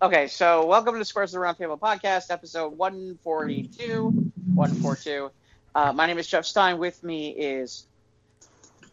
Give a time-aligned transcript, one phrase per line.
[0.00, 4.04] Okay, so welcome to Squares of the Roundtable podcast, episode 142.
[4.54, 5.30] 142.
[5.74, 6.78] Uh, my name is Jeff Stein.
[6.78, 7.84] With me is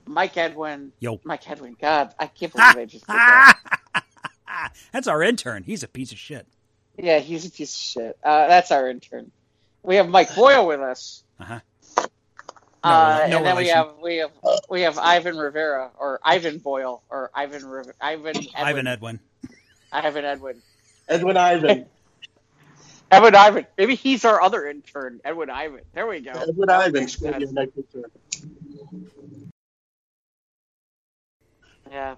[0.08, 0.94] Mike Edwin.
[1.00, 1.20] Yo.
[1.24, 1.78] Mike Edwin.
[1.80, 3.60] God, I can't believe I just did that.
[4.92, 5.62] That's our intern.
[5.62, 6.48] He's a piece of shit.
[6.98, 8.18] Yeah, he's a piece of shit.
[8.24, 9.30] Uh, that's our intern.
[9.84, 11.24] We have Mike Boyle with us.
[11.40, 11.60] Uh-huh.
[12.84, 14.32] Uh, no and then we have we have
[14.70, 19.20] we have Ivan Rivera or Ivan Boyle or Ivan Riv- Ivan Edwin, Ivan Edwin.
[19.92, 20.62] Ivan Edwin
[21.08, 21.86] Edwin Ivan.
[23.12, 23.66] Edwin Ivan.
[23.78, 25.82] Maybe he's our other intern, Edwin Ivan.
[25.94, 26.32] There we go.
[26.32, 26.94] Edwin Ivan.
[26.94, 27.44] Makes Square sense.
[27.44, 28.12] your next return.
[31.92, 32.16] Yeah.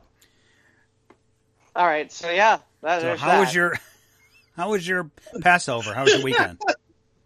[1.76, 2.12] All right.
[2.12, 3.78] So yeah, that, So there's how was your
[4.56, 5.12] how was your
[5.42, 5.94] Passover?
[5.94, 6.60] How was your weekend?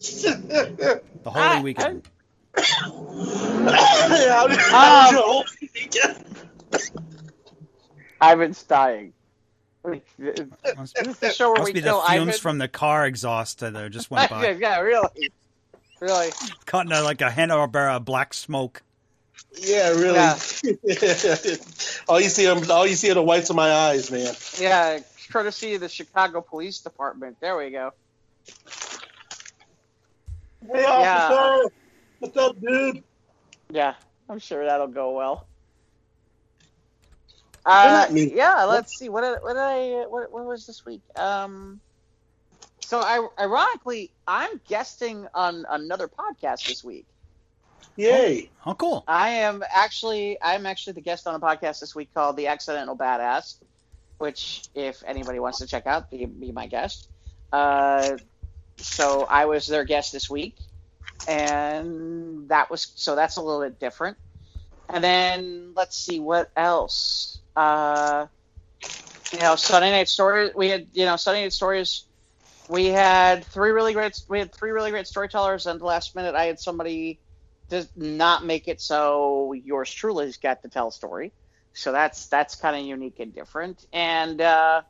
[0.03, 2.09] The holy Ah, weekend.
[2.57, 6.25] How did- Um, was your whole weekend?
[8.19, 9.13] Ivan's dying.
[9.83, 10.01] This
[10.77, 12.33] Must, is the show where must we be the fumes Ivan.
[12.33, 14.51] from the car exhaust that just went by.
[14.51, 15.31] yeah, really,
[15.99, 16.29] really.
[16.65, 18.83] Caught in a, like a Hanna Barbera black smoke.
[19.59, 20.19] Yeah, really.
[22.07, 24.33] all you see, are, all you see are the whites of my eyes, man.
[24.59, 24.99] Yeah,
[25.31, 27.37] courtesy of the Chicago Police Department.
[27.39, 27.91] There we go.
[30.71, 31.29] Hey, Yeah.
[31.31, 31.73] officer.
[32.19, 33.03] What's up, dude?
[33.71, 33.95] Yeah,
[34.29, 35.47] I'm sure that'll go well.
[37.65, 39.09] Uh, yeah, let's see.
[39.09, 41.01] What did, what did I what, what was this week?
[41.15, 41.79] Um,
[42.81, 47.05] so I ironically, I'm guesting on another podcast this week.
[47.95, 48.49] Yay.
[48.65, 49.03] Oh, cool.
[49.07, 52.97] I am actually I'm actually the guest on a podcast this week called The Accidental
[52.97, 53.55] Badass,
[54.17, 57.09] which if anybody wants to check out, be, be my guest.
[57.51, 58.17] Uh,
[58.77, 60.55] so I was their guest this week,
[61.27, 64.17] and that was so that's a little bit different.
[64.89, 67.40] And then let's see what else.
[67.55, 68.27] Uh,
[69.31, 70.51] you know, Sunday Night Stories.
[70.55, 72.05] We had you know Sunday Night Stories.
[72.69, 74.19] We had three really great.
[74.29, 77.19] We had three really great storytellers, and last minute I had somebody
[77.69, 81.31] does not make it so yours truly's got to tell a story.
[81.73, 83.85] So that's that's kind of unique and different.
[83.93, 84.81] And uh,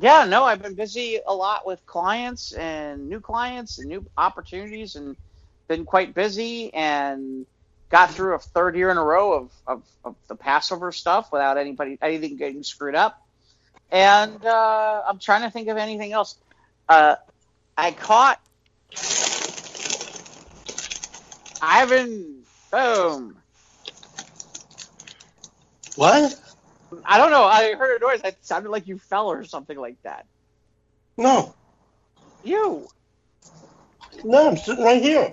[0.00, 4.96] yeah, no, I've been busy a lot with clients and new clients and new opportunities,
[4.96, 5.16] and
[5.68, 7.46] been quite busy and
[7.90, 11.58] got through a third year in a row of, of, of the Passover stuff without
[11.58, 13.16] anybody anything getting screwed up.
[13.90, 16.36] And uh, I'm trying to think of anything else.
[16.88, 17.16] Uh,
[17.76, 18.40] I caught
[21.62, 22.42] Ivan.
[22.72, 23.36] Boom.
[25.94, 26.34] What?
[27.04, 27.44] I don't know.
[27.44, 28.20] I heard a noise.
[28.24, 30.26] It sounded like you fell or something like that.
[31.16, 31.54] No.
[32.42, 32.88] You.
[34.24, 35.32] No, I'm sitting right here.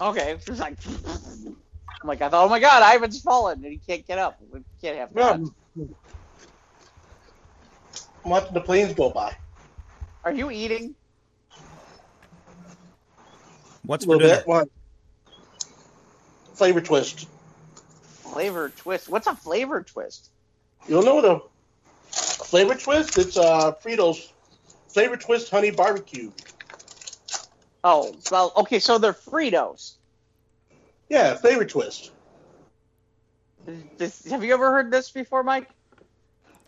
[0.00, 0.36] Okay.
[0.48, 0.78] Was like.
[2.02, 4.38] I'm like, I thought, oh my god, Ivan's fallen and he can't get up.
[4.50, 5.40] We can't have that.
[5.40, 5.94] No.
[8.24, 9.36] I'm watching the planes go by.
[10.24, 10.94] Are you eating?
[13.84, 14.40] What's A for little dinner?
[14.40, 14.48] bit.
[14.48, 14.70] One.
[16.54, 17.28] Flavor twist.
[18.32, 19.08] Flavor twist.
[19.08, 20.30] What's a flavor twist?
[20.88, 21.40] You don't know the
[22.44, 23.18] flavor twist?
[23.18, 24.32] It's uh Fritos
[24.88, 26.30] flavor twist honey barbecue.
[27.84, 29.94] Oh, well, okay, so they're Fritos.
[31.12, 32.10] Yeah, flavor twist.
[33.98, 35.68] This, have you ever heard this before, Mike?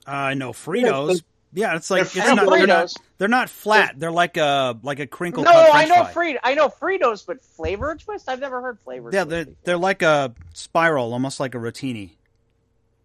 [0.07, 1.23] Uh, I know Fritos.
[1.55, 2.51] Yeah, it's like They're it's not.
[2.51, 2.97] They're not, Fritos.
[3.17, 3.95] they're not flat.
[3.99, 6.13] They're like a like a crinkle No, cut I know fry.
[6.13, 6.37] Frit.
[6.45, 8.29] I know Fritos, but flavor twist?
[8.29, 9.09] I've never heard flavor.
[9.13, 9.57] Yeah, twist they're before.
[9.65, 12.11] they're like a spiral, almost like a rotini.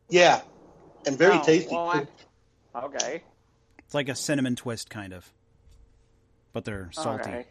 [0.09, 0.41] Yeah.
[1.07, 1.73] And very Oh, tasty.
[1.73, 1.87] well,
[2.75, 3.23] I- okay.
[3.85, 5.31] It's like a cinnamon twist, kind of,
[6.51, 7.21] but they're salty.
[7.29, 7.45] Okay.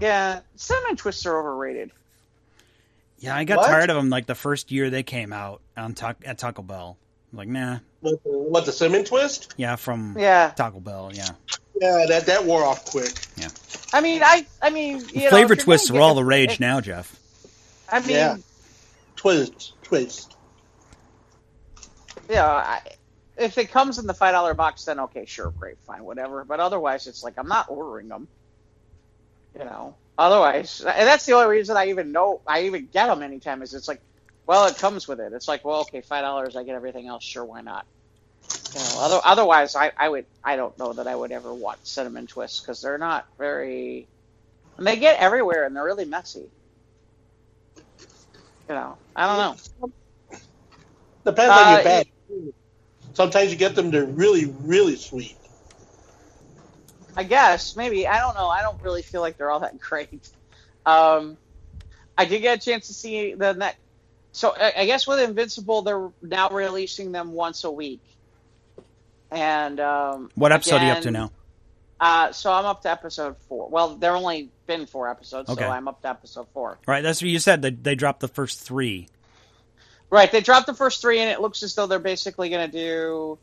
[0.00, 1.90] Yeah, cinnamon twists are overrated.
[3.18, 3.66] Yeah, I got What?
[3.68, 6.96] tired of them like the first year they came out on ta- at Taco Bell.
[7.32, 9.54] Like, nah, What, the, what the cinnamon twist?
[9.56, 11.28] yeah, from Yeah, Taco Bell, yeah.
[11.80, 13.12] Yeah, that that wore off quick.
[13.36, 13.48] Yeah.
[13.92, 16.80] I mean, I, I mean, you know, Flavor twists are all the rage if- now,
[16.80, 17.18] Jeff.
[17.90, 18.36] I mean, Yeah.
[18.36, 18.42] yeah,
[19.16, 20.36] Twist, twist.
[22.30, 22.80] I,
[23.36, 26.44] if it comes in the five dollar box, then okay, sure, great, fine, whatever.
[26.44, 28.28] But otherwise, it's like I'm not ordering them.
[29.58, 33.22] You know, otherwise, and that's the only reason I even know I even get them
[33.22, 34.02] anytime is it's like,
[34.46, 35.32] well, it comes with it.
[35.34, 37.86] It's like, well, okay, five dollars, I get everything else, sure, why not?
[38.74, 41.78] You know, other, otherwise, I, I would, I don't know that I would ever want
[41.86, 44.08] cinnamon twists because they're not very,
[44.78, 46.50] and they get everywhere and they're really messy.
[48.68, 49.90] You know, I don't know.
[51.24, 52.06] Depends Uh, on your bag.
[53.14, 55.38] Sometimes you get them, they're really, really sweet.
[57.16, 58.48] I guess maybe I don't know.
[58.48, 60.28] I don't really feel like they're all that great.
[60.84, 61.36] Um,
[62.16, 63.76] I did get a chance to see the net.
[64.32, 68.00] So I, I guess with Invincible, they're now releasing them once a week.
[69.30, 71.30] And um, What episode are you up to now?
[71.98, 73.68] Uh, so I'm up to episode four.
[73.70, 75.64] Well, there only been four episodes, Okay.
[75.64, 76.78] so I'm up to episode four.
[76.86, 77.62] Right, that's what you said.
[77.62, 79.08] They, they dropped the first three.
[80.10, 82.78] Right, they dropped the first three, and it looks as though they're basically going to
[82.78, 83.38] do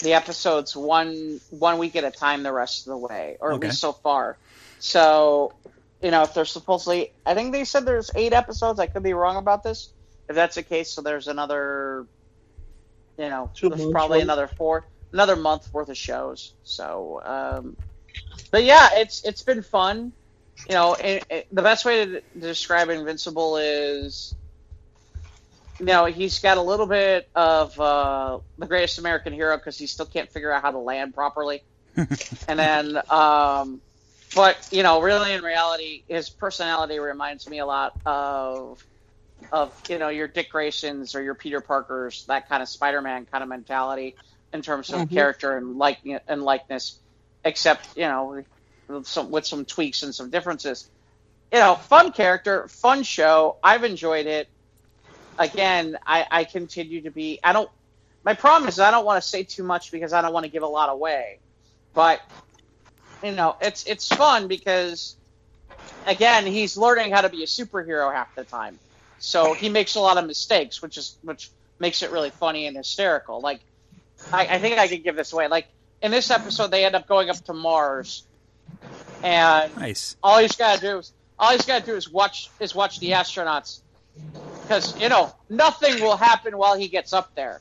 [0.00, 3.60] the episodes one one week at a time the rest of the way, or at
[3.60, 4.36] least so far.
[4.78, 5.52] So,
[6.02, 8.80] you know, if they're supposedly, I think they said there's eight episodes.
[8.80, 9.90] I could be wrong about this.
[10.28, 12.06] If that's the case, so there's another,
[13.18, 14.24] you know, Two there's months probably worth.
[14.24, 16.54] another four, another month worth of shows.
[16.62, 17.76] So, um,
[18.50, 20.12] but yeah, it's it's been fun.
[20.68, 24.34] You know, it, it, the best way to, to describe Invincible is
[25.86, 30.06] know, he's got a little bit of uh, the greatest American hero because he still
[30.06, 31.62] can't figure out how to land properly.
[32.48, 33.82] and then, um,
[34.34, 38.78] but you know, really in reality, his personality reminds me a lot of
[39.52, 43.42] of you know your Dick Graysons or your Peter Parkers, that kind of Spider-Man kind
[43.42, 44.16] of mentality
[44.52, 45.12] in terms of Mhm.
[45.12, 45.98] character and like
[46.28, 47.00] and likeness,
[47.44, 48.44] except you know
[48.88, 50.88] with some with some tweaks and some differences.
[51.52, 53.58] You know, fun character, fun show.
[53.62, 54.48] I've enjoyed it
[55.40, 57.40] again, I, I continue to be.
[57.42, 57.68] I don't.
[58.22, 60.50] My problem is I don't want to say too much because I don't want to
[60.52, 61.38] give a lot away.
[61.94, 62.20] But
[63.24, 65.16] you know, it's it's fun because
[66.06, 68.78] again, he's learning how to be a superhero half the time.
[69.18, 72.76] So he makes a lot of mistakes, which is which makes it really funny and
[72.76, 73.40] hysterical.
[73.40, 73.60] Like
[74.32, 75.48] I, I think I could give this away.
[75.48, 75.66] Like
[76.02, 78.24] in this episode, they end up going up to Mars,
[79.22, 80.16] and Nice.
[80.22, 83.00] all he's got to do is all he's got to do is watch is watch
[83.00, 83.80] the astronauts
[84.70, 87.60] because you know nothing will happen while he gets up there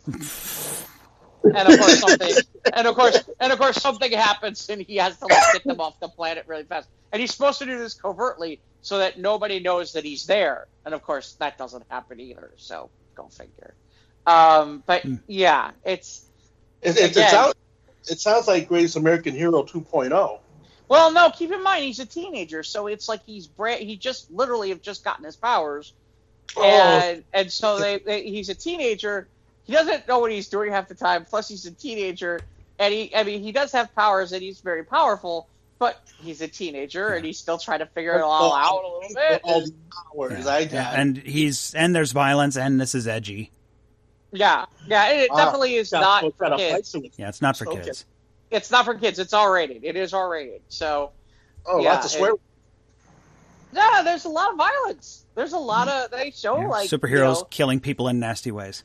[1.44, 2.32] and of course something
[2.74, 5.82] and of course and of course something happens and he has to like get them
[5.82, 9.60] off the planet really fast and he's supposed to do this covertly so that nobody
[9.60, 13.74] knows that he's there and of course that doesn't happen either so go figure
[14.28, 15.16] um, but Hmm.
[15.28, 16.26] yeah it's
[16.84, 17.56] It, it, it, sounds,
[18.08, 19.64] it sounds like Greatest American Hero oh.
[19.64, 20.40] 2.0.
[20.88, 24.32] Well, no, keep in mind he's a teenager, so it's like he's bra- he just
[24.32, 25.94] literally have just gotten his powers,
[26.58, 26.64] Oh.
[26.64, 29.28] and and so they, they he's a teenager.
[29.66, 31.26] He doesn't know what he's doing half the time.
[31.26, 32.40] Plus, he's a teenager,
[32.80, 35.48] and he I mean he does have powers and he's very powerful,
[35.78, 39.16] but he's a teenager and he's still trying to figure it all out a little
[39.16, 39.42] bit.
[39.44, 39.74] All the
[40.36, 40.74] hours I got.
[40.74, 43.52] Yeah, and he's and there's violence and this is edgy.
[44.32, 46.96] Yeah, yeah, it, it Ah, definitely is Got not for kids.
[47.18, 47.82] Yeah, it's not for Okay.
[47.84, 48.06] kids.
[48.52, 49.20] It's not for kids.
[49.20, 49.84] It's R rated.
[49.84, 50.62] It is R rated.
[50.70, 51.12] So
[51.66, 52.32] Oh, Yeah, lots of swear.
[53.74, 55.26] Yeah, there's a lot of violence.
[55.36, 58.52] There's a lot of they show Yeah, like Superheroes you know- killing people in nasty
[58.52, 58.84] ways.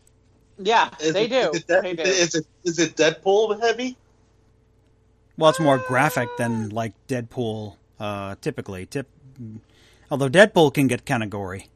[0.58, 1.50] yeah, Is they it- do.
[1.50, 2.02] Is it, that- they do.
[2.02, 3.96] is it is it Deadpool heavy?
[5.36, 8.86] Well, it's more graphic than like Deadpool uh, typically.
[8.86, 9.08] Tip,
[10.10, 11.68] although Deadpool can get kind of gory.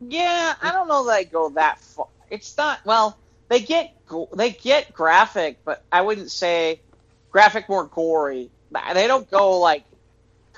[0.00, 2.08] Yeah, I don't know that I go that far.
[2.28, 3.16] It's not well.
[3.48, 3.94] They get
[4.34, 6.80] they get graphic, but I wouldn't say
[7.30, 8.50] graphic more gory.
[8.94, 9.91] They don't go like to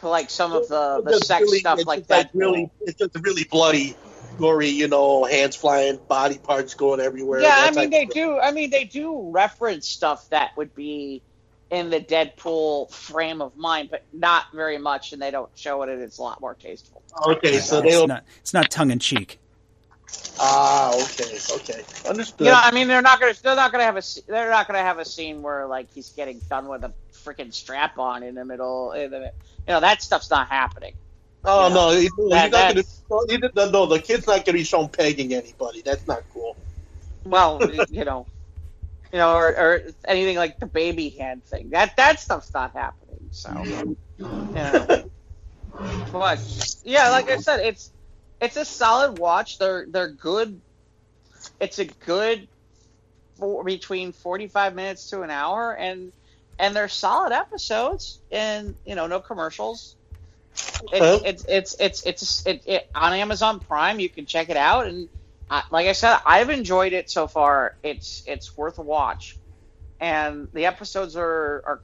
[0.09, 2.31] like some of the, the sex really- stuff like just that.
[2.35, 3.97] really, it's just really bloody,
[4.39, 4.69] gory.
[4.69, 7.41] You know, hands flying, body parts going everywhere.
[7.41, 8.39] yeah, I mean they do.
[8.39, 11.23] I mean they do reference stuff that would be
[11.71, 15.89] in the Deadpool frame of mind, but not very much, and they don't show it,
[15.89, 17.03] and it's a lot more tasteful.
[17.27, 18.09] Okay, so they it's don't.
[18.09, 19.39] not it's not tongue in cheek.
[20.39, 22.47] Ah, okay, okay, understood.
[22.47, 24.67] You know, I mean, they're not gonna they're not gonna have a s- they're not
[24.67, 26.93] gonna have a scene where like he's getting done with a
[27.25, 28.93] freaking strap on in the middle.
[28.93, 29.31] In the, you
[29.69, 30.95] know, that stuff's not happening.
[31.45, 32.75] oh you no, you- that- you're not gonna.
[32.75, 35.83] that's- No, the kid's not gonna be shown pegging anybody.
[35.83, 36.57] That's not cool.
[37.25, 38.26] Well, you know,
[39.12, 41.71] you know, or, or anything like the baby hand thing.
[41.71, 43.28] That that stuff's not happening.
[43.31, 43.50] So,
[44.19, 45.04] you know.
[46.12, 47.90] but yeah, like I said, it's
[48.40, 49.59] it's a solid watch.
[49.59, 50.61] They're they're good.
[51.61, 52.49] It's a good
[53.38, 56.12] for, between forty five minutes to an hour, and
[56.58, 59.96] and they're solid episodes, and you know, no commercials.
[60.84, 61.20] Okay.
[61.25, 63.99] It's it's it's it's it's it, it, on Amazon Prime.
[63.99, 65.08] You can check it out, and
[65.50, 67.76] I, like I said, I've enjoyed it so far.
[67.82, 69.37] It's it's worth a watch,
[70.00, 71.80] and the episodes are are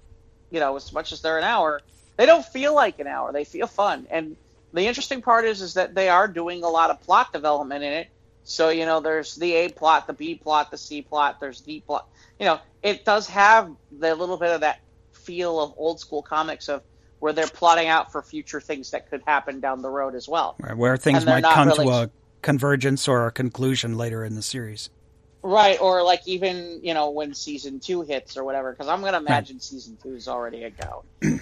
[0.50, 1.80] you know as much as they're an hour,
[2.16, 3.32] they don't feel like an hour.
[3.32, 4.36] They feel fun, and
[4.72, 7.92] the interesting part is is that they are doing a lot of plot development in
[7.92, 8.08] it.
[8.44, 11.40] So you know, there's the A plot, the B plot, the C plot.
[11.40, 12.06] There's D plot.
[12.38, 14.78] You know, it does have the little bit of that
[15.12, 16.82] feel of old school comics of
[17.18, 20.56] where they're plotting out for future things that could happen down the road as well.
[20.58, 22.10] Where, where things might come really- to a
[22.42, 24.88] convergence or a conclusion later in the series.
[25.42, 29.16] Right, or like even you know when season two hits or whatever, because I'm gonna
[29.16, 31.04] imagine season two is already a go.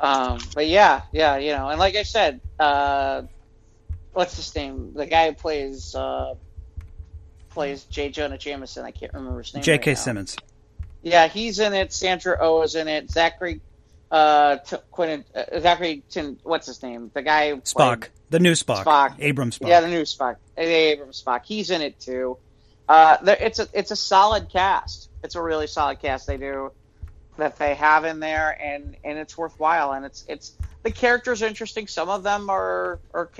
[0.00, 3.22] um, but yeah, yeah, you know, and like I said, uh,
[4.14, 4.94] what's his name?
[4.94, 6.34] The guy who plays uh,
[7.54, 8.10] plays J.
[8.10, 8.84] Jonah Jameson.
[8.84, 9.62] I can't remember his name.
[9.62, 9.92] J.K.
[9.92, 9.98] right.
[9.98, 10.36] Simmons.
[11.02, 11.92] Yeah, he's in it.
[11.92, 13.10] Sandra Oh is in it.
[13.10, 13.60] Zachary,
[14.10, 17.10] uh, T- Quentin, uh, Zachary, Tin, what's his name?
[17.14, 19.30] The guy who Spock, played- the new Spock, Spock.
[19.30, 19.68] Abram Spock.
[19.68, 21.42] Yeah, the new Spock, Abram Spock.
[21.44, 22.36] He's in it too.
[22.88, 25.08] Uh, there- it's a it's a solid cast.
[25.22, 26.72] It's a really solid cast they do
[27.38, 29.92] that they have in there, and and it's worthwhile.
[29.92, 31.86] And it's it's the characters are interesting.
[31.86, 33.30] Some of them are are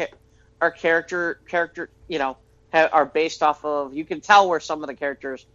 [0.60, 2.36] are character character you know
[2.74, 3.94] ha- are based off of.
[3.94, 5.46] You can tell where some of the characters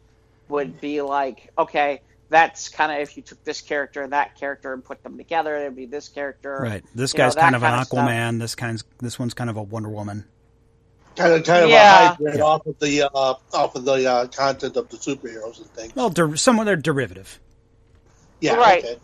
[0.48, 4.74] would be like, okay, that's kind of if you took this character and that character
[4.74, 6.58] and put them together, it'd be this character.
[6.62, 6.84] Right.
[6.96, 8.00] This You know, guy's that kind of an kind of stuff.
[8.08, 8.40] Aquaman.
[8.40, 10.26] This kind's this one's kind of a Wonder Woman.
[11.16, 12.04] Kind of, kind of Yeah.
[12.04, 15.68] a hybrid off of the uh, off of the uh, content of the superheroes and
[15.72, 15.94] things.
[15.96, 17.40] Well, der- some of their derivative.
[18.40, 18.86] Yeah, Right.
[18.86, 18.98] okay.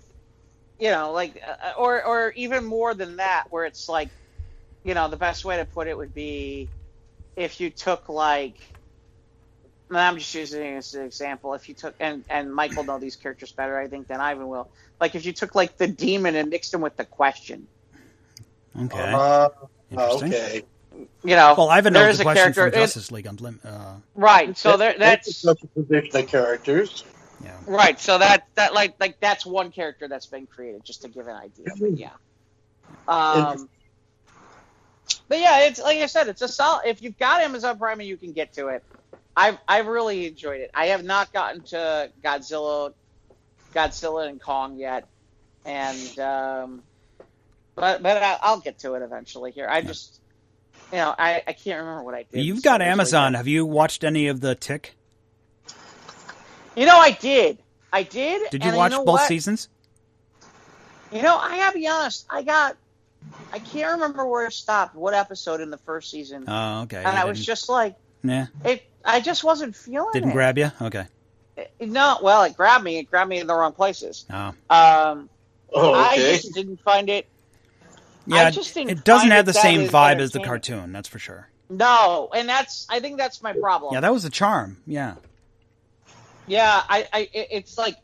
[0.79, 4.09] you know, like, uh, or or even more than that, where it's like,
[4.83, 6.69] you know, the best way to put it would be
[7.35, 8.57] if you took like,
[9.91, 11.53] I'm just using it as an example.
[11.53, 14.47] If you took, and and Mike will know these characters better, I think, than Ivan
[14.47, 14.69] will.
[14.99, 17.67] Like, if you took like the demon and mixed him with the question,
[18.77, 18.99] Okay.
[18.99, 19.49] Uh,
[19.91, 20.33] Interesting.
[20.33, 20.63] okay.
[21.23, 23.25] you know, Well, Ivan there knows is the a question character, from it- Justice League
[23.25, 23.69] Unlimited.
[23.69, 24.57] Uh, right?
[24.57, 27.03] So there, that's such a position of characters.
[27.43, 27.51] yeah.
[27.67, 27.99] Right.
[27.99, 31.35] So that that like like that's one character that's been created just to give an
[31.35, 31.67] idea.
[31.79, 32.09] But yeah.
[33.07, 33.69] Um.
[35.27, 36.83] But yeah, it's like I said, it's a solid.
[36.85, 38.83] If you've got Amazon Prime and you can get to it,
[39.35, 40.71] I've I've really enjoyed it.
[40.73, 42.93] I have not gotten to Godzilla,
[43.73, 45.07] Godzilla and Kong yet,
[45.65, 46.83] and um,
[47.73, 49.51] but but I, I'll get to it eventually.
[49.51, 50.19] Here, I just.
[50.91, 52.45] You know, I, I can't remember what I did.
[52.45, 53.33] You've got this Amazon.
[53.33, 54.95] Have you watched any of the Tick?
[56.75, 57.57] You know, I did.
[57.91, 58.51] I did.
[58.51, 59.27] Did you watch know both what?
[59.27, 59.67] seasons?
[61.11, 62.25] You know, I gotta be honest.
[62.29, 62.75] I got,
[63.53, 66.97] I can't remember where it stopped, what episode in the first season, Oh, okay.
[67.03, 68.83] and You I was just like, yeah, it.
[69.03, 70.33] I just wasn't feeling didn't it.
[70.33, 70.71] grab you.
[70.81, 71.05] Okay.
[71.55, 72.97] It- No, well, it grabbed me.
[72.97, 74.25] It grabbed me in the wrong places.
[74.31, 75.29] Oh, Um,
[75.73, 77.27] Oh, I just didn't find it.
[78.25, 78.49] yeah.
[78.49, 80.91] just didn't it doesn't find have the same vibe as the cartoon.
[80.91, 81.47] That's for sure.
[81.69, 82.85] No, and that's.
[82.89, 83.93] I think that's my problem.
[83.93, 84.77] Yeah, that was the charm.
[84.85, 85.15] Yeah.
[86.47, 87.95] Yeah, I, I, it- it's like,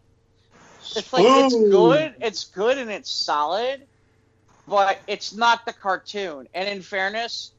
[0.95, 3.85] it's like it's good, it's good and it's solid,
[4.71, 6.47] but it's not the cartoon.
[6.53, 7.51] And in fairness,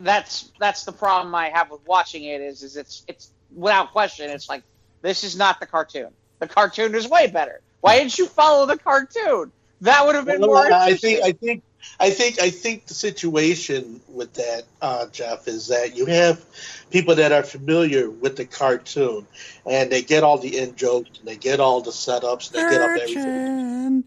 [0.00, 4.30] that's that's the problem I have with watching it is is it's it's without question
[4.30, 4.62] it's like
[5.02, 6.08] this is not the cartoon.
[6.38, 7.60] The cartoon is way better.
[7.82, 9.52] Why didn't you follow the cartoon?
[9.82, 10.72] That would have been Well, more.
[10.72, 11.62] I think I think
[12.00, 16.42] I think I think the situation with that, uh, Jeff, is that you have
[16.90, 19.26] people that are familiar with the cartoon
[19.66, 22.70] and they get all the in jokes and they get all the setups, and they
[22.70, 24.04] get up everything, Urchin.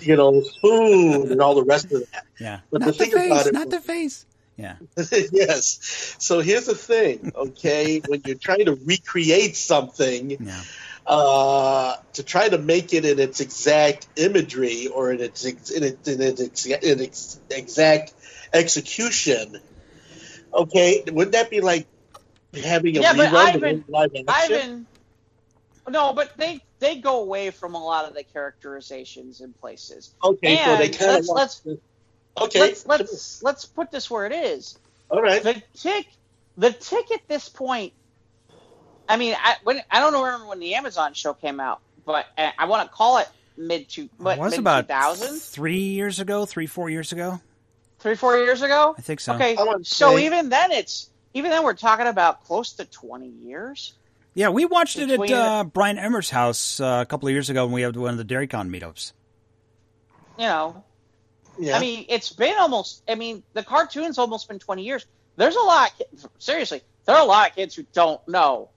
[0.00, 2.24] You know, spoon and all the rest of that.
[2.40, 2.60] Yeah.
[2.70, 3.30] But not the the, thing face.
[3.32, 4.26] about it not the face.
[4.56, 4.76] Yeah.
[5.32, 6.16] yes.
[6.18, 8.00] So here's the thing, okay?
[8.06, 10.60] when you're trying to recreate something, Yeah.
[11.06, 16.08] uh, to try to make it in its exact imagery or in its in its,
[16.08, 18.12] in its, in its exact
[18.52, 19.58] execution.
[20.52, 21.86] Okay, wouldn't that be like
[22.52, 24.26] having a Yeah, but rerun Ivan- of live action?
[24.28, 24.86] Ivan.
[25.88, 30.14] No, but they they go away from a lot of the characterizations in places.
[30.22, 31.80] okay, so they and kind let's- of let's-
[32.40, 32.60] okay.
[32.60, 34.78] Let's let's let's put this where it is.
[35.10, 35.42] all right.
[35.42, 36.06] The tick,
[36.56, 37.92] the tick at this point.
[39.08, 42.50] I mean, I when I don't remember when the Amazon show came out, but uh,
[42.58, 44.08] I want to call it mid two.
[44.18, 47.40] what it was mid about two thousands, three years ago, three, four years ago.
[48.00, 48.94] three four years ago.
[48.96, 49.34] I think so.
[49.34, 53.94] Okay, so say- even then it's even then we're talking about close to twenty years.
[54.34, 57.64] Yeah, we watched it at uh, Brian Emmer's house uh, a couple of years ago
[57.66, 59.12] when we had one of the DairyCon meetups.
[60.38, 60.84] You know,
[61.58, 61.76] Yeah.
[61.76, 63.02] I mean, it's been almost.
[63.08, 65.06] I mean, the cartoon's almost been twenty years.
[65.36, 65.90] There's a lot.
[65.90, 68.70] Of, ki- seriously, there are a lot of kids who don't know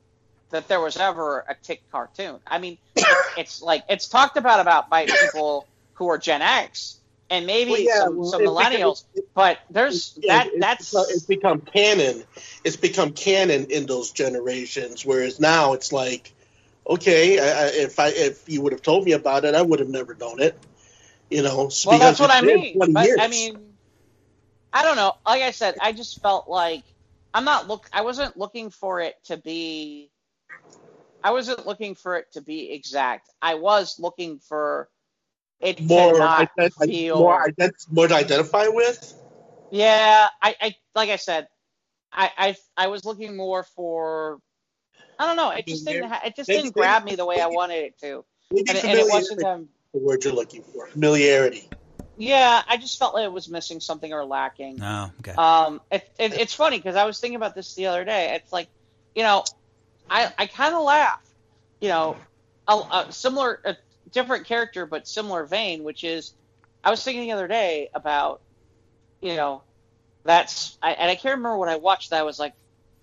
[0.50, 2.40] that there was ever a Tick cartoon.
[2.48, 3.06] I mean, it,
[3.38, 6.98] it's like it's talked about about by people who are Gen X
[7.32, 9.04] and maybe Well, yeah, some, well, some millennials.
[9.34, 10.48] but there's Yeah, that.
[10.54, 12.24] it's That's become- it's become canon.
[12.64, 15.06] It's become canon in those generations.
[15.06, 16.32] Whereas now it's like,
[16.88, 19.80] okay, I, I, if I if you would have told me about it, I would
[19.80, 20.58] have never known it.
[21.30, 22.78] You know, well, that's what I mean.
[22.78, 23.20] But years.
[23.20, 23.58] I mean,
[24.74, 25.14] I don't know.
[25.26, 26.84] Like I said, I just felt like
[27.34, 27.88] I'm not look.
[27.94, 30.12] I wasn't looking for it to be.
[31.24, 33.30] I wasn't looking for it to be exact.
[33.42, 34.90] I was looking for
[35.62, 37.18] it more to ident- feel.
[37.20, 39.14] more, ident- more to identify with.
[39.72, 41.48] yeah, I, I like I said,
[42.12, 44.40] I, I I was looking more for.
[45.20, 45.52] I don't know.
[45.52, 46.10] It just didn't.
[46.10, 49.00] Ha- it just Maybe- didn't grab me the way I wanted it to, and, and
[49.00, 49.44] it wasn't.
[49.44, 50.88] Um, the word you're looking for.
[50.88, 51.70] Familiarity.
[52.18, 54.82] yeah, I just felt like it was missing something or lacking.
[54.82, 55.34] Oh, okay.
[55.34, 58.34] Um, it, it, it's funny because I was thinking about this the other day.
[58.36, 58.70] It's like,
[59.16, 59.44] you know,
[60.10, 61.20] I I kind of laugh.
[61.82, 62.16] You know,
[62.68, 63.76] a, a similar, a
[64.12, 66.34] different character, but similar vein, which is,
[66.84, 68.42] I was thinking the other day about,
[69.22, 69.64] you know,
[70.24, 72.20] that's, I, and I can't remember when I watched that.
[72.20, 72.54] I was like,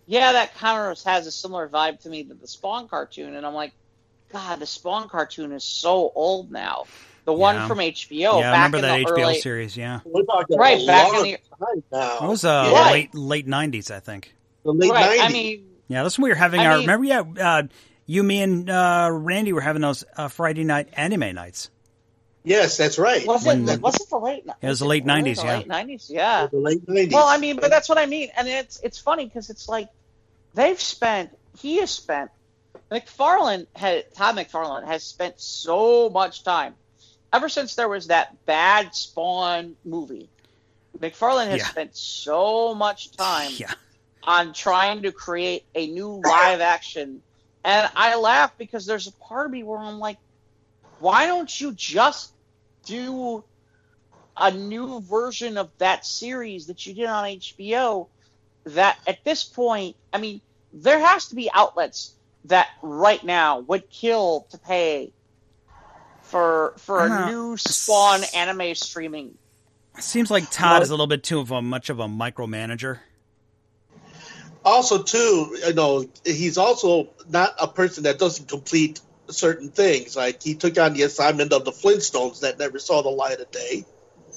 [0.06, 3.46] yeah, that kind of has a similar vibe to me to the Spawn cartoon, and
[3.46, 3.72] I'm like,
[4.32, 6.84] God, the Spawn cartoon is so old now.
[7.24, 7.68] The one Yeah.
[7.68, 9.76] from HBO yeah, I remember in that the HBO early, series.
[9.76, 10.22] Yeah, We're
[10.56, 12.18] Right, a back in the- time now.
[12.24, 12.90] it was uh, Yeah.
[12.90, 14.34] late late nineties, I think.
[14.64, 15.20] the late right?
[15.20, 15.22] 90s.
[15.24, 16.72] I mean, Yeah, that's when we were having I our.
[16.78, 17.62] mean- remember, yeah, uh,
[18.08, 21.70] you, me, and uh, Randy were having those uh, Friday night anime nights.
[22.42, 23.24] yes, that's right.
[23.26, 24.44] was When- it was it the late?
[24.62, 25.56] It was the late 90s, the yeah.
[25.58, 26.46] Late nineties, yeah.
[26.46, 27.12] the late 90s.
[27.12, 29.88] Well, I mean, but that's what I mean, and it's it's funny because it's like
[30.54, 32.30] they've spent, he has spent,
[32.90, 36.74] McFarlane had Todd McFarlane has spent so much time
[37.32, 40.30] ever since there was that bad Spawn movie.
[40.98, 41.66] McFarlane has Yeah.
[41.66, 43.72] spent so much time Yeah,
[44.22, 47.22] on trying to create a new live action,
[47.64, 50.18] and I laugh because there's a part of me where I'm like,
[51.00, 52.32] why don't you just
[52.86, 53.44] do
[54.36, 58.06] a new version of that series that you did on HBO
[58.64, 60.40] that at this point, I mean,
[60.72, 65.12] there has to be outlets that right now would kill to pay
[66.22, 69.36] for for a Uh, new Spawn anime streaming.
[69.98, 73.00] seems like Todd is a little bit too of a much of a micromanager.
[74.68, 80.16] Also, too, you know, he's also not a person that doesn't complete certain things.
[80.16, 83.50] Like he took on the assignment of the Flintstones that never saw the light of
[83.50, 83.84] day.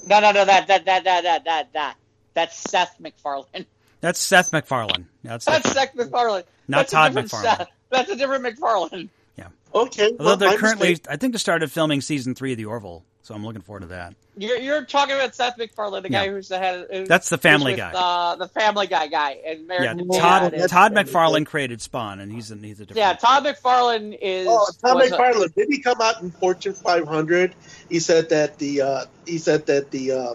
[0.08, 1.96] No, no, no, that that that that that that that
[2.34, 3.66] that's Seth MacFarlane.
[4.00, 5.08] That's Seth MacFarlane.
[5.24, 6.44] That's, That's Seth MacFarlane.
[6.68, 7.58] Not That's Todd different McFarlane.
[7.58, 7.68] Seth.
[7.92, 9.10] That's a different McFarlane.
[9.38, 9.48] Yeah.
[9.76, 11.08] Okay, Although well, they're my currently, mistake.
[11.10, 13.88] I think they started filming season three of the Orville, so I'm looking forward to
[13.88, 14.16] that.
[14.38, 16.88] You're, you're talking about Seth MacFarlane, the guy who's the head.
[16.92, 18.00] Who's, That's the Family who's with, Guy.
[18.00, 19.38] Uh, the Family Guy guy.
[19.46, 20.52] And Yeah, American Yeah, Todd Dad.
[20.54, 22.98] that's- Todd that's- McFarlane created Spawn, and he's a, he's a different.
[22.98, 24.48] Yeah, Todd McFarlane is.
[24.50, 27.54] Oh, Tom was a- McFarlane did he come out in Fortune 500?
[27.90, 30.34] He said that the uh, he said that the uh,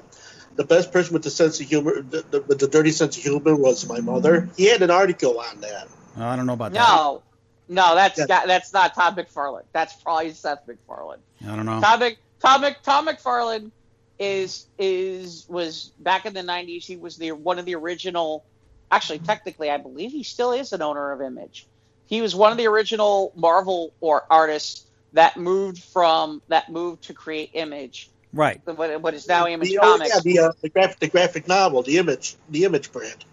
[0.57, 3.23] the best person with the sense of humor, the, the, with the dirty sense of
[3.23, 4.49] humor, was my mother.
[4.57, 5.89] He had an article on that.
[6.19, 6.79] I don't know about that.
[6.79, 7.23] no,
[7.69, 8.45] no, that's Yeah.
[8.47, 9.65] that's not Todd McFarlane.
[9.73, 11.19] That's probably Seth MacFarlane.
[11.47, 11.81] I don't know.
[11.81, 13.71] Tom, Mc, Tom, Mc, Tom McFarlane
[14.19, 16.85] is is was back in the '90s.
[16.85, 18.45] He was the one of the original.
[18.91, 21.67] Actually, technically, I believe he still is an owner of Image.
[22.07, 27.15] He was one of the original Marvel or artists that moved from that moved to
[27.15, 28.61] create Image, Right.
[28.65, 30.11] what, what is now Image the, Comics.
[30.15, 33.25] yeah, the, uh, the graphic the graphic novel, the image, the image brand.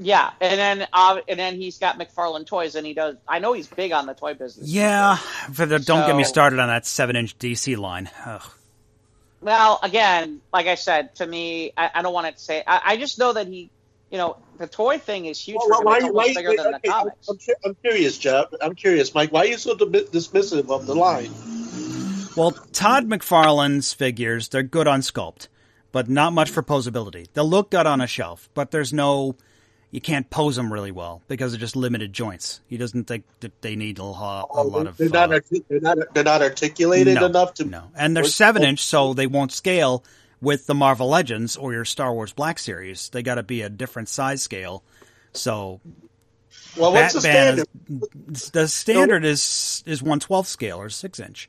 [0.00, 3.16] Yeah, and then uh, and then he's got McFarlane Toys, and he does.
[3.26, 4.68] I know he's big on the toy business.
[4.68, 5.16] Yeah.
[5.16, 8.10] For the, don't get me started on that seven-inch DC line.
[8.24, 8.42] Ugh.
[9.40, 12.62] Well, again, like I said, to me, I, I don't want to say.
[12.66, 13.70] I, I just know that he,
[14.10, 16.72] you know, the toy thing is huge Well, for why, It's why, almost bigger than
[16.72, 17.28] the comics.
[17.28, 18.46] I'm, I'm curious, Jeff.
[18.60, 19.30] I'm curious, Mike.
[19.30, 21.30] Why are you so dismissive of the line?
[22.36, 25.48] Well, Todd McFarlane's figures, they're good on sculpt,
[25.92, 27.26] but not much for posability.
[27.32, 29.36] They'll look good on a shelf, but there's no,
[29.90, 32.60] you can't pose them really well because they're just limited joints.
[32.66, 34.96] He doesn't think that they need a, lo- a lot of.
[34.98, 38.24] they're not, uh, artic- they're not they're not articulated no, enough to no, and they're
[38.24, 40.04] seven inch, so they won't scale
[40.40, 43.08] with the Marvel Legends or your Star Wars Black Series.
[43.08, 44.82] They got to be a different size scale.
[45.32, 45.80] So
[46.76, 47.66] Well, what's the standard?
[48.30, 51.48] is- the standard is is one twelfth scale or six inch.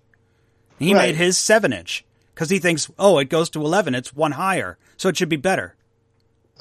[0.79, 1.07] He Right.
[1.07, 4.77] made his seven inch because he thinks, oh, it goes to eleven, it's one higher,
[4.95, 5.75] so it should be better.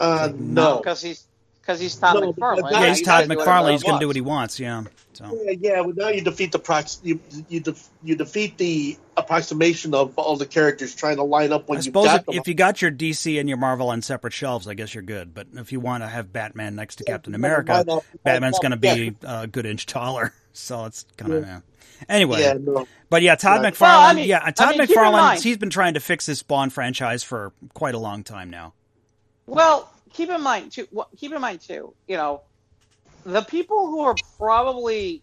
[0.01, 0.79] Uh, no.
[0.79, 1.27] because he's
[1.69, 2.71] because he's Todd No, McFarlane.
[2.71, 3.73] Yeah, Yeah, he's Todd can McFarlane.
[3.73, 4.59] He's going to do what he wants.
[4.59, 4.85] Yeah.
[5.13, 8.97] So Yeah, yeah, well, now you defeat the prox- you you, def- you defeat the
[9.19, 12.27] approximation of all the characters trying to line up when I you suppose got if,
[12.27, 12.35] them.
[12.37, 15.35] if you got your DC and your Marvel on separate shelves, I guess you're good.
[15.35, 18.03] But if you want to have Batman next to Captain why America, not?
[18.25, 18.97] Batman's going to not?
[18.97, 20.33] be a good inch taller.
[20.55, 21.61] So it's kind of yeah.
[22.09, 22.89] Anyway, yeah, no.
[23.11, 23.73] but yeah, Todd Right.
[23.73, 23.81] McFarlane.
[23.81, 25.41] Well, I mean- yeah, I Todd mean, McFarlane.
[25.41, 28.73] He's been trying to fix this Spawn franchise for quite a long time now.
[29.47, 30.89] Well, keep in mind too.
[31.17, 31.95] Keep in mind too.
[32.09, 32.43] You know,
[33.25, 35.23] the people who are probably.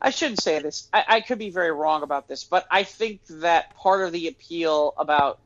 [0.00, 0.88] I shouldn't say this.
[0.92, 4.28] I, I could be very wrong about this, but I think that part of the
[4.28, 5.40] appeal about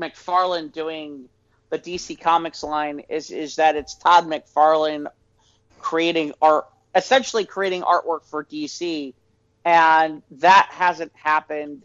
[0.00, 1.28] McFarlane doing
[1.68, 5.06] the DC Comics line is is that it's Todd McFarlane
[5.80, 9.14] creating art, essentially creating artwork for DC,
[9.64, 11.82] and that hasn't happened.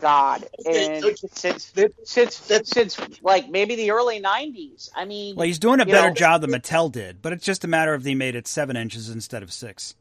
[0.00, 1.14] God, Okay, in, okay.
[1.32, 1.72] since
[2.04, 4.90] since since like maybe the early '90s.
[4.94, 7.64] I mean, Well, he's doing a better know- job than Mattel did, but it's just
[7.64, 9.94] a matter of they made it seven inches instead of six.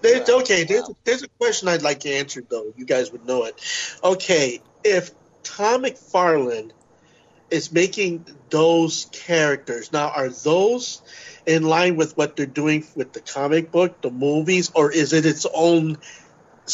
[0.00, 2.74] There's, okay, there's, there's a question I'd like to answer, though.
[2.76, 3.58] You guys would know it.
[4.04, 5.10] Okay, if
[5.42, 6.72] Tom McFarlane
[7.50, 11.00] is making those characters, now are those
[11.46, 15.24] in line with what they're doing with the comic book, the movies, or is it
[15.24, 15.96] its own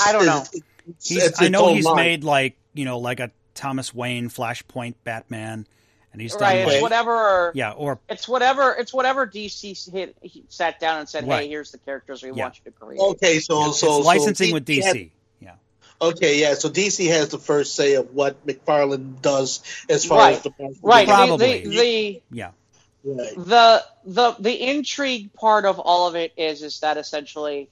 [0.05, 0.39] I don't know.
[0.39, 0.67] It's, it's,
[1.03, 1.97] He's, it's I know he's line.
[1.97, 5.67] made like you know like a Thomas Wayne Flashpoint Batman,
[6.13, 6.65] and he's done right.
[6.65, 7.53] like, It's whatever.
[7.55, 8.73] yeah, or It's whatever.
[8.79, 10.17] It's whatever DC hit.
[10.23, 11.43] He sat down and said, Right.
[11.43, 12.45] "Hey, here's the characters we Yeah.
[12.45, 15.11] want you to create." Okay, so it's so so licensing with DC has- DC.
[15.41, 15.55] Yeah,
[16.01, 16.55] okay, yeah.
[16.55, 20.37] So DC has the first say of what McFarlane does as far Right.
[20.37, 21.07] as the Right.
[21.07, 21.61] the- Probably.
[21.65, 22.51] The, the, yeah,
[23.05, 23.35] Right.
[23.37, 27.69] the the the intrigue part of all of it is is that essentially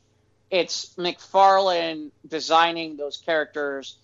[0.50, 3.96] it's McFarlane designing those characters,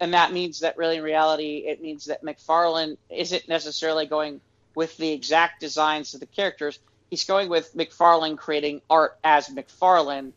[0.00, 4.40] and that means that really in reality it means that McFarlane isn't necessarily going
[4.74, 6.78] with the exact designs of the characters.
[7.10, 10.32] He's going with McFarlane creating art as McFarlane,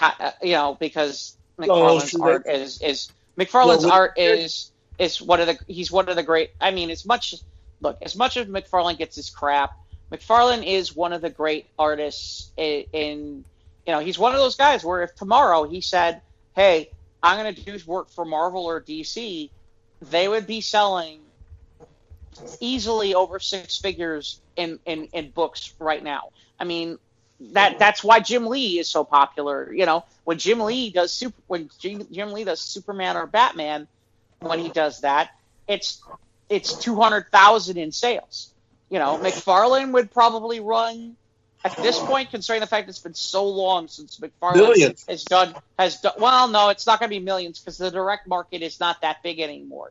[0.00, 5.40] uh, you know, because McFarlane's so art is is McFarlane's Well, art is is one
[5.40, 6.50] of the he's one of the great.
[6.60, 7.34] I mean, as much
[7.80, 9.72] look as much as McFarlane gets his crap,
[10.12, 13.44] McFarlane is one of the great artists in, in
[13.86, 16.22] you know he's one of those guys where if tomorrow he said,
[16.54, 16.90] "Hey,
[17.22, 19.50] I'm going to do work for Marvel or DC,"
[20.10, 21.20] they would be selling
[22.60, 26.30] easily over six figures in, in, in books right now.
[26.58, 26.98] I mean,
[27.52, 29.72] that that's why Jim Lee is so popular.
[29.72, 33.88] You know, when Jim Lee does super, when Jim, Jim Lee does Superman or Batman,
[34.40, 35.30] when he does that,
[35.66, 36.02] it's
[36.48, 38.52] it's two hundred thousand in sales.
[38.88, 41.16] You know, McFarlane would probably run
[41.64, 45.04] at this point, considering the fact it's been so long since McFarlane Millions.
[45.08, 46.12] has done has done.
[46.18, 49.22] Well, no, it's not going to be millions because the direct market is not that
[49.22, 49.90] big anymore.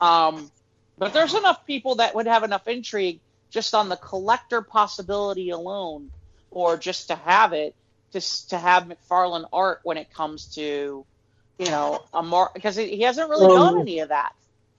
[0.00, 0.50] Um,
[0.98, 6.10] but there's enough people that would have enough intrigue just on the collector possibility alone,
[6.50, 7.74] or just to have it,
[8.12, 11.06] just to have McFarlane art when it comes to,
[11.58, 14.34] you know, a more because he hasn't really Well, done any of that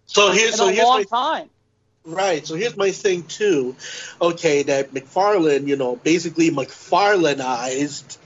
[0.05, 1.49] So here's in so a here's long my time.
[2.07, 2.47] Right.
[2.47, 3.75] So here's my thing too.
[4.21, 8.17] Okay, that McFarlane, you know, basically McFarlaneized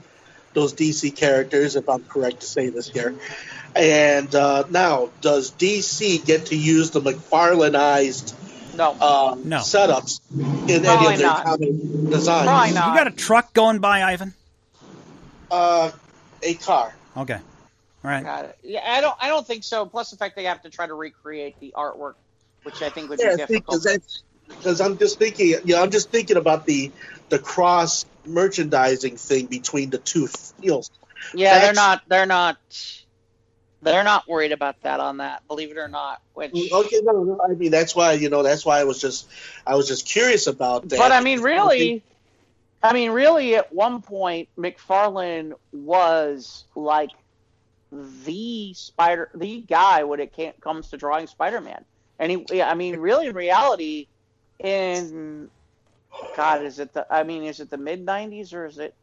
[0.54, 3.14] those DC characters, if I'm correct to say this here.
[3.74, 8.34] And uh, now, does DC get to use the McFarlaneized
[8.76, 9.58] No, uh, No.
[9.58, 11.44] setups in any Probably of their not.
[11.44, 11.70] comic
[12.10, 12.46] designs?
[12.48, 12.88] Probably not.
[12.88, 14.34] you got a truck going by, Ivan?
[15.50, 15.90] Uh,
[16.42, 16.94] a car.
[17.16, 17.40] Okay, all
[18.04, 18.22] right.
[18.24, 18.58] Got it.
[18.62, 19.16] Yeah, I don't.
[19.20, 19.84] I don't think so.
[19.86, 22.14] Plus, the fact they have to try to recreate the artwork,
[22.64, 23.82] which I think would Yeah, be difficult.
[23.84, 25.48] that's because I'm just thinking.
[25.48, 26.90] You know, I'm just thinking about the
[27.28, 30.90] the cross merchandising thing between the two fields.
[31.34, 32.02] Yeah, they're not.
[32.08, 32.58] They're not.
[33.82, 35.42] They're not worried about that on that.
[35.48, 36.20] Believe it or not.
[36.34, 39.00] Which, mm, Okay, no, no, I mean that's why you know that's why I was
[39.00, 39.28] just
[39.66, 40.98] I was just curious about that.
[40.98, 42.04] but I mean, really,
[42.82, 47.10] I mean, really, at one point, McFarlane was like
[47.90, 51.84] the Spider, the guy when it comes to drawing Spider-Man.
[52.22, 54.08] And he, I mean, really, in reality,
[54.60, 55.50] in
[56.34, 57.06] God, is it the?
[57.10, 58.94] I mean, is it the mid '90s or is it?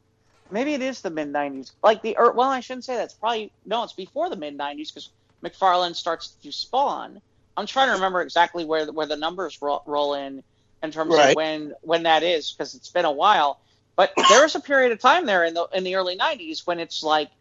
[0.51, 1.73] Maybe it is the mid '90s.
[1.83, 4.89] Like the, or, well, I shouldn't say that's probably no, it's before the mid '90s
[4.93, 5.11] because
[5.45, 7.21] McFarlane starts to Spawn.
[7.57, 10.43] I'm trying to remember exactly where where the numbers roll, roll in
[10.83, 11.31] in terms Right.
[11.31, 13.59] of when when that is because it's been a while.
[13.97, 16.79] But there was a period of time there in the in the early '90s when
[16.79, 17.31] it's like,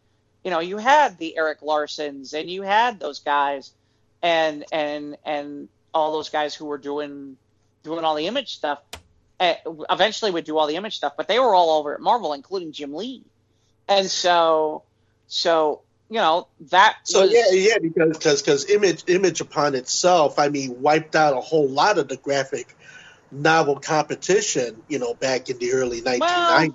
[0.44, 3.72] you know, you had the Erik Larsens and you had those guys,
[4.22, 7.36] and and and all those guys who were doing
[7.82, 8.80] doing all the image stuff.
[9.40, 9.56] eh,
[9.90, 12.72] Eventually, would do all the image stuff, but they were all over at Marvel, including
[12.72, 13.22] Jim Lee.
[13.88, 14.82] And so,
[15.28, 16.96] so you know that.
[17.04, 21.36] So was, yeah, yeah, because because because image image upon itself, I mean, wiped out
[21.36, 22.74] a whole lot of the graphic
[23.30, 26.74] novel competition, you know, back in the early 1990s.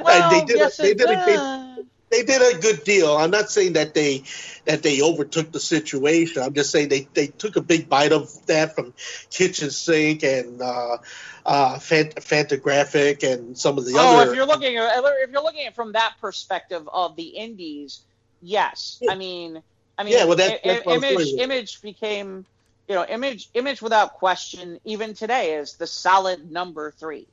[0.00, 1.67] Well, they did a- they did a- they-.
[2.10, 3.16] They did a good deal.
[3.16, 4.24] I'm not saying that they
[4.64, 6.42] that they overtook the situation.
[6.42, 8.94] I'm just saying they, they took a big bite of that from
[9.30, 10.98] Kitchen Sink and uh,
[11.44, 14.28] uh, Fant- Fantagraphic and some of the oh, other.
[14.28, 17.28] Oh, if you're looking at if you're looking at it from that perspective of the
[17.28, 18.00] indies,
[18.40, 19.00] yes.
[19.08, 19.62] I mean,
[19.96, 22.46] I mean, Yeah, well, that- i- that's what I'm image image became,
[22.88, 27.26] you know, image image without question, even today is the solid number three.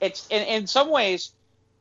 [0.00, 1.32] It's in in some ways,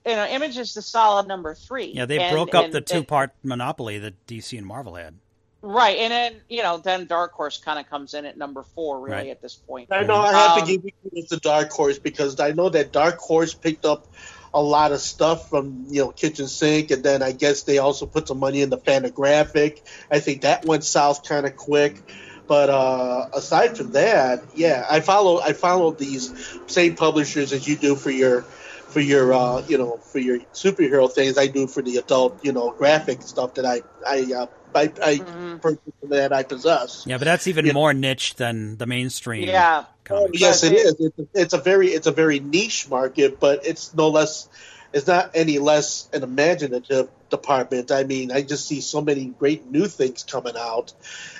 [0.05, 1.91] you know, image is the solid number three.
[1.95, 5.15] Yeah, they And- broke up and- the two part monopoly that DC and Marvel had.
[5.61, 8.99] right, and then you know, then Dark Horse kind of comes in at number four,
[9.01, 9.27] really, Right.
[9.29, 9.89] at this point.
[9.91, 12.69] I know I have Um, to give you credit to Dark Horse because I know
[12.69, 14.07] that Dark Horse picked up
[14.53, 18.05] a lot of stuff from you know Kitchen Sink, and then I guess they also
[18.05, 19.81] put some money in the Fantagraphic.
[20.09, 22.01] I think that went south kind of quick.
[22.47, 26.33] But uh, aside from that, yeah, I follow I follow these
[26.65, 28.43] same publishers as you do for your
[28.89, 31.37] for your uh, you know for your superhero things.
[31.37, 35.15] I do for the adult you know graphic stuff that I I uh, I, I
[35.17, 35.61] Mhm.
[35.61, 37.05] purchase that I possess.
[37.07, 37.73] Yeah, but that's even Yeah.
[37.73, 39.47] more niche than the mainstream.
[39.47, 40.41] Yeah, Oh, comics.
[40.41, 40.95] yes, it it- is.
[40.99, 44.47] It's a, it's a very it's a very niche market, but it's no less
[44.91, 47.91] It's not any less an imaginative department.
[47.91, 50.93] I mean, I just see so many great new things coming out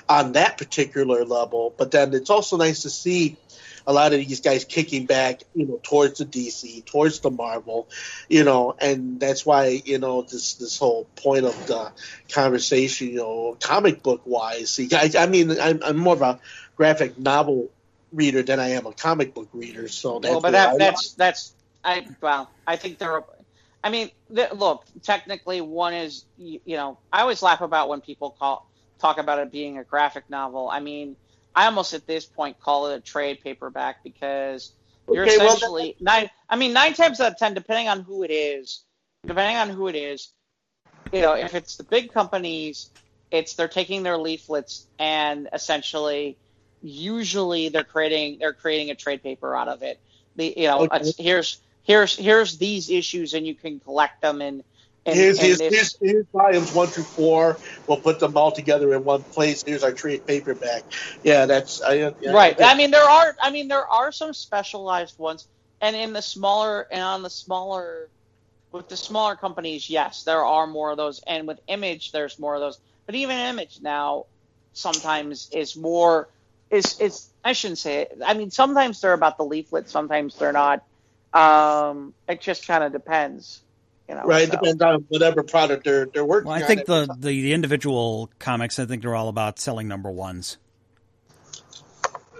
[0.08, 1.74] on that particular level.
[1.76, 3.36] But then it's also nice to see
[3.90, 7.88] a lot of these guys kicking back, you know, towards the DC, towards the Marvel,
[8.28, 11.90] you know, and that's why, you know, this this whole point of the
[12.30, 14.78] conversation, you know, comic book wise.
[14.92, 16.38] I, I mean, I'm, I'm more of a
[16.76, 17.68] graphic novel
[18.12, 19.88] reader than I am a comic book reader.
[19.88, 23.24] So that's well, but that, that's that's I well, I think there are.
[23.82, 28.00] I mean, the, look, technically, one is you, you know, I always laugh about when
[28.00, 30.68] people call talk about it being a graphic novel.
[30.70, 31.16] I mean,
[31.54, 34.72] I almost at this point call it a trade paperback because
[35.10, 36.30] you're Okay, well, essentially nine.
[36.48, 38.84] I mean, nine times out of ten, depending on who it is,
[39.26, 40.32] depending on who it is,
[41.12, 42.90] you know, if it's the big companies,
[43.30, 46.38] it's they're taking their leaflets and essentially,
[46.82, 50.00] usually they're creating they're creating a trade paper out of it.
[50.36, 50.98] The you know, Okay.
[50.98, 54.62] it's, here's here's here's these issues and you can collect them and.
[55.06, 57.56] And, Here's, and here's, here's, here's volumes one through four.
[57.86, 59.62] We'll put them all together in one place.
[59.62, 60.82] Here's our trade paperback.
[61.24, 62.60] Yeah, that's I, yeah, right.
[62.60, 63.34] I, I mean, there are.
[63.42, 65.48] I mean, there are some specialized ones,
[65.80, 68.08] and in the smaller and on the smaller,
[68.72, 72.54] with the smaller companies, yes, there are more of those, and with Image, there's more
[72.54, 72.78] of those.
[73.06, 74.26] But even Image now,
[74.74, 76.28] sometimes is more
[76.70, 78.18] is is I shouldn't say it.
[78.24, 80.84] I mean, sometimes they're about the leaflet, sometimes they're not.
[81.32, 83.60] Um, it just kind of depends,
[84.10, 84.22] you know.
[84.24, 84.46] right.
[84.46, 84.52] so.
[84.52, 86.48] Depends on whatever product they're they're working.
[86.48, 89.86] Well, I on think the, the, the individual comics, I think they're all about selling
[89.86, 90.58] number ones.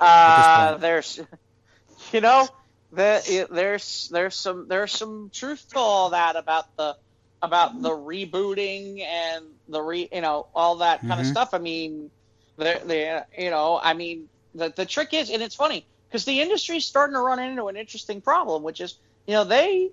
[0.01, 1.21] Uh, there's,
[2.13, 2.49] you know,
[2.91, 6.97] the, it, there's there's some there's some truth to all that about the
[7.41, 11.31] about the rebooting and the re you know all that kind of Mhm.
[11.31, 11.51] stuff.
[11.55, 12.11] I mean,
[12.57, 16.41] the the you know I mean the the trick is and it's funny because the
[16.41, 19.91] industry's starting to run into an interesting problem, which is you know they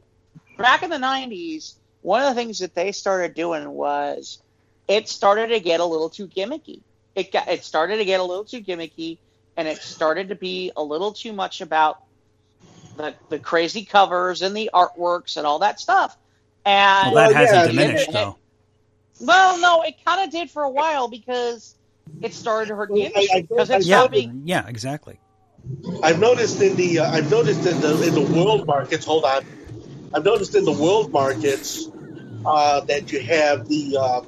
[0.58, 4.40] back in the '90s one of the things that they started doing was
[4.88, 6.82] it started to get a little too gimmicky.
[7.16, 9.20] It got it started to get a little too gimmicky
[9.58, 11.98] and it started to be a little too much about
[12.96, 16.16] the, the crazy covers and the artworks and all that stuff.
[16.66, 18.38] And Well, that Well, hasn't yeah, diminished, it- though.
[19.20, 21.76] well, no, it kind of did for a while because
[22.22, 25.20] it started to hurt the industry because I- it Yeah, being yeah, exactly.
[26.04, 29.06] I've noticed in the uh, I've noticed in the in the world markets.
[29.06, 29.46] Hold on,
[30.18, 31.88] I've noticed in the world markets
[32.44, 34.22] uh, that you have the uh,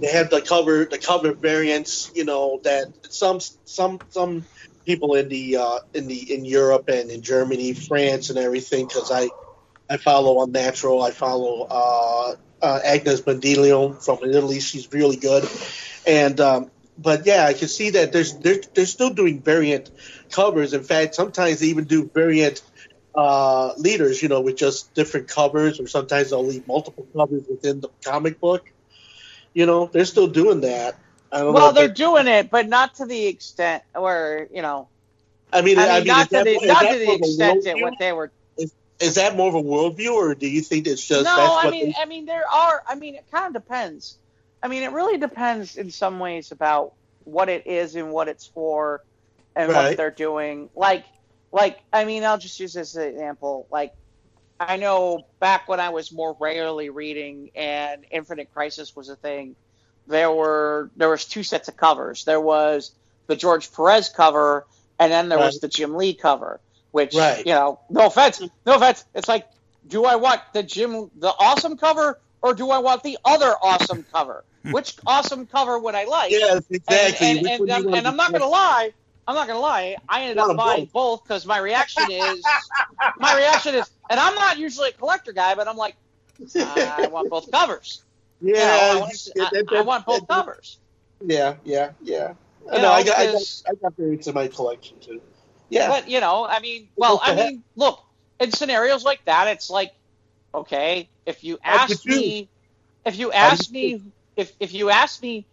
[0.00, 2.10] they have the cover the cover variants.
[2.16, 4.44] You know that some some some
[4.84, 8.88] people in the uh, in the in Europe and in Germany, France, and everything.
[8.88, 9.28] Because I
[9.88, 11.00] I follow Unnatural.
[11.00, 14.58] I follow uh, uh, Agnes Bandilion from Italy.
[14.58, 15.48] She's really good,
[16.08, 19.92] and um, but yeah, I can see that there's they're, they're still doing variant
[20.32, 20.74] covers.
[20.74, 22.62] In fact, sometimes they even do variant
[23.14, 27.80] uh, leaders, you know, with just different covers, or sometimes they'll leave multiple covers within
[27.80, 28.70] the comic book.
[29.52, 30.98] You know, they're still doing that.
[31.30, 34.88] I don't well, they're they- doing it, but not to the extent where you know.
[35.52, 37.80] I mean, I mean, I mean, not to the is not to the extent that
[37.80, 38.32] what they were
[38.98, 41.86] Is that more of a worldview, or do you think it's just no, I mean,
[41.86, 42.82] they, I mean, there are.
[42.88, 44.18] I mean, it kind of depends.
[44.62, 48.46] I mean, it really depends in some ways about what it is and what it's
[48.46, 49.02] for,
[49.54, 50.70] and what they're doing.
[50.74, 51.04] Like,
[51.54, 53.68] like, I mean, I'll just use this as an example.
[53.70, 53.94] Like,
[54.58, 59.54] I know back when I was more regularly reading and Infinite Crisis was a thing,
[60.08, 62.24] there were there was two sets of covers.
[62.24, 62.92] There was
[63.28, 64.66] the George Perez cover,
[64.98, 66.60] and then there was the Jim Lee cover.
[66.90, 67.46] Which Right.
[67.46, 69.04] you know, no offense, no offense.
[69.14, 69.48] It's like,
[69.86, 74.04] do I want the Jim the awesome cover or do I want the other awesome
[74.12, 74.44] cover?
[74.70, 76.32] Which awesome cover would I like?
[76.32, 77.26] yes, exactly.
[77.26, 78.92] And, and, and, I'm, and I'm not gonna lie.
[79.26, 79.96] I'm not gonna lie.
[80.08, 81.22] I ended up buying both.
[81.24, 82.44] because my reaction is
[83.18, 85.96] my reaction is, and I'm not usually a collector guy, but I'm like,
[86.56, 88.02] I want both covers.
[88.40, 90.78] You know, Yeah, I, want, I, that- I want both that- covers.
[91.20, 92.34] Yeah, yeah, yeah.
[92.70, 95.20] I You know, I got, I got, I got variants in my collection too.
[95.70, 98.00] Yeah, But you know, I mean, well, I mean, look,
[98.40, 99.92] in scenarios like that, it's like,
[100.54, 102.48] okay, if you ask me,
[103.06, 104.02] if you ask me,
[104.36, 105.46] if if you ask me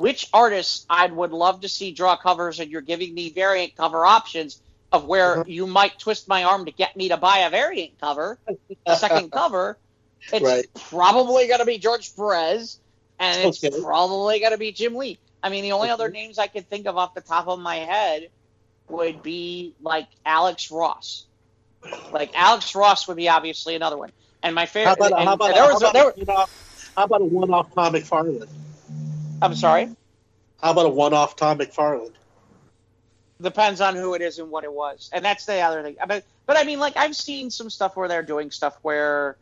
[0.00, 4.06] which artists I would love to see draw covers, and you're giving me variant cover
[4.06, 5.44] options of where Uh-huh.
[5.46, 8.40] you might twist my arm to get me to buy a variant cover,
[8.86, 9.78] a second cover,
[10.32, 10.66] it's Right.
[10.88, 12.78] probably going to be George Perez,
[13.18, 13.82] and it's Okay.
[13.82, 15.20] probably going to be Jim Lee.
[15.42, 15.92] I mean, the only Okay.
[15.92, 18.30] other names I could think of off the top of my head
[18.88, 21.26] would be like Alex Ross.
[22.10, 24.12] Like Alex Ross would be obviously another one.
[24.42, 24.94] And my How favorite.
[24.94, 26.50] about, and, how about, and there how about, there, a one-off,
[26.96, 28.48] how about a one-off Tom McFarlane?
[29.42, 29.88] I'm sorry.
[30.60, 32.12] How about a one-off Tom McFarland?
[33.40, 35.96] Depends on who it is and what it was, and that's the other thing.
[36.06, 39.36] But but I mean, like I've seen some stuff where they're doing stuff where,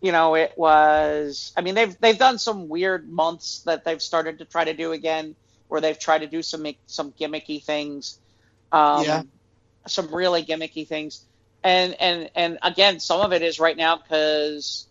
[0.00, 1.52] you know, it was.
[1.56, 4.90] I mean, they've they've done some weird months that they've started to try to do
[4.90, 5.36] again,
[5.68, 8.18] where they've tried to do some make, some gimmicky things,
[8.72, 9.22] um, Yeah.
[9.86, 11.24] some really gimmicky things,
[11.62, 14.88] and and and again, some of it is right now because,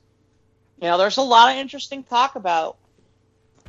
[0.82, 2.78] you know, there's a lot of interesting talk about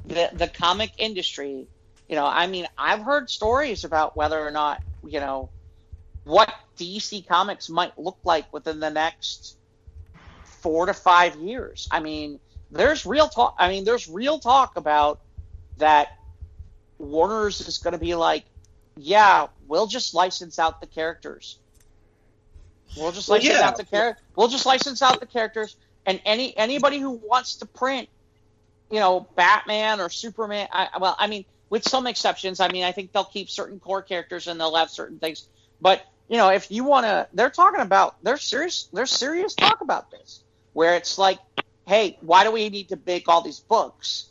[0.05, 1.67] the the comic industry.
[2.09, 5.51] You know, I mean, I've heard stories about whether or not you know
[6.25, 9.57] what DC Comics might look like within the next
[10.45, 11.89] four to five years.
[11.91, 12.41] I mean,
[12.71, 13.57] there's real talk.
[13.59, 15.21] I mean, there's real talk about
[15.79, 16.09] that.
[16.99, 18.45] Warner's is going to be like,
[18.97, 21.59] yeah, we'll just license out the characters.
[22.97, 23.67] We'll just Well, license yeah.
[23.67, 27.67] out the char- We'll just license out the characters, and any anybody who wants to
[27.67, 28.09] print,
[28.95, 30.69] you know, Batman or Superman.
[30.73, 32.61] I, well, I mean, with some exceptions.
[32.61, 35.49] I mean, I think they'll keep certain core characters and they'll have certain things.
[35.81, 38.89] But you know, if you want to, they're talking about they're serious.
[38.93, 41.41] They're serious talk about this, where it's like,
[41.89, 44.31] hey, why do we need to make all these books?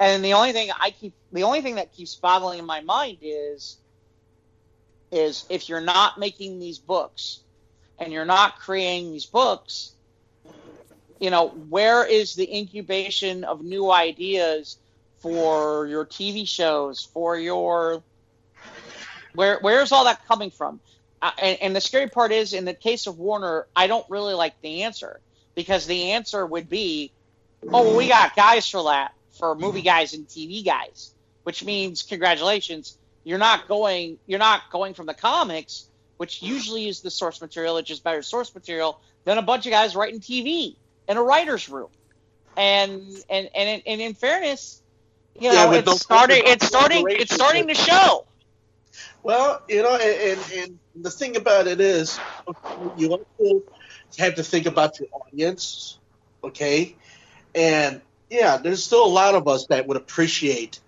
[0.00, 3.18] And the only thing I keep, the only thing that keeps boggling in my mind
[3.22, 3.76] is,
[5.12, 7.44] is if you're not making these books,
[7.98, 9.92] and you're not creating these books,
[11.20, 14.78] you know, where is the incubation of new ideas
[15.18, 18.02] for your TV shows, for your
[19.34, 20.80] where where's all that coming from?
[21.22, 24.34] Uh, and, and the scary part is, in the case of Warner, I don't really
[24.34, 25.20] like the answer
[25.54, 27.10] because the answer would be,
[27.62, 31.12] oh, well, we got guys for that for movie guys and TV guys,
[31.44, 35.86] which means congratulations, you're not going you're not going from the comics,
[36.18, 39.72] which usually is the source material, which is better source material than a bunch of
[39.72, 40.76] guys writing TV
[41.08, 41.88] in a writer's room.
[42.56, 44.82] And and and, and in fairness,
[45.34, 48.26] you know, with it's no- starting with no it's starting it's starting to show.
[49.22, 50.52] Well, you know, and, and,
[50.94, 52.18] and the thing about it is,
[52.96, 53.62] you also
[54.18, 55.98] have to think about your audience,
[56.44, 56.96] okay?
[57.54, 60.78] And yeah, there's still a lot of us that would appreciate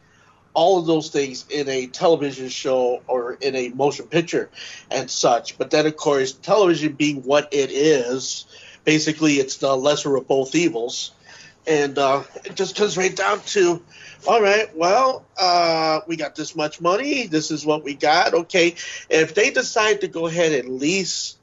[0.54, 4.50] all of those things in a television show or in a motion picture
[4.90, 5.58] and such.
[5.58, 8.46] But then, of course, television being what it is,
[8.88, 11.12] basically it's the lesser of both evils.
[11.66, 13.82] And uh, it just comes right down to,
[14.26, 17.26] all right, well, uh, we got this much money.
[17.26, 18.32] This is what we got.
[18.32, 18.76] Okay.
[19.10, 21.36] If they decide to go ahead and lease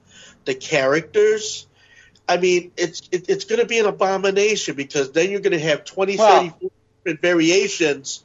[0.45, 1.67] the characters,
[2.27, 5.59] I mean, it's it, it's going to be an abomination because then you're going to
[5.59, 6.71] have 20, Well- 30
[7.03, 8.23] different variations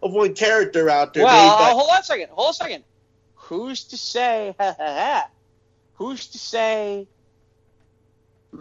[0.00, 1.24] of one character out there.
[1.24, 2.28] Well, uh, hold on a second.
[2.30, 2.84] Hold on a second.
[3.34, 4.54] Who's to say?
[5.94, 7.08] who's to say?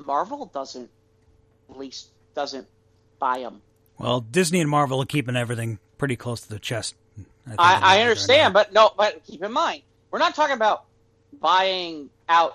[0.05, 0.89] Marvel doesn't
[1.69, 2.67] at least doesn't
[3.19, 3.61] buy them.
[3.97, 6.95] Well, Disney and Marvel are keeping everything pretty close to the chest.
[7.15, 7.27] think,
[7.59, 8.59] I, I understand, now.
[8.61, 8.91] but no.
[8.97, 10.83] But keep in mind, we're not talking about
[11.39, 12.53] buying out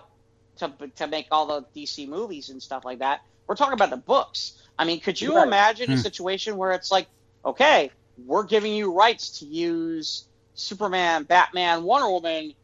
[0.58, 3.20] to to make all the DC movies and stuff like that.
[3.46, 4.58] We're talking about the books.
[4.78, 5.46] I mean, could you Right.
[5.46, 6.00] imagine a Hmm.
[6.00, 7.08] situation where it's like,
[7.44, 7.90] okay,
[8.24, 12.54] we're giving you rights to use Superman, Batman, Wonder Woman,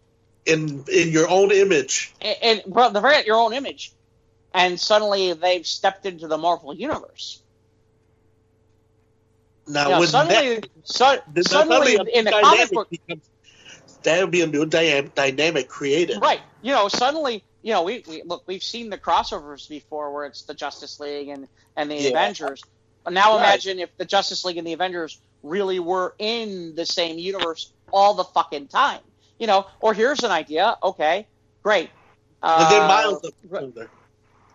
[0.46, 2.14] in in your own image.
[2.20, 3.92] and, and well, the very your own image,
[4.54, 7.42] and suddenly they've stepped into the Marvel universe.
[9.66, 13.28] Now, You know, suddenly, that, su- suddenly that'd be a in the comic book, becomes-
[14.02, 16.18] that would be a new dy- dynamic created.
[16.20, 16.40] right?
[16.62, 20.42] You know, suddenly, you know, we, we look, we've seen the crossovers before, where it's
[20.42, 22.08] the Justice League and and the Yeah.
[22.10, 22.62] Avengers.
[23.04, 23.44] But now Right.
[23.44, 28.14] imagine if the Justice League and the Avengers really were in the same universe all
[28.14, 29.00] the fucking time.
[29.38, 30.76] You know, or here's an idea.
[30.82, 31.26] Okay,
[31.62, 31.90] great.
[32.42, 33.60] And then Uh, Miles up right.
[33.62, 33.90] further.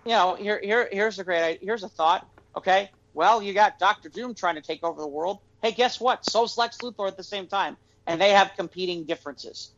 [0.05, 1.59] You know, here, here, here's a great, idea.
[1.61, 2.27] here's a thought.
[2.55, 5.39] Okay, well, you got Doctor Doom trying to take over the world.
[5.61, 6.25] Hey, guess what?
[6.29, 7.75] So's Lex Luthor at the same time,
[8.07, 9.71] and they have competing differences.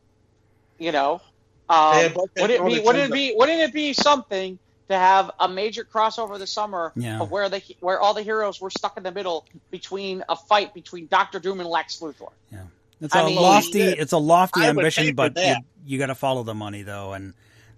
[0.77, 1.21] You know,
[1.69, 3.33] um, They would it be, wouldn't it be?
[3.35, 4.59] Wouldn't it be something
[4.89, 7.19] to have a major crossover this summer Yeah.
[7.19, 10.73] of where the where all the heroes were stuck in the middle between a fight
[10.73, 12.31] between Doctor Doom and Lex Luthor?
[12.51, 12.59] Yeah,
[13.01, 16.15] it's I a mean- lofty, it's a lofty I ambition, but you, you got to
[16.15, 17.33] follow the money though, and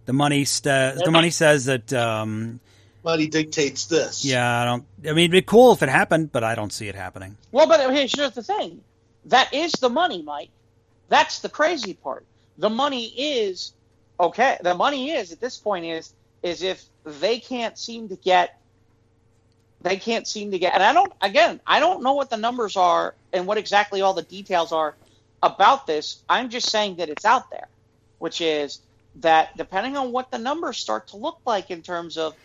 [0.09, 1.93] the money sta- the money says that.
[1.93, 2.59] Um,
[3.03, 4.25] Money dictates this.
[4.25, 4.83] yeah, I don't.
[5.05, 7.37] I mean, it'd be cool if it happened, but I don't see it happening.
[7.51, 8.81] Well, but here's here's the thing.
[9.25, 10.49] That is the money, Mike.
[11.09, 12.25] That's the crazy part.
[12.57, 13.71] The money is
[14.19, 14.57] okay.
[14.61, 18.59] The money is at this point is is if they can't seem to get
[19.81, 22.75] they can't seem to get and I don't again, I don't know what the numbers
[22.75, 24.95] are and what exactly all the details are
[25.43, 26.21] about this.
[26.27, 27.67] I'm just saying that it's out there,
[28.17, 28.79] which is
[29.17, 32.35] that depending on what the numbers start to look like in terms of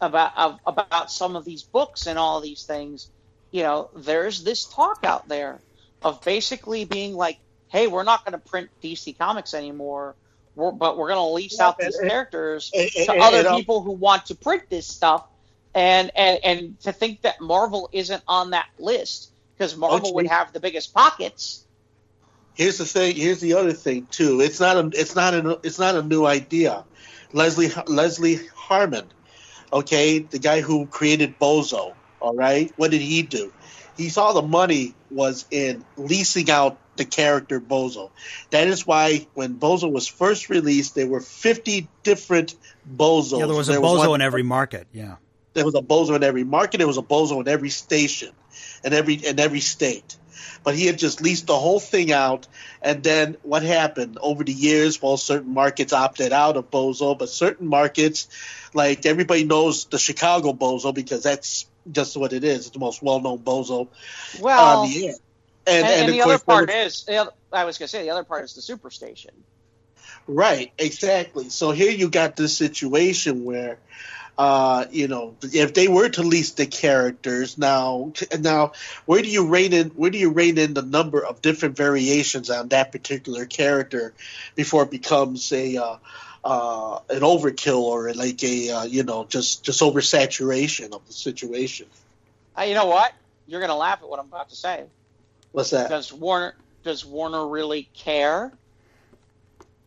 [0.00, 3.08] about of, about some of these books and all these things,
[3.50, 5.60] you know, there's this talk out there
[6.02, 7.38] of basically being like,
[7.68, 10.14] "Hey, we're not going to print DC Comics anymore,
[10.54, 13.48] we're, but we're going to lease Yeah, out these and- characters And- to and- other
[13.48, 15.24] um, people who want to print this stuff."
[15.74, 20.50] and and and to think that Marvel isn't on that list because Marvel would have
[20.54, 21.65] the biggest pockets.
[22.56, 23.16] Here's the thing.
[23.16, 24.40] Here's the other thing too.
[24.40, 24.90] It's not a.
[24.98, 25.60] It's not a.
[25.62, 26.84] It's not a new idea.
[27.32, 29.04] Leslie Leslie Harmon,
[29.72, 31.94] okay, the guy who created Bozo.
[32.20, 33.52] All right, what did he do?
[33.96, 38.10] He saw the money was in leasing out the character Bozo.
[38.50, 42.54] That is why when Bozo was first released, there were 50 different
[42.90, 43.38] Bozos.
[43.38, 44.86] Yeah, there was a There bozo one- in every market.
[44.92, 45.16] Yeah.
[45.52, 46.78] there was a bozo in every market.
[46.78, 48.32] There was a bozo in every station,
[48.82, 50.16] and every in every state.
[50.66, 52.48] But he had just leased the whole thing out,
[52.82, 55.00] and then what happened over the years?
[55.00, 58.26] Well, certain markets opted out of bozo, but certain markets,
[58.74, 62.66] like everybody knows the Chicago bozo because that's just what it is.
[62.66, 63.86] It's the most well-known bozo
[64.40, 65.14] Well, on the air.
[65.68, 67.90] and, And, and of the other part there is, the other, I was going to
[67.92, 69.30] say, the other part is the Superstation.
[70.26, 71.48] Right, exactly.
[71.48, 73.78] So here you got this situation where,
[74.38, 78.72] uh, you know, if they were to lease the characters now, now
[79.06, 79.88] where do you rein in?
[79.90, 84.12] Where do you rein in the number of different variations on that particular character
[84.54, 85.96] before it becomes a uh,
[86.44, 91.86] uh, an overkill or like a uh, you know just just oversaturation of the situation?
[92.58, 93.12] You know what?
[93.46, 94.84] You're going to laugh at what I'm about to say.
[95.52, 95.88] What's that?
[95.88, 98.52] Does Warner does Warner really care?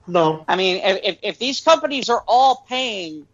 [0.08, 3.28] No, I mean, if, if, if these companies are all paying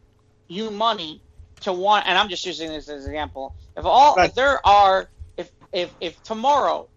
[0.48, 1.24] you money
[1.62, 4.24] to want, and I'm just using this as an example, if all Right.
[4.24, 6.89] if there are if if if tomorrow,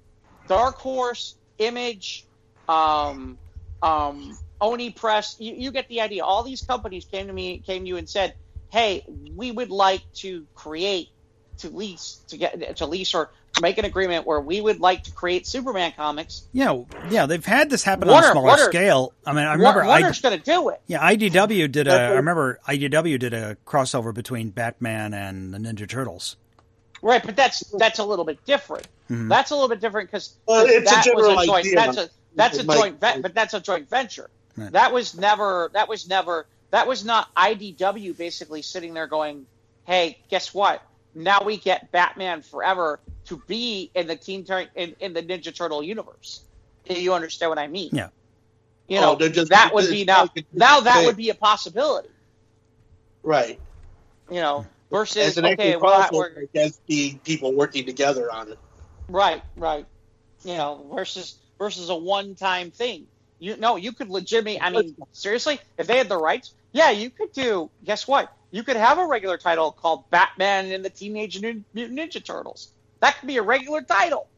[0.47, 2.27] Dark Horse, Image,
[2.69, 3.39] um,
[3.83, 6.25] um, Oni Press, you, you get the idea.
[6.25, 8.35] All these companies came to me came to you and said,
[8.71, 9.05] "Hey,
[9.37, 11.09] we would like to create
[11.59, 13.31] to lease to get to lease or
[13.61, 17.71] make an agreement where we would like to create Superman comics." Yeah, yeah, they've had
[17.71, 19.13] this happen Warner- on a smaller Warner- scale.
[19.27, 20.81] I mean, I remember I, Warner's going to do it.
[20.87, 25.59] yeah, IDW did a That's I remember IDW did a crossover between Batman and the
[25.59, 26.37] Ninja Turtles.
[27.01, 28.87] Right, but that's that's a little bit different.
[29.11, 29.29] Mhm.
[29.29, 31.59] That's a little bit different because Well, it's a that general was a joint.
[31.67, 31.75] idea.
[31.77, 33.01] That's a that's a It might- joint.
[33.01, 34.29] Ve- but that's a joint venture.
[34.57, 34.73] Right.
[34.73, 35.71] That was never.
[35.75, 36.47] That was never.
[36.73, 39.47] That was not IDW basically sitting there going,
[39.87, 40.83] "Hey, guess what?
[41.15, 45.55] Now we get Batman Forever to be in the Teen Tur- in, in the Ninja
[45.55, 46.43] Turtle universe."
[46.89, 47.91] Do you understand what I mean?
[47.93, 48.09] Yeah.
[48.89, 50.29] You Oh, know they're just- that would be now.
[50.53, 52.09] Now that would be a possibility.
[53.23, 53.59] right.
[54.31, 58.53] You know, versus As an okay, well, crossover, we're, I guess people working together on
[58.53, 58.59] it.
[59.09, 59.87] Right, right.
[60.45, 63.07] You know, versus versus a one time thing.
[63.39, 64.61] You no, you could legitimately.
[64.61, 67.71] I mean, seriously, if they had the rights, yeah, you could do.
[67.85, 68.33] Guess what?
[68.53, 72.73] You could have a regular title called Batman and the Teenage Nin- Mutant Ninja Turtles.
[73.03, 74.29] That could be a regular title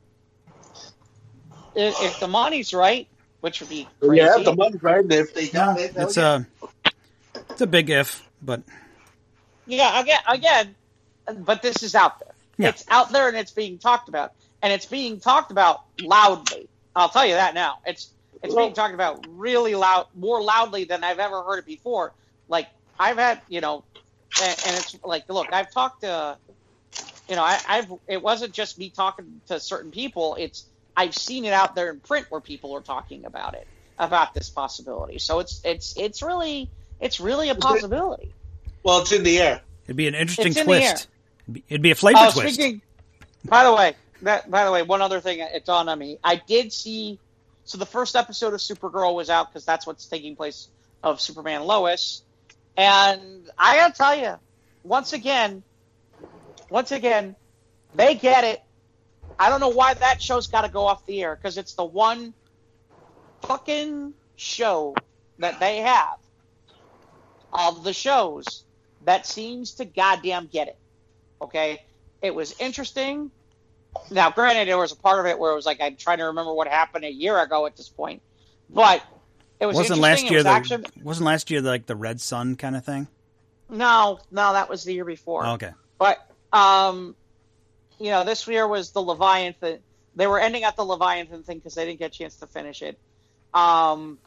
[1.75, 3.09] if, if the money's right,
[3.41, 4.27] which would be crazy.
[4.27, 5.01] Yeah, the money's right.
[5.03, 6.47] and If they Yeah, got it, it's hell a
[7.51, 8.63] it's a big if, but
[9.67, 10.77] Yeah, again, again,
[11.39, 12.35] but this is out there.
[12.59, 12.73] Yeah.
[12.73, 14.31] It's out there and it's being talked about,
[14.61, 16.69] and it's being talked about loudly.
[16.95, 17.77] I'll tell you that now.
[17.87, 22.13] It's it's being talked about really loud, more loudly than I've ever heard it before.
[22.49, 22.69] Like
[23.01, 23.83] I've had, you know,
[24.43, 26.37] and, and it's like, look, I've talked to,
[27.29, 30.37] you know, I, I've it wasn't just me talking to certain people.
[30.39, 33.67] It's I've seen it out there in print where people are talking about it,
[33.99, 35.19] about this possibility.
[35.19, 36.69] So it's it's it's really
[37.01, 38.35] it's really a possibility.
[38.83, 39.63] well, it's in the air.
[39.87, 40.81] it'd be an interesting It's in the air.
[40.91, 41.09] twist.
[41.45, 42.55] It'd be, it'd be a flavor Oh, twist.
[42.55, 42.83] speaking.
[43.47, 46.19] By the way, that by the way, one other thing it dawned on me.
[46.23, 47.19] I did see.
[47.65, 50.69] So the first episode of Supergirl was out because that's what's taking place
[51.03, 52.23] of Superman Lois,
[52.77, 54.35] and I gotta tell you,
[54.83, 55.63] once again,
[56.71, 57.37] once again,
[57.95, 58.63] they get it.
[59.39, 61.85] I don't know why that show's got to go off the air because it's the
[61.85, 62.35] one
[63.43, 64.95] fucking show
[65.39, 66.19] that they have
[67.53, 68.65] of the shows
[69.05, 70.79] that seems to goddamn get it.
[71.43, 71.81] Okay,
[72.23, 73.31] it was interesting.
[74.11, 76.25] Now, granted, there was a part of it where it was like I'm trying to
[76.25, 78.23] remember what happened a year ago at this point,
[78.69, 79.03] but
[79.61, 80.87] it was wasn't last year was the action.
[81.03, 83.07] wasn't last year like the Red Sun kind of thing?
[83.69, 85.47] No, no, that was the year before.
[85.47, 85.71] Okay.
[85.99, 86.19] But
[86.53, 87.15] um,
[87.99, 89.79] you know, this year was the Leviathan.
[90.17, 92.83] They were ending at the Leviathan thing because they didn't get a chance to finish
[92.83, 92.99] it.
[93.55, 94.19] Um,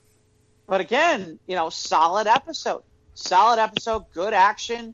[0.68, 2.84] but again, you know, solid episode,
[3.16, 4.94] solid episode, good action,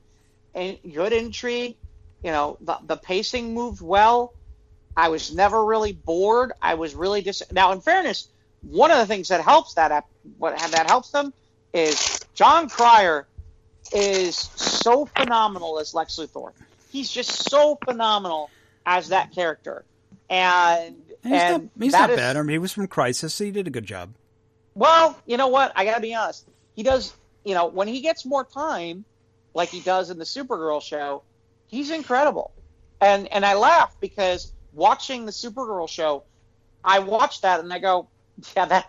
[0.55, 1.75] and good intrigue.
[2.23, 4.33] You know, the the pacing moved well.
[4.95, 6.53] I was never really bored.
[6.61, 7.43] I was really dis.
[7.51, 8.27] Now, in fairness,
[8.61, 10.05] one of the things that helps that
[10.37, 11.33] what that helps them
[11.73, 13.27] is Jon Cryer
[13.93, 16.51] is so phenomenal as Lex Luthor.
[16.91, 18.49] He's just so phenomenal
[18.85, 19.83] as that character,
[20.29, 22.37] and And he's and not, he's not is- bad.
[22.37, 23.33] I mean, he was from Crisis.
[23.33, 24.09] So he did a good job.
[24.75, 25.71] Well, you know what?
[25.75, 26.45] I gotta be honest.
[26.75, 27.13] He does.
[27.43, 29.05] You know, when he gets more time,
[29.53, 31.23] like he does in the Supergirl show,
[31.67, 32.51] he's incredible,
[33.01, 36.23] and and I laugh because watching the Supergirl show,
[36.83, 38.07] I watch that and I go,
[38.55, 38.85] yeah, that.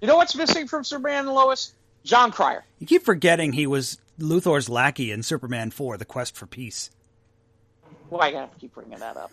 [0.00, 1.72] You know what's missing from Superman and Lois?
[2.04, 2.64] Jon Cryer.
[2.78, 6.90] You keep forgetting he was Luthor's lackey in Superman 4, The Quest for Peace.
[8.10, 9.30] Why you gotta keep bringing that up?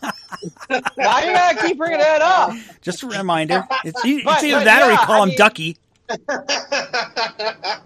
[0.94, 2.52] Why you gotta keep bringing that up?
[2.80, 3.66] Just a reminder.
[3.84, 5.76] It's, it's But- either but that or we call I him mean- Ducky.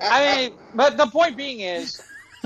[0.01, 2.01] I mean, but the point being is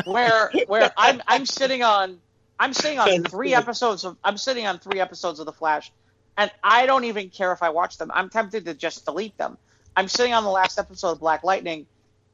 [0.05, 2.19] where where I'm I'm sitting on
[2.59, 5.93] I'm sitting on three episodes of I'm sitting on three episodes of The Flash,
[6.37, 8.11] and I don't even care if I watch them.
[8.15, 9.59] I'm tempted to just delete them.
[9.97, 11.87] I'm sitting on the last episode of Black Lightning,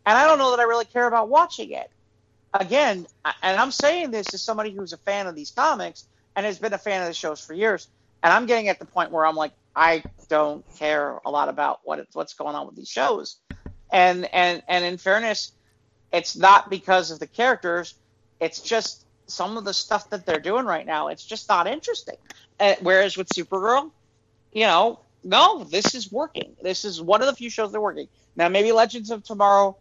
[0.07, 1.90] and I don't know that I really care about watching it.
[2.53, 3.07] Again,
[3.42, 6.72] and I'm saying this as somebody who's a fan of these comics and has been
[6.72, 7.88] a fan of the shows for years,
[8.22, 11.80] and I'm getting at the point where I'm like, I don't care a lot about
[11.84, 13.36] what what's going on with these shows
[13.92, 15.53] and and and in fairness,
[16.12, 17.94] it's not because of the characters.
[18.40, 21.09] It's just some of the stuff that they're doing right now.
[21.09, 22.16] It's just not interesting.
[22.59, 23.91] Uh, whereas with Supergirl,
[24.53, 26.57] you know, no, this is working.
[26.62, 28.09] This is one of the few shows that are working.
[28.37, 29.76] Now maybe Legends of Tomorrow,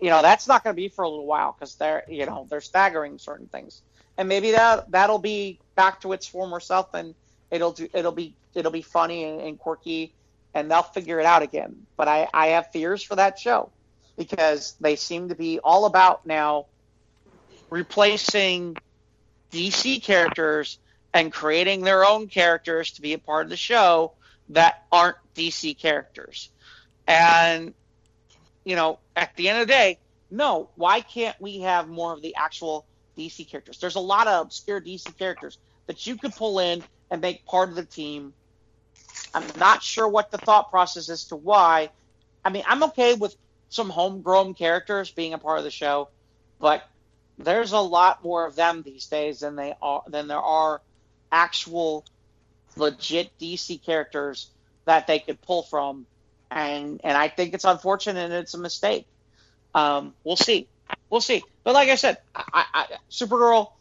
[0.00, 2.46] you know, that's not going to be for a little while because they're you know
[2.50, 3.82] they're staggering certain things,
[4.18, 7.14] and maybe that that'll be back to its former self and
[7.50, 10.12] it'll do it'll be it'll be funny and, and quirky
[10.54, 11.86] and they'll figure it out again.
[11.96, 13.70] But I, I have fears for that show
[14.16, 16.66] because they seem to be all about now
[17.70, 18.76] replacing
[19.52, 20.78] DC characters
[21.14, 24.12] and creating their own characters to be a part of the show
[24.50, 26.50] that aren't DC characters.
[27.06, 27.74] And,
[28.64, 29.98] you know, at the end of the day,
[30.30, 32.86] no, why can't we have more of the actual
[33.18, 33.78] DC characters?
[33.78, 37.68] There's a lot of obscure DC characters that you could pull in and make part
[37.68, 38.32] of the team
[39.34, 41.90] I'm not sure what the thought process is to why.
[42.44, 43.36] I mean, I'm okay with
[43.68, 46.08] some homegrown characters being a part of the show,
[46.58, 46.86] but
[47.38, 50.80] there's a lot more of them these days than they are than there are
[51.30, 52.04] actual
[52.76, 54.50] legit DC characters
[54.84, 56.06] that they could pull from,
[56.50, 59.06] and and I think it's unfortunate and it's a mistake.
[59.74, 60.68] Um, we'll see,
[61.10, 61.42] we'll see.
[61.64, 63.72] But like I said, I, I, Supergirl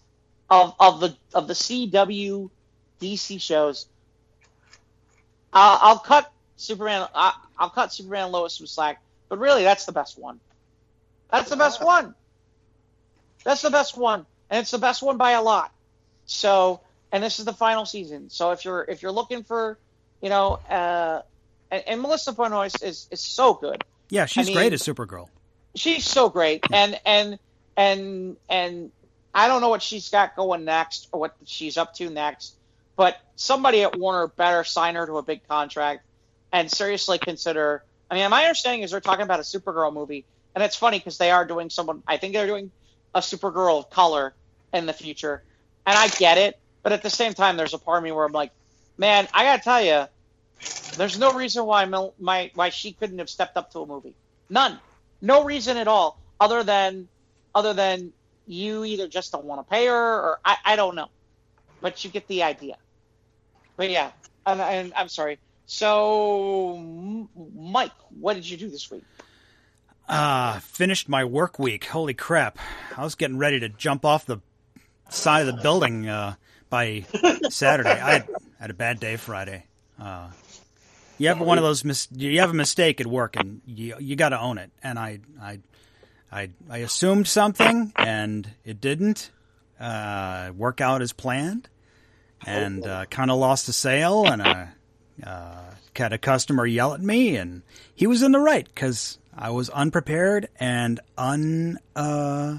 [0.49, 2.49] of of the of the CW
[3.01, 3.87] DC shows.
[5.53, 7.07] I'll, I'll cut Superman.
[7.13, 10.39] I'll, I'll cut Superman Lois some slack, but really, that's the best one.
[11.31, 12.15] That's the best one.
[13.43, 15.71] That's the best one, and it's the best one by a lot.
[16.25, 16.81] So,
[17.11, 18.29] and this is the final season.
[18.29, 19.77] So if you're if you're looking for,
[20.21, 21.21] you know, uh,
[21.69, 23.83] and, and Melissa Benoist is is so good.
[24.09, 25.27] Yeah, she's mean- great as Supergirl.
[25.75, 27.39] She's so great, and and
[27.77, 28.91] and and
[29.33, 32.55] I don't know what she's got going next or what she's up to next,
[32.95, 36.03] but somebody at Warner better sign her to a big contract
[36.51, 37.83] and seriously consider.
[38.09, 41.17] I mean, my understanding is they're talking about a Supergirl movie, and it's funny because
[41.17, 42.03] they are doing someone.
[42.05, 42.71] I think they're doing
[43.13, 44.35] a Supergirl of color
[44.73, 45.43] in the future,
[45.85, 48.25] and I get it, but at the same time, there's a part of me where
[48.25, 48.51] I'm like,
[48.97, 50.05] man, I gotta tell you,
[50.97, 54.15] there's no reason why my why she couldn't have stepped up to a movie.
[54.49, 54.79] None,
[55.21, 57.09] no reason at all, other than
[57.55, 58.13] other than
[58.45, 61.09] you either just don't want to pay her or I, I don't know,
[61.81, 62.77] but you get the idea.
[63.77, 64.11] But yeah,
[64.45, 65.39] and, and I'm sorry.
[65.65, 66.77] So,
[67.55, 69.05] Mike, what did you do this week?
[70.11, 71.85] Uh, finished my work week.
[71.85, 72.59] Holy crap.
[72.97, 74.39] I was getting ready to jump off the
[75.09, 76.35] side of the building uh,
[76.69, 77.05] by
[77.49, 77.89] Saturday.
[77.89, 79.63] I had, had a bad day Friday.
[79.97, 80.29] Uh,
[81.17, 84.17] you have one of those mis- you have a mistake at work and you you
[84.17, 84.71] got to own it.
[84.83, 85.59] And I I
[86.29, 89.31] I I assumed something and it didn't
[89.79, 91.69] uh, work out as planned
[92.45, 94.69] and uh, kind of lost a sale and I
[95.23, 95.61] uh,
[95.95, 97.61] had a customer yell at me and
[97.95, 102.57] he was in the right because I was unprepared and un uh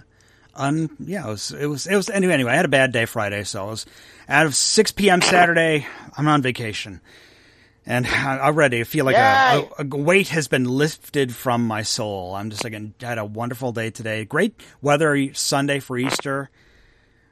[0.55, 3.05] un yeah it was it was it was anyway anyway I had a bad day
[3.07, 3.87] Friday so I was
[4.29, 5.21] out of 6 p.m.
[5.23, 7.01] Saturday I'm on vacation.
[7.85, 11.67] And I- I'm ready I feel like a, a, a weight has been lifted from
[11.67, 12.35] my soul.
[12.35, 14.25] I'm just like I had a wonderful day today.
[14.25, 16.49] Great weather Sunday for Easter.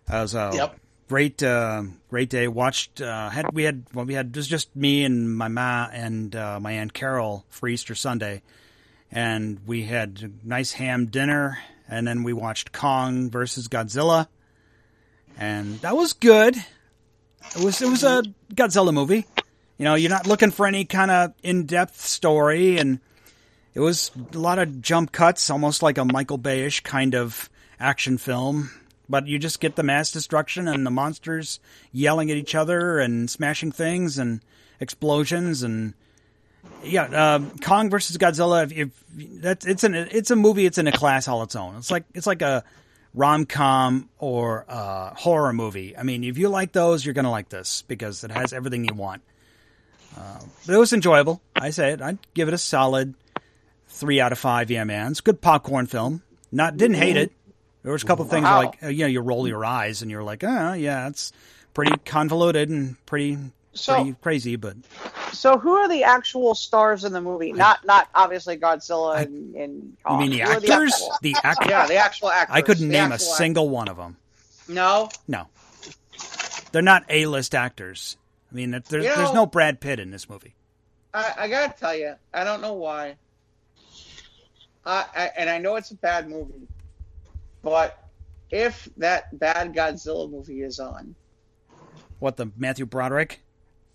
[0.09, 0.77] I was a Yep.
[1.09, 2.49] great uh, great day.
[2.49, 5.89] Watched uh, had we had well we had it was just me and my ma
[5.93, 8.43] and uh, my aunt Carol for Easter Sunday
[9.11, 11.59] and we had a nice ham dinner.
[11.89, 14.29] And then we watched Kong versus Godzilla.
[15.37, 16.57] And that was good.
[17.57, 18.23] It was it was a
[18.55, 19.27] Godzilla movie.
[19.77, 22.79] You know you're not looking for any kind of in-depth story.
[22.79, 23.01] And
[23.75, 27.51] it was a lot of jump cuts almost like a Michael Bayish kind of
[27.81, 28.71] action film.
[29.09, 31.59] But you just get the mass destruction and the monsters
[31.91, 34.41] yelling at each other and smashing things and
[34.79, 35.95] explosions and
[36.83, 38.65] yeah, uh, Kong versus Godzilla.
[38.65, 39.05] If, if
[39.43, 40.67] that's it's an it's a movie.
[40.67, 41.77] It's in a class all its own.
[41.77, 42.65] It's like it's like a
[43.15, 45.97] rom com or uh, horror movie.
[45.97, 48.85] I mean, if you like those, you're going to like this because it has everything
[48.85, 49.23] you want.
[50.17, 51.41] Uh, but it was enjoyable.
[51.55, 52.03] I say it.
[52.03, 53.15] I'd give it a solid
[53.89, 54.71] three out of five.
[54.71, 56.23] Yeah, man, it's a good popcorn film.
[56.53, 57.33] Not didn't hate it.
[57.83, 58.63] There was a couple things Wow.
[58.65, 61.33] like uh, you know you roll your eyes and you're like, oh yeah, it's
[61.75, 63.39] pretty convoluted and pretty
[63.73, 64.77] So- crazy, but
[65.33, 67.53] So who are the actual stars in the movie?
[67.53, 70.93] Not not obviously Godzilla I- and, and you mean the actors?
[70.93, 71.67] actual- The actors.
[71.71, 72.57] yeah, the actual actors.
[72.57, 74.17] I couldn't The name a single one of them.
[74.69, 75.09] No.
[75.29, 75.47] No,
[76.73, 78.17] they're not A-list actors.
[78.51, 80.55] I mean, there- You there's no Brad Pitt in this movie.
[81.15, 83.17] I, I gotta tell you, I don't know why.
[84.85, 86.67] I, I and I know it's a bad movie,
[87.63, 88.03] but
[88.51, 91.15] if that bad Godzilla movie is on,
[92.19, 93.41] What the Matthew Broderick?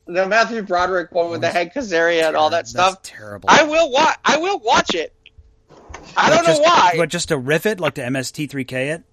[0.05, 3.49] The Matthew Broderick one with the Hank Azaria and all that That's stuff, terrible.
[3.49, 4.17] I will watch.
[4.23, 5.13] I will watch it.
[6.17, 6.93] I But don't just, know why.
[6.97, 9.03] But just to riff it, like to MST3K it.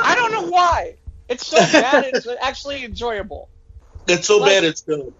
[0.00, 0.96] I don't know why.
[1.28, 2.04] It's so bad.
[2.12, 3.48] it's actually enjoyable.
[4.06, 5.12] It's so Like- bad it's good.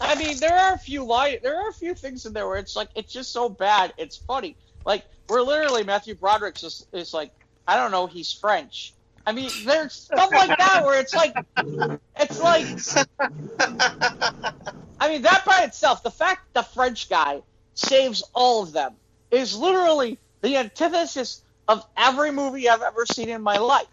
[0.00, 2.58] I mean, there are a few line, there are a few things in there where
[2.58, 4.56] it's like it's just so bad, it's funny.
[4.84, 7.30] Like we're literally Matthew Broderick's is, is like
[7.66, 8.92] I don't know, he's French.
[9.26, 11.34] I mean, there's stuff like that where it's like
[12.16, 12.66] it's like
[15.00, 17.42] I mean that by itself, the fact the French guy
[17.74, 18.94] saves all of them
[19.30, 23.86] is literally the antithesis of every movie I've ever seen in my life.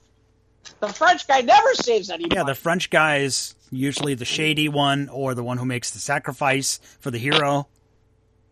[0.80, 2.36] The French guy never saves anybody.
[2.36, 6.00] Yeah, the French guy is usually the shady one or the one who makes the
[6.00, 7.68] sacrifice for the hero.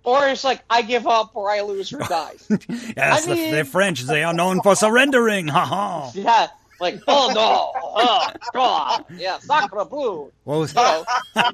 [0.03, 2.34] or it's like I give up or I lose or die.
[2.49, 5.47] Yes, I the, mean- the French, they are known for surrendering.
[5.49, 6.11] Ha ha.
[6.15, 6.47] Yeah,
[6.80, 10.32] like oh no, oh god, yeah, sacre bleu.
[10.43, 11.05] What was, Oh,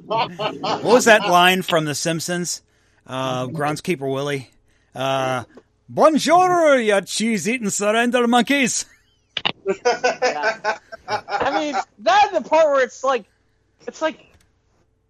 [0.06, 2.62] what was that line from The Simpsons?
[3.08, 4.50] Uh, Groundskeeper Willie.
[4.94, 5.44] Uh,
[5.88, 8.86] Bonjour, you cheese-eating surrender monkeys.
[9.86, 10.80] yeah.
[11.08, 13.26] I mean, that's the part where it's like,
[13.88, 14.20] it's like,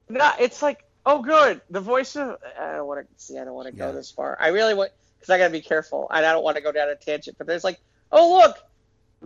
[0.09, 0.41] not.
[0.41, 1.61] It's like, oh, good.
[1.69, 3.37] The voice of I don't want to see.
[3.37, 4.37] I don't want to go this far.
[4.39, 6.73] I really want because I got to be careful, and I don't want to go
[6.73, 7.37] down a tangent.
[7.37, 7.79] But there's like,
[8.11, 8.57] oh look,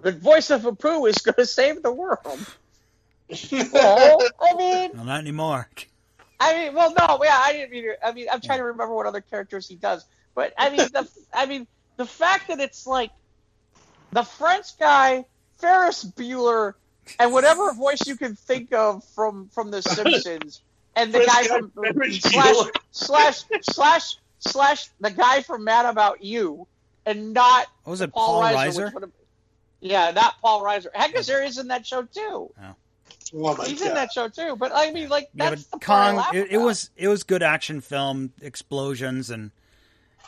[0.02, 2.40] the voice of Apu is going to save the world.
[3.74, 5.70] well, I mean, Well, not anymore.
[6.40, 7.84] I mean, well, no, yeah, I didn't mean.
[7.84, 10.88] To, I mean, I'm trying to remember what other characters he does, but I mean,
[10.94, 13.12] the, I mean, the fact that it's like
[14.12, 15.26] the French guy,
[15.58, 16.74] Ferris Bueller,
[17.20, 20.62] and whatever voice you can think of from from The Simpsons,
[20.96, 22.56] and the guy guy, from Ferris slash
[22.92, 26.68] slash slash slash the guy from Mad About You,
[27.06, 28.94] and not What was it, Paul, Paul Reiser.
[28.94, 29.12] Reiser?
[29.82, 30.88] Which would've- yeah, not Paul Reiser.
[30.94, 32.52] Hank Azaria's in that show too.
[33.32, 33.90] Oh my He's god.
[33.90, 34.56] in that show too.
[34.56, 37.08] But I mean, like Yeah, that's but the part I Kong, it, it was it
[37.08, 39.52] was good action film, explosions, and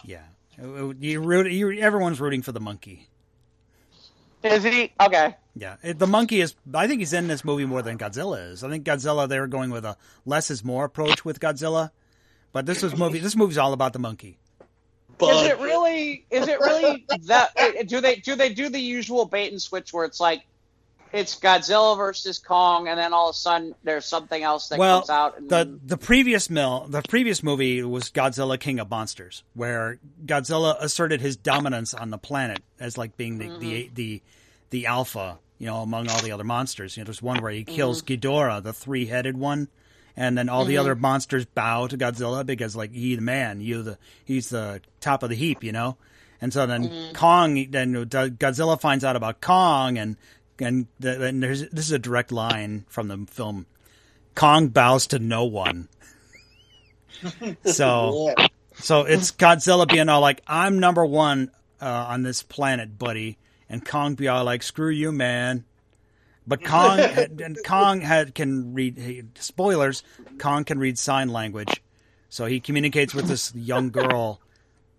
[0.04, 0.22] yeah,
[0.58, 3.08] It- it- you root, you, everyone's rooting for the monkey.
[4.44, 5.36] Is he okay?
[5.56, 6.56] Yeah, it, the monkey is.
[6.74, 8.64] I think he's in this movie more than Godzilla is.
[8.64, 11.92] I think Godzilla they were going with a less is more approach with Godzilla,
[12.52, 13.20] but this was movie.
[13.20, 14.40] This movie's all about the monkey.
[15.30, 16.26] Is it really?
[16.30, 17.54] Is it really that?
[17.88, 20.44] Do they do they do the usual bait and switch where it's like
[21.14, 25.00] it's Godzilla versus Kong, and then all of a sudden there's something else that well,
[25.00, 25.38] comes out?
[25.38, 30.76] And the the previous mill, the previous movie was Godzilla King of Monsters, where Godzilla
[30.80, 33.94] asserted his dominance on the planet as like being the the, mm-hmm.
[33.94, 34.22] the
[34.70, 36.96] the alpha, you know, among all the other monsters.
[36.96, 38.14] You know, there's one where he kills mm-hmm.
[38.14, 39.68] Ghidorah, the three headed one,
[40.16, 43.84] and then all the other monsters bow to Godzilla because like he the man, you
[43.84, 45.98] the he's the top of the heap, you know.
[46.42, 50.18] And so then Kong, then Godzilla finds out about Kong, and
[50.60, 53.66] and then there's this is a direct line from the film.
[54.36, 55.88] Kong bows to no one.
[57.66, 58.48] so Yeah.
[58.76, 61.52] so it's Godzilla being all like, "I'm number one
[61.82, 63.38] uh, on this planet, buddy,"
[63.70, 65.66] and Kong be all like, "Screw you, man."
[66.46, 70.04] But Kong and Kong had can read he, spoilers.
[70.40, 71.82] Kong can read sign language,
[72.30, 74.40] so he communicates with this young girl.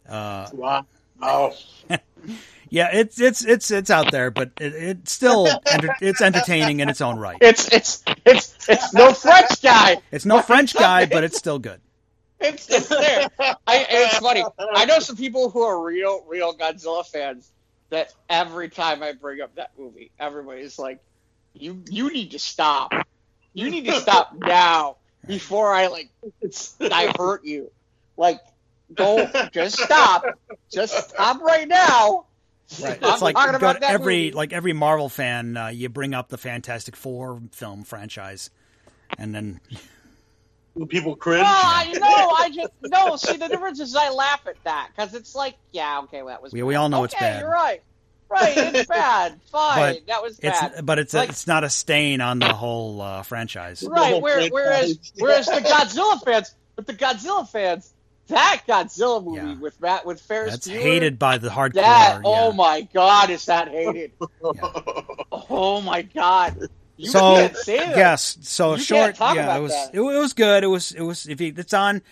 [0.08, 0.86] Uh, Wow.
[1.20, 1.54] Oh.
[2.68, 6.88] yeah, it's it's it's it's out there, but it, it's still enter, it's entertaining in
[6.88, 7.38] its own right.
[7.40, 10.02] it's it's it's it's no French guy.
[10.10, 11.80] It's no French guy, but it's still good.
[12.40, 13.28] It's it's there.
[13.38, 14.44] I, it's funny.
[14.58, 17.52] I know some people who are real real Godzilla fans
[17.90, 20.98] that every time I bring up that movie, everybody's like,
[21.54, 22.92] "You you need to stop.
[23.54, 24.96] You need to stop now
[25.26, 26.10] before I like
[26.80, 27.70] I hurt you.
[28.16, 28.40] Like,
[28.94, 30.24] go just stop.
[30.70, 32.26] Just stop right now."
[32.82, 32.98] Right.
[33.02, 34.32] I'm It's like talking go about every movie.
[34.32, 38.50] like every Marvel fan, uh, you bring up the Fantastic Four film franchise,
[39.18, 39.60] and then
[40.88, 41.42] People cringe.
[41.42, 43.16] No, I no, I just no.
[43.16, 46.42] See, the difference is I laugh at that because it's like, yeah, okay, well, that
[46.42, 46.52] was.
[46.54, 46.66] We- bad.
[46.66, 47.40] we all know it's bad.
[47.42, 47.82] You're right.
[48.32, 48.56] Right.
[48.56, 49.40] It's bad.
[49.50, 50.84] Fine, But that was It's bad.
[50.86, 53.82] but it's Like- a, it's not a stain on the whole uh, franchise.
[53.86, 54.12] Right.
[54.12, 55.12] whole Where, whereas, franchise.
[55.18, 57.92] whereas the Godzilla fans, but the Godzilla fans,
[58.28, 59.54] that Godzilla movie Yeah.
[59.60, 61.74] with Matt with Ferris That's Bueller, hated by the hardcore.
[61.74, 64.12] That oh my god, is that hated?
[65.50, 66.68] Oh my god.
[66.96, 67.96] You so can't say that.
[67.96, 69.00] yes, so You short.
[69.04, 69.94] can't talk yeah, about it was that.
[69.94, 70.62] it, it was good.
[70.64, 72.02] It was it was if you, it's on,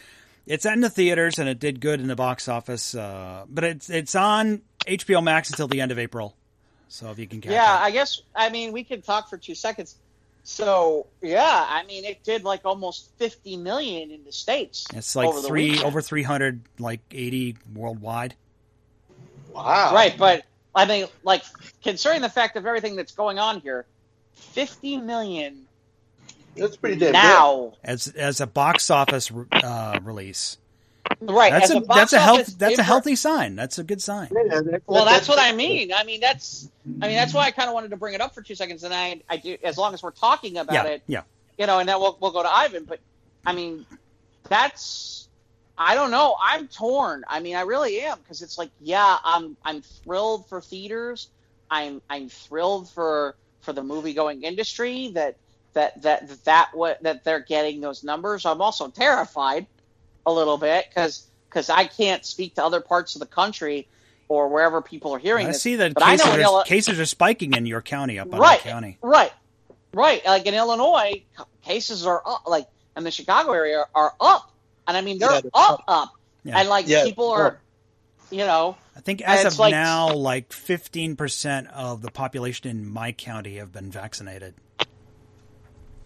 [0.46, 2.94] it's in the theaters and it did good in the box office.
[2.94, 6.36] Uh, but it's it's on HBO Max until the end of April.
[6.88, 7.82] So if you can catch Yeah, it.
[7.82, 9.96] I guess I mean we can talk for two seconds.
[10.42, 14.86] So yeah, I mean it did like almost fifty million in the states.
[14.94, 15.84] it's like over three weekend.
[15.86, 18.34] over three hundred, like eighty worldwide.
[19.54, 19.94] wow.
[19.94, 21.42] Right, but I mean, like
[21.82, 23.86] considering the fact of everything that's going on here,
[24.32, 25.66] fifty million
[26.56, 27.74] That's pretty damn now.
[27.84, 30.56] as as a box office uh, release.
[31.20, 33.56] Right, That's as a, box that's a health office that's a healthy sign.
[33.56, 34.28] That's a good sign.
[34.32, 35.92] Yeah, that- Well, that- that's what I mean.
[35.92, 36.68] I mean, that's
[37.02, 38.84] I mean that's why I kind of wanted to bring it up for two seconds,
[38.84, 41.22] and I I do as long as we're talking about Yeah, it, yeah.
[41.58, 42.84] you know, and then we'll we'll go to Ivan.
[42.84, 43.00] But
[43.44, 43.84] I mean,
[44.48, 45.28] that's
[45.76, 46.36] I don't know.
[46.40, 47.24] I'm torn.
[47.28, 51.28] I mean, I really am because it's like, yeah, I'm I'm thrilled for theaters.
[51.70, 55.36] I'm I'm thrilled for for the movie going industry that
[55.74, 58.44] that that that what that they're getting those numbers.
[58.46, 59.66] I'm also terrified
[60.26, 63.88] a little bit because because I can't speak to other parts of the country
[64.28, 65.62] or wherever people are hearing I this.
[65.62, 68.32] see that but I know cases are, Illi- cases are spiking in your county up
[68.32, 68.62] on Right.
[68.62, 68.98] the county.
[69.02, 69.32] Right,
[69.92, 70.24] right.
[70.24, 71.22] Like in Illinois,
[71.64, 72.44] cases are up.
[72.46, 72.66] Like
[72.96, 74.52] in the Chicago area are up,
[74.86, 76.12] and I mean they're Yeah, they're up, up,
[76.44, 76.58] Yeah.
[76.60, 77.58] and like Yeah, people they're are, up.
[78.30, 82.88] you know, I think as of like- now, like fifteen percent of the population in
[82.88, 84.54] my county have been vaccinated.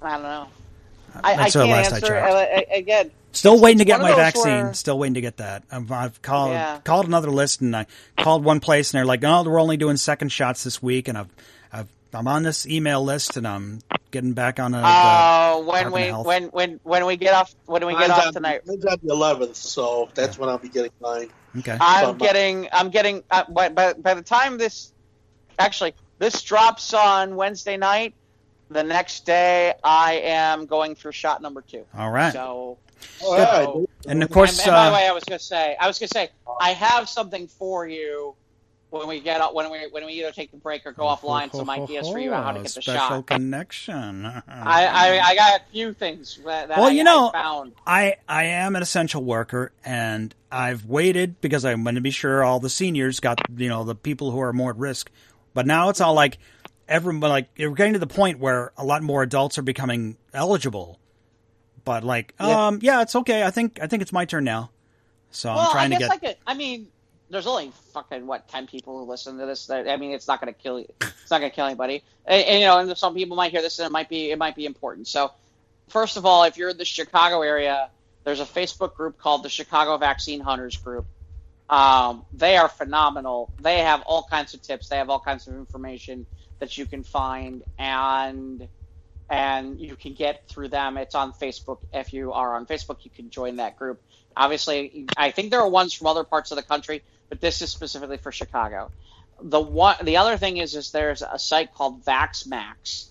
[0.00, 0.48] I don't know.
[1.22, 2.32] I, I That's the can't last answer checked.
[2.32, 3.10] uh, a- again.
[3.34, 4.64] Still waiting to get my vaccine.
[4.64, 5.64] where- Still waiting to get that.
[5.70, 6.78] I've, I've called Yeah.
[6.84, 7.86] called another list, and I
[8.18, 11.18] called one place, and they're like, "Oh, we're only doing second shots this week." And
[11.18, 11.28] I've,
[11.72, 13.80] I've I'm on this email list, and I'm
[14.10, 14.78] getting back on a.
[14.82, 18.32] Uh, when Department we when when when we get off when we get off on-
[18.32, 21.30] tonight, mine's on the 11th, so that's when I'll be getting mine.
[21.58, 21.76] okay.
[21.80, 24.92] I'm Some- getting I'm getting uh, by, by by the time this
[25.58, 28.14] actually this drops on Wednesday night,
[28.70, 31.84] the next day I am going through shot number two.
[31.98, 32.32] All right.
[32.32, 32.78] So
[33.22, 33.64] All right.
[33.64, 35.86] So- and of course, and, and by the uh, way, I was gonna say, I
[35.86, 36.28] was gonna say,
[36.60, 38.34] I have something for you
[38.90, 41.50] when we get when we when we either take the break or go offline.
[41.52, 43.26] Some ideas for you on how to get the special shot.
[43.26, 44.26] connection.
[44.26, 47.72] I, I I got a few things that, that Well, I, you know- I found.
[47.86, 52.44] I I am an essential worker, and I've waited because I'm going to be sure
[52.44, 55.10] all the seniors got you know the people who are more at risk.
[55.54, 56.38] But now it's all like
[56.88, 60.98] everyone like we're getting to the point where a lot more adults are becoming eligible.
[61.84, 62.68] But like, Yeah.
[62.68, 63.42] um, yeah, it's okay.
[63.42, 64.70] I think I think it's my turn now.
[65.30, 66.10] So well, I'm trying to get.
[66.10, 66.36] I could.
[66.46, 66.88] I mean,
[67.30, 69.66] there's only fucking what ten people who listen to this.
[69.66, 70.88] That- I mean, it's not gonna kill you.
[71.00, 72.02] It's not gonna kill anybody.
[72.26, 74.38] And, and, you know, and some people might hear this and it might be it
[74.38, 75.08] might be important.
[75.08, 75.32] So,
[75.88, 77.90] first of all, if you're in the Chicago area,
[78.24, 81.06] there's a Facebook group called the Chicago Vaccine Hunters Group.
[81.68, 83.50] Um, they are phenomenal.
[83.60, 84.88] They have all kinds of tips.
[84.88, 86.26] They have all kinds of information
[86.60, 88.68] that you can find and
[89.30, 90.96] and you can get through them.
[90.96, 91.78] It's on Facebook.
[91.92, 94.02] If you are on Facebook, you can join that group.
[94.36, 97.70] Obviously, I think there are ones from other parts of the country, but this is
[97.70, 98.90] specifically for Chicago.
[99.40, 103.06] The one, the other thing is, is there's a site called VaxMax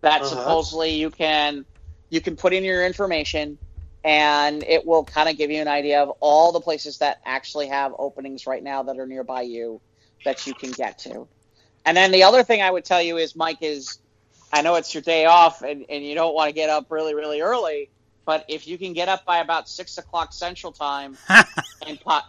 [0.00, 0.28] that Uh-huh.
[0.28, 1.64] supposedly you can
[2.08, 3.58] you can put in your information
[4.02, 7.68] and it will kind of give you an idea of all the places that actually
[7.68, 9.80] have openings right now that are nearby you
[10.24, 11.28] that you can get to.
[11.84, 13.98] And then the other thing I would tell you is, Mike, is
[14.52, 17.14] I know it's your day off and, and you don't want to get up really,
[17.14, 17.90] really early,
[18.24, 21.16] but if you can get up by about six o'clock Central Time,
[21.86, 22.20] and po-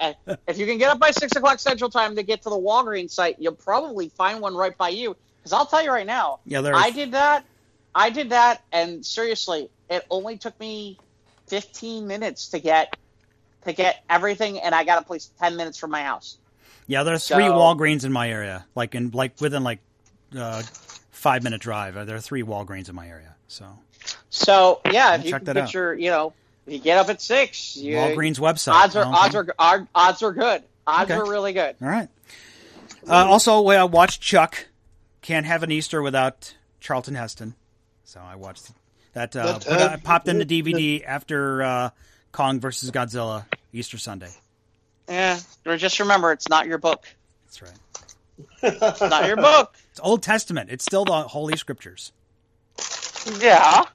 [0.47, 3.11] if you can get up by six o'clock Central Time to get to the Walgreens
[3.11, 5.15] site, you'll probably find one right by you.
[5.37, 6.77] Because I'll tell you right now, yeah, there's.
[6.77, 7.45] I did that.
[7.93, 10.97] I did that, and seriously, it only took me
[11.47, 12.95] 15 minutes to get
[13.65, 16.37] to get everything, and I got a place 10 minutes from my house.
[16.87, 18.65] Yeah, there's three Walgreens in my area.
[18.75, 19.79] Like in like within like
[20.35, 20.63] uh,
[21.21, 21.93] five minute drive.
[22.07, 23.35] There are three Walgreens in my area.
[23.47, 23.65] So
[24.31, 25.73] So yeah, if you Check can that get out.
[25.75, 26.33] your, you know,
[26.65, 28.71] if you get up at six, you, Walgreens website.
[28.73, 29.11] odds are Okay.
[29.13, 30.63] odds are, are odds are good.
[30.87, 31.19] Odds Okay.
[31.19, 31.75] are really good.
[31.81, 32.09] All right.
[33.07, 34.67] Uh, also, I watched Chuck.
[35.21, 37.53] Can't have an Easter without Charlton Heston.
[38.03, 38.71] So I watched
[39.13, 39.35] that.
[39.35, 41.89] Uh, But, uh, I popped in the DVD after uh,
[42.31, 44.31] Kong versus Godzilla Easter Sunday.
[45.07, 47.05] Yeah, or just remember, it's not your book.
[47.45, 47.71] That's right.
[48.63, 49.75] It's not your book.
[50.01, 50.69] Old Testament.
[50.71, 52.11] It's still the Holy Scriptures.
[53.39, 53.85] Yeah.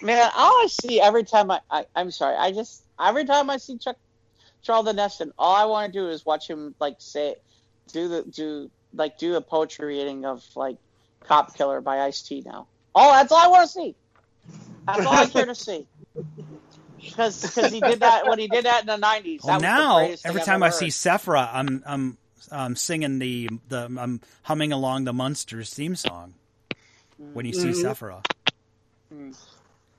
[0.00, 3.56] Man, all I see every time I, I I'm sorry, I just every time I
[3.56, 3.96] see Chuck
[4.62, 7.34] Charlton Heston, all I want to do is watch him like say
[7.92, 10.76] do the do like do a poetry reading of like
[11.24, 12.68] Cop Killer by Ice T now.
[12.94, 13.94] Oh, that's all I want to see.
[14.86, 15.86] That's all I care to see.
[16.96, 19.42] Because he did that when he did that in the nineties.
[19.42, 22.18] Well, now every time I see Sephora, I'm I'm
[22.50, 26.34] I'm singing the the I'm humming along the Munsters theme song
[27.32, 27.80] when you see mm-hmm.
[27.80, 28.22] Sephora.
[29.12, 29.36] Mm.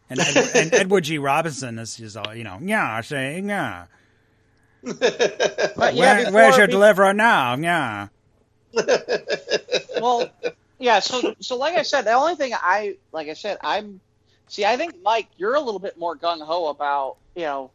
[0.09, 1.17] And, Edward, and Edward G.
[1.19, 3.85] Robinson is just all you know, yeah, saying yeah.
[4.81, 6.81] But yeah, Where, where's your people...
[6.81, 7.55] deliverer now?
[7.55, 8.07] Yeah.
[10.01, 10.29] well,
[10.79, 10.99] yeah.
[10.99, 13.99] So, so like I said, the only thing I like I said, I'm
[14.47, 14.65] see.
[14.65, 17.71] I think Mike, you're a little bit more gung ho about you know.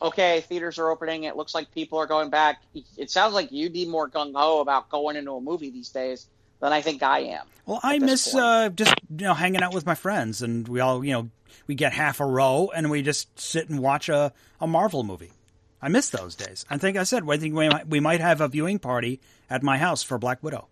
[0.00, 1.24] Okay, theaters are opening.
[1.24, 2.62] It looks like people are going back.
[2.96, 6.26] It sounds like you'd be more gung ho about going into a movie these days
[6.60, 7.46] than I think I am.
[7.66, 11.04] Well, I miss uh, just you know hanging out with my friends, and we all
[11.04, 11.30] you know
[11.66, 15.32] we get half a row and we just sit and watch a, a Marvel movie.
[15.80, 16.64] I miss those days.
[16.70, 19.20] I think I said I think we might, we might have a viewing party
[19.50, 20.68] at my house for Black Widow.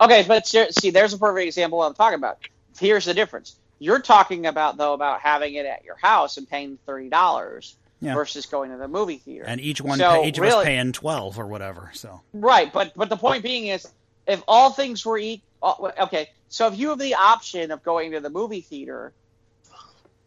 [0.00, 2.38] Okay, but see, there's a perfect example I'm talking about.
[2.78, 3.56] Here's the difference.
[3.78, 8.14] You're talking about though about having it at your house and paying thirty dollars yeah.
[8.14, 9.44] versus going to the movie theater.
[9.46, 11.90] And each one, so, each really, of us paying twelve or whatever.
[11.94, 13.86] So right, but but the point being is,
[14.26, 18.20] if all things were equal, okay, so if you have the option of going to
[18.20, 19.12] the movie theater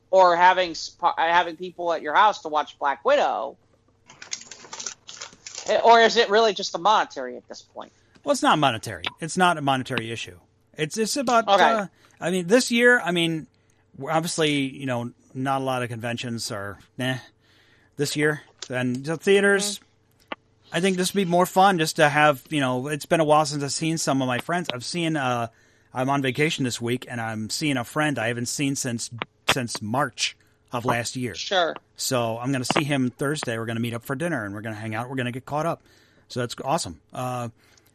[0.10, 0.76] or having
[1.18, 3.58] having people at your house to watch Black Widow,
[5.68, 7.92] eh, or is it really just a monetary at this point?
[8.24, 9.06] Well, it's not monetary.
[9.20, 10.38] It's not a monetary issue.
[10.78, 11.48] It's it's about.
[11.48, 11.64] Okay.
[11.64, 11.88] Uh,
[12.20, 13.48] I mean, this year, I mean,
[14.08, 17.16] obviously, you know, not a lot of conventions are nah,
[18.02, 19.78] this year, and the theaters.
[19.78, 19.86] Mm-hmm.
[20.74, 22.44] I think this would be more fun just to have.
[22.50, 24.70] You know, it's been a while since I've seen some of my friends.
[24.74, 25.16] I've seen.
[25.16, 25.48] Uh,
[25.94, 29.10] I'm on vacation this week, and I'm seeing a friend I haven't seen since
[29.50, 30.36] since March
[30.72, 31.36] of last year.
[31.36, 31.76] Sure.
[31.96, 33.58] So I'm going to see him Thursday.
[33.58, 35.10] We're going to meet up for dinner and we're going to hang out.
[35.10, 35.84] We're going to get caught up.
[36.30, 37.02] So that's awesome.
[37.14, 37.50] Uh,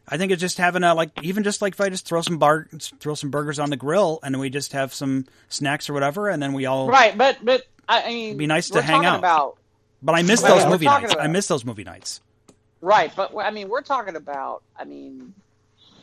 [0.07, 2.39] I think it's just having a like even just like if I just throw some
[2.39, 2.69] bar
[3.01, 6.41] throw some burgers on the grill and we just have some snacks or whatever and
[6.41, 7.17] then we all right.
[7.17, 9.19] But but I mean, it'd be nice to hang out.
[9.21, 9.59] About,
[10.07, 11.13] but I miss those movie nights.
[11.13, 12.21] About, I miss those movie nights.
[12.81, 14.63] Right, but I mean, we're talking about.
[14.79, 15.35] I mean,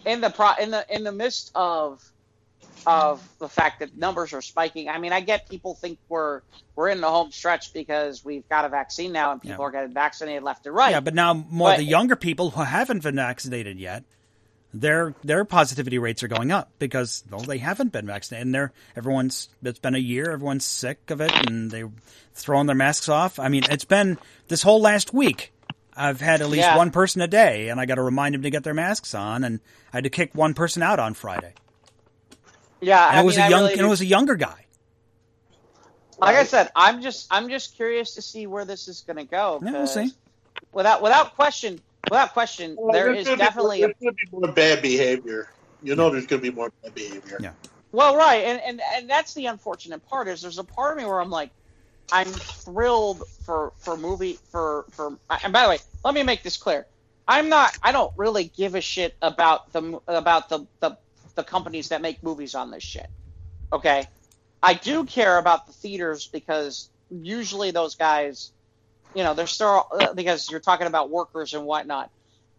[0.05, 2.03] in the pro in the in the midst of
[2.85, 4.89] of the fact that numbers are spiking.
[4.89, 6.41] I mean, I get people think we're
[6.75, 9.65] we're in the home stretch because we've got a vaccine now and people yeah.
[9.65, 10.91] are getting vaccinated left and right.
[10.91, 14.03] Yeah, but now more but, the younger people who haven't been vaccinated yet,
[14.73, 18.47] their their positivity rates are going up because well, they haven't been vaccinated.
[18.47, 21.83] And they're everyone's it's been a year, everyone's sick of it, and they
[22.33, 23.39] throwing their masks off.
[23.39, 24.17] I mean, it's been
[24.47, 25.53] this whole last week.
[25.95, 26.77] I've had at least yeah.
[26.77, 29.43] one person a day, and I got to remind them to get their masks on,
[29.43, 29.59] and
[29.91, 31.53] I had to kick one person out on Friday.
[32.81, 34.65] Yeah, and it was mean, a young, really and it was a younger guy.
[36.17, 39.25] Like I said, I'm just I'm just curious to see where this is going to
[39.25, 39.59] go.
[39.63, 40.11] Yeah, we'll see.
[40.71, 44.51] Without without question, without question, well, there is definitely more, there's going to be more
[44.51, 45.49] bad behavior.
[45.81, 47.37] You know, there's going to be more bad behavior.
[47.41, 47.51] Yeah.
[47.91, 51.05] Well, right, and, and and that's the unfortunate part is there's a part of me
[51.05, 51.51] where I'm like,
[52.11, 55.17] I'm thrilled for for movie for for.
[55.43, 56.87] And by the way, let me make this clear.
[57.27, 57.77] I'm not.
[57.83, 60.97] I don't really give a shit about the about the the
[61.35, 63.07] the companies that make movies on this shit.
[63.71, 64.07] Okay,
[64.61, 68.51] I do care about the theaters because usually those guys,
[69.13, 72.09] you know, they're still because you're talking about workers and whatnot,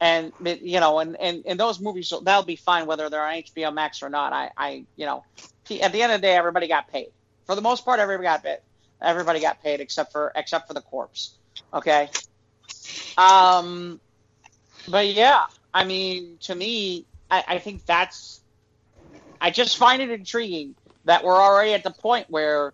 [0.01, 3.73] and you know, and and, and those movies that'll be fine whether they're on HBO
[3.73, 4.33] Max or not.
[4.33, 5.25] I I you know,
[5.83, 7.09] at the end of the day, everybody got paid
[7.47, 8.01] for the most part.
[8.01, 8.59] Everybody got paid.
[9.01, 11.35] Everybody got paid except for except for the corpse.
[11.73, 12.09] Okay.
[13.17, 14.01] Um,
[14.89, 15.43] but yeah,
[15.73, 18.41] I mean, to me, I, I think that's
[19.41, 20.75] I just find it intriguing
[21.05, 22.73] that we're already at the point where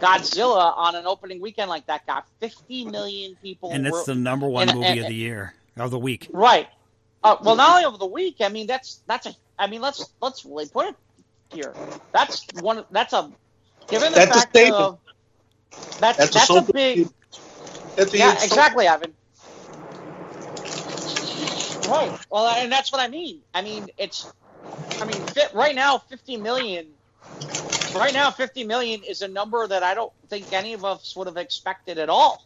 [0.00, 3.70] Godzilla on an opening weekend like that got 50 million people.
[3.70, 6.28] And it's the number one and, movie and, of the year of the week.
[6.32, 6.68] Right.
[7.24, 8.36] Uh, well, not only of the week.
[8.40, 9.34] I mean, that's that's a.
[9.58, 10.96] I mean, let's let's really put it
[11.52, 11.72] here.
[12.10, 12.84] That's one.
[12.90, 13.30] That's a.
[13.88, 14.98] Given the that's fact a of
[16.00, 17.08] that's that's, that's a, a big.
[18.12, 19.12] yeah, exactly, Ivan.
[21.88, 22.18] Right.
[22.30, 23.40] Well, and that's what I mean.
[23.54, 24.32] I mean, it's
[25.00, 26.86] I mean, fit, right now, 50 million.
[27.94, 31.26] Right now, 50 million is a number that I don't think any of us would
[31.26, 32.44] have expected at all.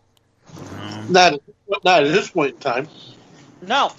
[1.09, 1.41] Not,
[1.85, 2.89] not at this point in time.
[3.63, 3.93] No.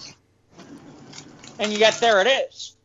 [1.60, 2.76] And yet there it is.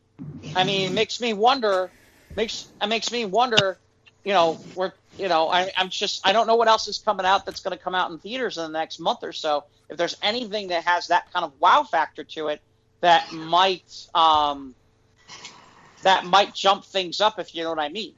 [0.55, 1.91] I mean, it makes me wonder.
[2.35, 3.77] Makes it makes me wonder.
[4.23, 7.25] You know, we're you know, I, I'm just I don't know what else is coming
[7.25, 9.65] out that's going to come out in theaters in the next month or so.
[9.89, 12.61] If there's anything that has that kind of wow factor to it,
[13.01, 14.73] that might um,
[16.03, 18.13] that might jump things up if you know what I mean.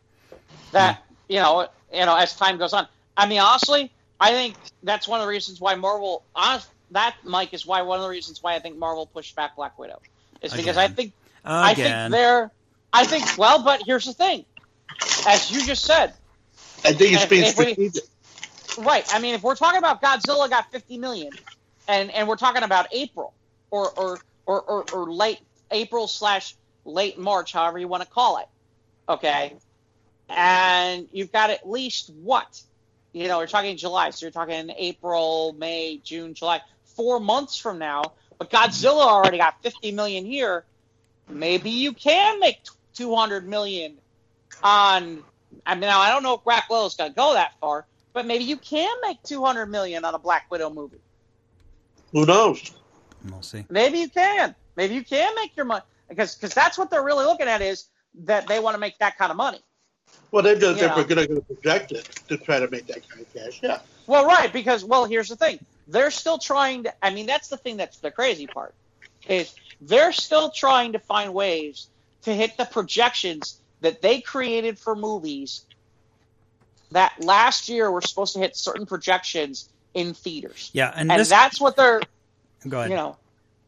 [0.72, 2.88] That you know, you know, as time goes on.
[3.18, 6.24] I mean, honestly, I think that's one of the reasons why Marvel.
[6.36, 9.56] Honest, that Mike is why one of the reasons why I think Marvel pushed back
[9.56, 10.00] Black Widow
[10.42, 10.96] is because I Again.
[10.96, 11.14] think
[11.44, 12.52] I think they're.
[12.94, 14.46] I think well, but here's the thing,
[15.28, 16.14] as you just said,
[16.84, 18.04] I think it's If- being strategic.
[18.78, 19.06] right?
[19.14, 21.32] I mean, if we're talking about Godzilla got 50 million,
[21.88, 23.34] and and we're talking about April
[23.72, 25.40] or or or or, or late
[25.72, 26.56] April slash
[26.86, 28.48] late March, however you want to call it,
[29.10, 29.56] okay,
[30.30, 32.62] and you've got at least what,
[33.12, 36.62] you know, we're talking July, so you're talking April, May, June, July,
[36.96, 38.14] four months from now.
[38.38, 40.66] But Godzilla already got 50 million here.
[41.30, 42.60] Maybe you can make
[42.96, 43.98] 200 million
[44.62, 45.24] on.
[45.66, 48.26] I mean, now I don't know if Black Widow's going to go that far, but
[48.26, 51.00] maybe you can make 200 million on a Black Widow movie.
[52.12, 52.72] Who knows?
[53.30, 53.66] We'll see.
[53.70, 54.54] Maybe you can.
[54.76, 57.86] Maybe you can make your money because because that's what they're really looking at is
[58.24, 59.60] that they want to make that kind of money.
[60.32, 63.60] Well, they're, they're, going to project it to try to make that kind of cash.
[63.64, 63.80] Yeah.
[64.08, 65.60] Well, right, because well, here's the thing.
[65.88, 68.74] They're still trying to I mean, that's the thing that's the crazy part.
[69.28, 71.88] Is they're still trying to find ways
[72.24, 75.66] to hit the projections that they created for movies
[76.92, 80.70] that last year were supposed to hit certain projections in theaters.
[80.74, 81.30] Yeah, and, And this.
[81.30, 82.02] that's what they're,
[82.68, 82.90] go ahead.
[82.90, 83.18] you know.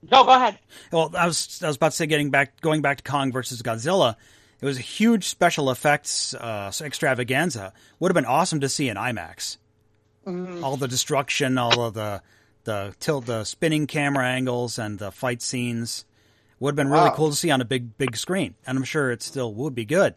[0.10, 0.60] Go go ahead.
[0.92, 3.62] Well, I was I was about to say getting back going back to Kong versus
[3.62, 4.16] Godzilla.
[4.62, 7.74] It was a huge special effects uh, extravaganza.
[8.00, 9.58] Would have been awesome to see in IMAX.
[10.26, 12.22] All the destruction, all of the
[12.66, 16.04] the tilt, the spinning camera angles, and the fight scenes
[16.60, 17.16] would have been really Wow.
[17.16, 18.56] cool to see on a big big screen.
[18.66, 20.16] And I'm sure it still would be good.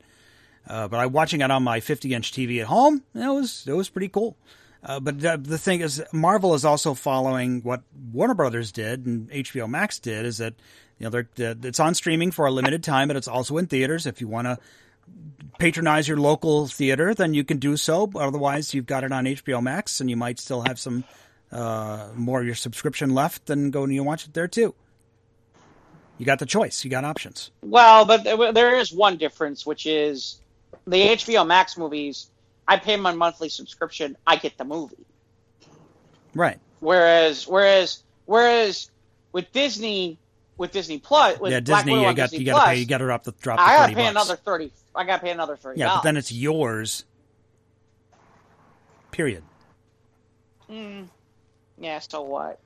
[0.66, 3.72] Uh, but I'm watching it on my 50 inch TV at home, it was it
[3.72, 4.36] was pretty cool.
[4.82, 9.30] Uh, but the, the thing is, Marvel is also following what Warner Brothers did and
[9.30, 10.24] HBO Max did.
[10.24, 10.54] Is that
[10.98, 13.66] you know they're, they're- it's on streaming for a limited time, but it's also in
[13.66, 14.06] theaters.
[14.06, 14.58] If you want to
[15.58, 18.10] patronize your local theater, then you can do so.
[18.14, 21.04] Otherwise, you've got it on HBO Max, and you might still have some
[21.52, 24.74] uh, more of your subscription left, and go and you watch it there too.
[26.16, 26.84] You got the choice.
[26.84, 27.50] You got options.
[27.62, 30.40] Well, but there is one difference, which is
[30.86, 32.30] the HBO Max movies.
[32.70, 34.16] I pay my monthly subscription.
[34.24, 35.04] I get the movie.
[36.36, 36.60] Right.
[36.78, 38.92] Whereas, whereas, whereas
[39.32, 40.20] with Disney,
[40.56, 41.98] with Disney Plus, with yeah, Black Disney.
[41.98, 42.76] Widow You got Disney you got to pay.
[42.76, 44.10] You got to drop the drop the I gotta pay bucks.
[44.10, 44.70] another thirty.
[44.94, 45.80] I gotta pay another thirty.
[45.80, 47.04] yeah, but then it's yours.
[49.10, 49.42] Period.
[50.70, 51.08] Mm.
[51.76, 51.98] yeah.
[51.98, 52.60] So what?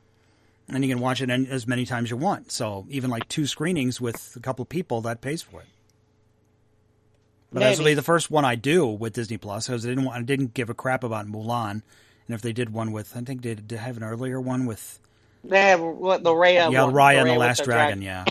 [0.69, 2.53] and you can watch it as many times you want.
[2.53, 5.67] So even like two screenings with a couple people, that pays for it.
[7.55, 10.05] But this will be the first one I do with Disney Plus because I didn't
[10.05, 11.83] want, I didn't give a crap about Mulan, and
[12.29, 14.99] if they did one with, I think they did have an earlier one with
[15.45, 16.73] They have what the Raya.
[16.73, 18.03] yeah, one, Raya and the with Last Dragon.
[18.03, 18.25] Yeah,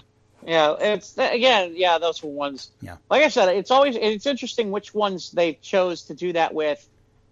[0.45, 2.69] Yeah, it's again, yeah, those were ones.
[2.81, 2.97] Yeah.
[3.09, 6.85] Like I said, it's always it's interesting which ones they chose to do that with,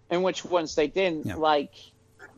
[0.08, 1.26] and which ones they didn't.
[1.26, 1.36] Yeah.
[1.36, 1.72] Like,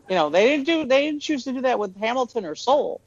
[0.08, 3.00] you know, they didn't do they didn't choose to do that with Hamilton or Soul.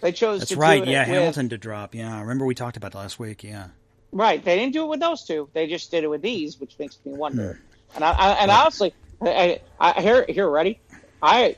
[0.00, 0.86] They chose that's to right.
[0.86, 1.94] Yeah, with, Hamilton did drop.
[1.94, 3.42] Yeah, I remember we talked about that last week.
[3.42, 3.68] Yeah,
[4.10, 5.48] Right, they didn't do it with those two.
[5.52, 7.60] They just did it with these, which makes me wonder.
[7.90, 7.96] Hmm.
[7.96, 10.80] And I, I and honestly, I, I, I here here ready.
[11.22, 11.56] I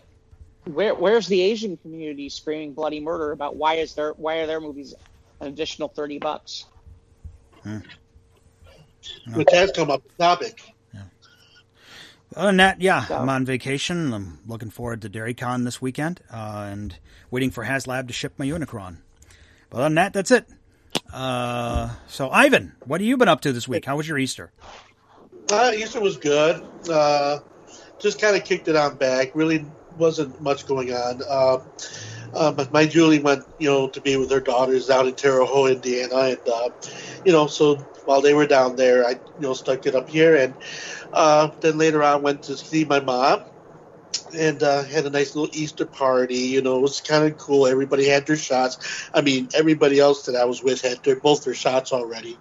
[0.65, 4.61] where where's the Asian community screaming bloody murder about why is there why are their
[4.61, 4.95] movies
[5.41, 6.67] an additional thirty bucks?
[9.35, 10.61] Which has come up topic.
[12.37, 14.13] Other than that, yeah, So- I'm on vacation.
[14.13, 16.97] I'm looking forward to DairyCon this weekend, uh, and
[17.31, 18.99] waiting for HasLab to ship my Unicron.
[19.69, 20.47] But other than that, that's it.
[21.13, 23.85] Uh, so, Ivan, what have you been up to this week?
[23.85, 24.53] How was your Easter?
[25.51, 26.63] Uh, Easter was good.
[26.89, 27.39] Uh,
[27.99, 29.35] just kind of kicked it on back.
[29.35, 29.65] Really
[29.99, 31.21] wasn't much going on.
[31.29, 31.59] Uh,
[32.35, 35.45] uh, but my Julie went, you know, to be with her daughters out in Terre
[35.45, 36.71] Haute, Indiana, and uh,
[37.25, 40.37] you know, so while they were down there, I, you know, stuck it up here,
[40.37, 40.55] and
[41.13, 43.43] uh, then later on went to see my mom.
[44.35, 46.37] And uh, had a nice little Easter party.
[46.37, 47.67] You know, it was kind of cool.
[47.67, 49.09] Everybody had their shots.
[49.15, 52.39] I mean, everybody else that I was with had their, both their shots already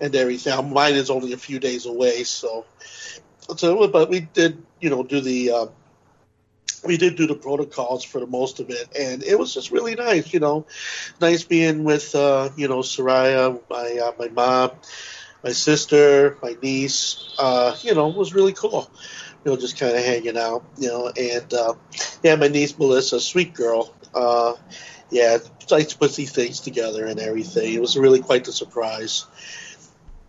[0.00, 0.72] and everything.
[0.72, 2.64] Mine is only a few days away, so
[3.56, 5.66] so but we did you know do the uh,
[6.84, 9.94] we did do the protocols for the most of it, and it was just really
[9.94, 10.32] nice.
[10.32, 10.66] You know,
[11.20, 14.70] nice being with uh, you know Soraya, my uh, my mom,
[15.42, 17.34] my sister, my niece.
[17.38, 18.90] Uh, you know, was really cool.
[19.46, 20.64] You know, just kind of hanging out.
[20.76, 21.74] You know, and uh,
[22.22, 23.94] yeah, my niece Melissa, sweet girl.
[24.14, 24.54] Uh,
[25.10, 25.38] yeah,
[25.70, 27.72] nice to put these things together and everything.
[27.72, 29.26] It was really quite the surprise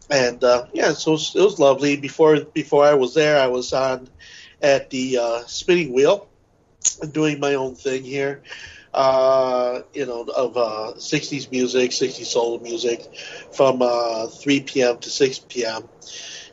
[0.10, 1.98] and uh, yeah, so it was, it was lovely.
[1.98, 4.10] Before before I was there, I was on
[4.62, 6.30] at the uh, spinning wheel,
[7.12, 8.44] doing my own thing here.
[8.94, 13.06] Uh, you know, of uh, 60s music, 60s soul music,
[13.52, 14.98] from uh, 3 p.m.
[15.00, 15.84] to 6 p.m.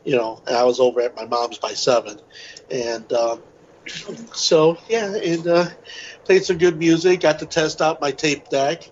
[0.04, 2.20] You know, and I was over at my mom's by seven,
[2.70, 3.42] and um,
[4.34, 5.68] so yeah, and uh,
[6.24, 7.20] played some good music.
[7.20, 8.90] Got to test out my tape deck,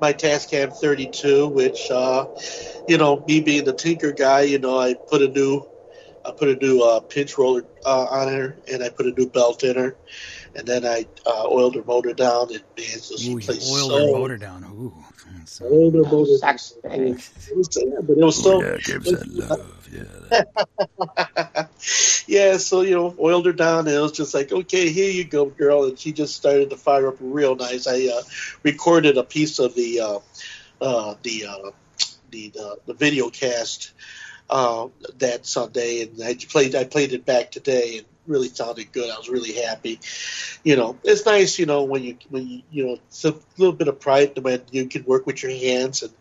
[0.00, 2.26] my Tascam 32, which uh,
[2.86, 5.68] you know, me being the tinker guy, you know, I put a new,
[6.24, 9.28] I put a new uh, pinch roller uh, on her, and I put a new
[9.28, 9.96] belt in her,
[10.54, 13.90] and then I uh, oiled her motor down, and man, so she Ooh, you oiled
[13.90, 13.98] so.
[13.98, 14.64] her motor down.
[14.64, 14.92] Ooh.
[15.38, 16.36] That's, Oiled her motor.
[16.36, 17.10] Sex, baby.
[17.10, 18.62] It was sad, but it was so.
[18.62, 19.78] yeah, gives that love.
[19.92, 21.66] Yeah.
[22.26, 25.24] yeah, so you know, oiled her down, and it was just like, okay, here you
[25.24, 27.86] go, girl, and she just started to fire up real nice.
[27.86, 28.22] I uh,
[28.62, 30.18] recorded a piece of the uh,
[30.80, 31.70] uh, the, uh,
[32.30, 33.92] the the the video cast
[34.50, 39.10] uh, that Sunday, and I played I played it back today, and really sounded good.
[39.10, 40.00] I was really happy.
[40.64, 43.74] You know, it's nice, you know, when you when you you know, it's a little
[43.74, 46.12] bit of pride when you can work with your hands and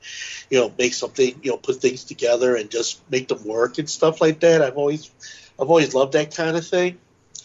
[0.50, 3.90] you know make something, you know, put things together and just make them work and
[3.90, 4.62] stuff like that.
[4.62, 5.10] I've always
[5.60, 6.98] I've always loved that kind of thing,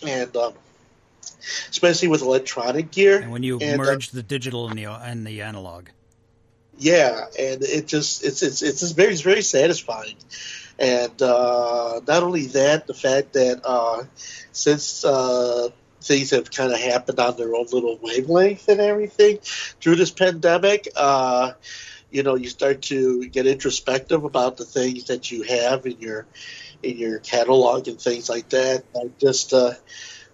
[0.06, 0.54] and um,
[1.70, 3.20] especially with electronic gear.
[3.20, 5.88] And when you And, uh, merge the digital and the and the analog.
[6.78, 10.16] Yeah, and it just it's it's it's just very very satisfying,
[10.78, 14.04] and uh, not only that, the fact that uh,
[14.52, 15.68] since uh,
[16.02, 19.38] things have kind of happened on their own little wavelength and everything
[19.80, 21.52] through this pandemic, uh,
[22.10, 26.26] you know, you start to get introspective about the things that you have in your
[26.82, 28.84] in your catalog and things like that.
[28.94, 29.72] I just uh,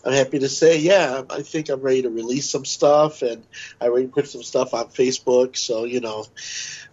[0.04, 3.44] I'm happy to say, yeah, I think I'm ready to release some stuff, and
[3.80, 5.56] I already put some stuff on Facebook.
[5.56, 6.26] So you know,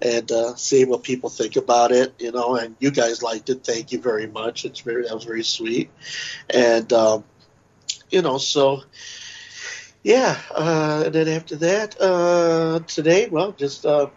[0.01, 2.13] and uh, see what people think about it.
[2.19, 3.63] You know, and you guys liked it.
[3.63, 4.65] Thank you very much.
[4.65, 5.89] It's very that was very sweet,
[6.49, 7.23] and um,
[8.09, 8.83] you know, so
[10.03, 10.39] yeah.
[10.51, 14.09] Uh, and then after that, uh, today, well, just uh,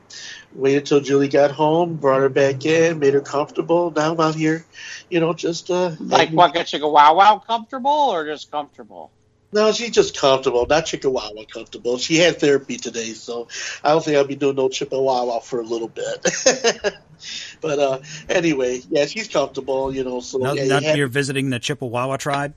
[0.55, 3.90] waited till Julie got home, brought her back in, made her comfortable.
[3.90, 4.64] Now I'm out here,
[5.11, 9.11] you know, just uh, Like what gets you go wow wow comfortable or just comfortable?
[9.55, 11.98] No, she's just comfortable, not Chihuahua comfortable.
[11.98, 13.48] She had therapy today, so
[13.84, 16.26] I don't think I'll be doing no Chihuahua for a little bit.
[17.61, 17.98] but uh,
[18.30, 20.20] anyway, yeah, she's comfortable, you know.
[20.20, 22.55] So Now, yeah, now you have- you're visiting the Chippewa tribe.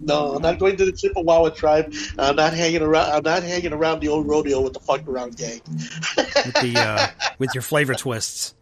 [0.00, 1.92] No, I'm not going to the Chippewa tribe.
[2.18, 3.12] I'm not hanging around.
[3.12, 5.60] I'm not hanging around the old rodeo with the fuck around gang.
[5.66, 7.06] with the uh,
[7.38, 8.54] with your flavor twists.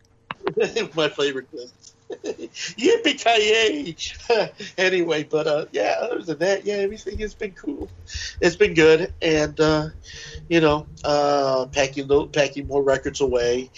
[0.95, 1.95] My favorite list.
[2.25, 3.97] Yippee ki
[4.79, 7.89] Anyway, but uh, yeah, other than that, yeah, everything has been cool.
[8.41, 9.89] It's been good, and uh,
[10.49, 13.71] you know, uh, packing packing more records away,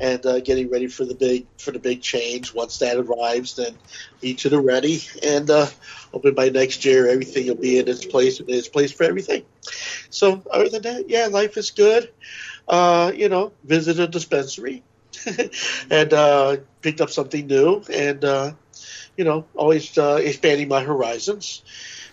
[0.00, 2.54] and uh, getting ready for the big for the big change.
[2.54, 3.76] Once that arrives, then
[4.22, 5.66] each of the ready, and uh,
[6.12, 9.04] hoping by next year everything will be in its place and in its place for
[9.04, 9.44] everything.
[10.10, 12.08] So other than that, yeah, life is good.
[12.68, 14.84] Uh, you know, visit a dispensary
[15.90, 18.52] and uh, picked up something new, and uh,
[19.16, 21.62] you know, always uh, expanding my horizons,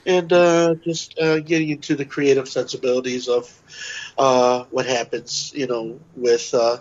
[0.06, 3.46] and uh, just uh, getting into the creative sensibilities of
[4.18, 6.78] uh, what happens, you know, with uh,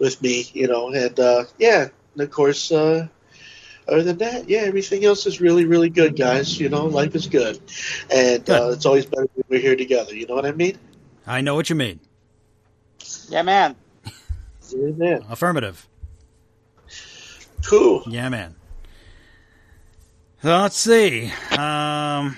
[0.00, 2.72] with me, you know, and uh, yeah, and of course.
[2.72, 3.06] Uh,
[3.88, 6.60] other than that, yeah, everything else is really, really good, guys.
[6.60, 7.58] You know, life is good,
[8.08, 10.14] and uh, it's always better when we're here together.
[10.14, 10.78] You know what I mean?
[11.26, 11.98] I know what you mean.
[13.28, 13.74] Yeah, man.
[14.70, 14.90] Yeah.
[14.96, 15.24] man.
[15.28, 15.88] Affirmative.
[17.66, 18.04] Cool.
[18.06, 18.54] Yeah, man.
[20.42, 21.32] So let's see.
[21.58, 22.36] Um,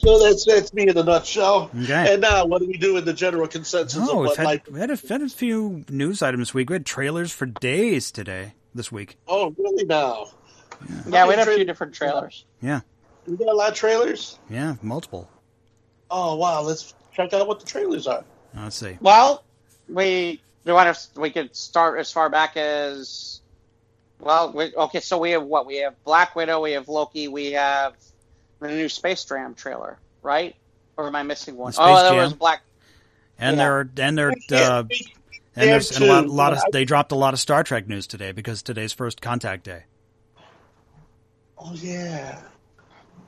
[0.00, 1.70] So that's that's me in a nutshell.
[1.82, 2.14] Okay.
[2.14, 4.44] And now, what do we do in the general consensus of oh, we've what had,
[4.46, 4.68] life?
[4.70, 6.70] we had, a, had a few news items this week.
[6.70, 9.18] We had trailers for days today, this week.
[9.28, 9.84] Oh, really?
[9.84, 10.28] Now,
[11.08, 12.44] Yeah, we had a few different trailers.
[12.62, 12.80] Yeah,
[13.26, 14.38] we got a lot of trailers.
[14.48, 15.28] yeah, multiple.
[16.10, 18.24] Oh wow, let's check out what the trailers are.
[18.54, 18.96] Let's see.
[19.00, 19.44] Well,
[19.88, 23.40] we we want to we could start as far back as
[24.18, 24.52] well.
[24.52, 27.94] We, okay, so we have what we have: Black Widow, we have Loki, we have
[28.60, 30.54] the new Space Jam trailer, right?
[30.96, 31.70] Or am I missing one?
[31.70, 32.16] The Space oh, that Jam?
[32.24, 32.62] was Black.
[33.38, 33.64] And Yeah.
[33.64, 34.84] they're and they're uh,
[35.56, 37.88] and there's and a lot, too, lot of they dropped a lot of Star Trek
[37.88, 39.84] news today because today's first contact day.
[41.58, 42.40] Oh yeah.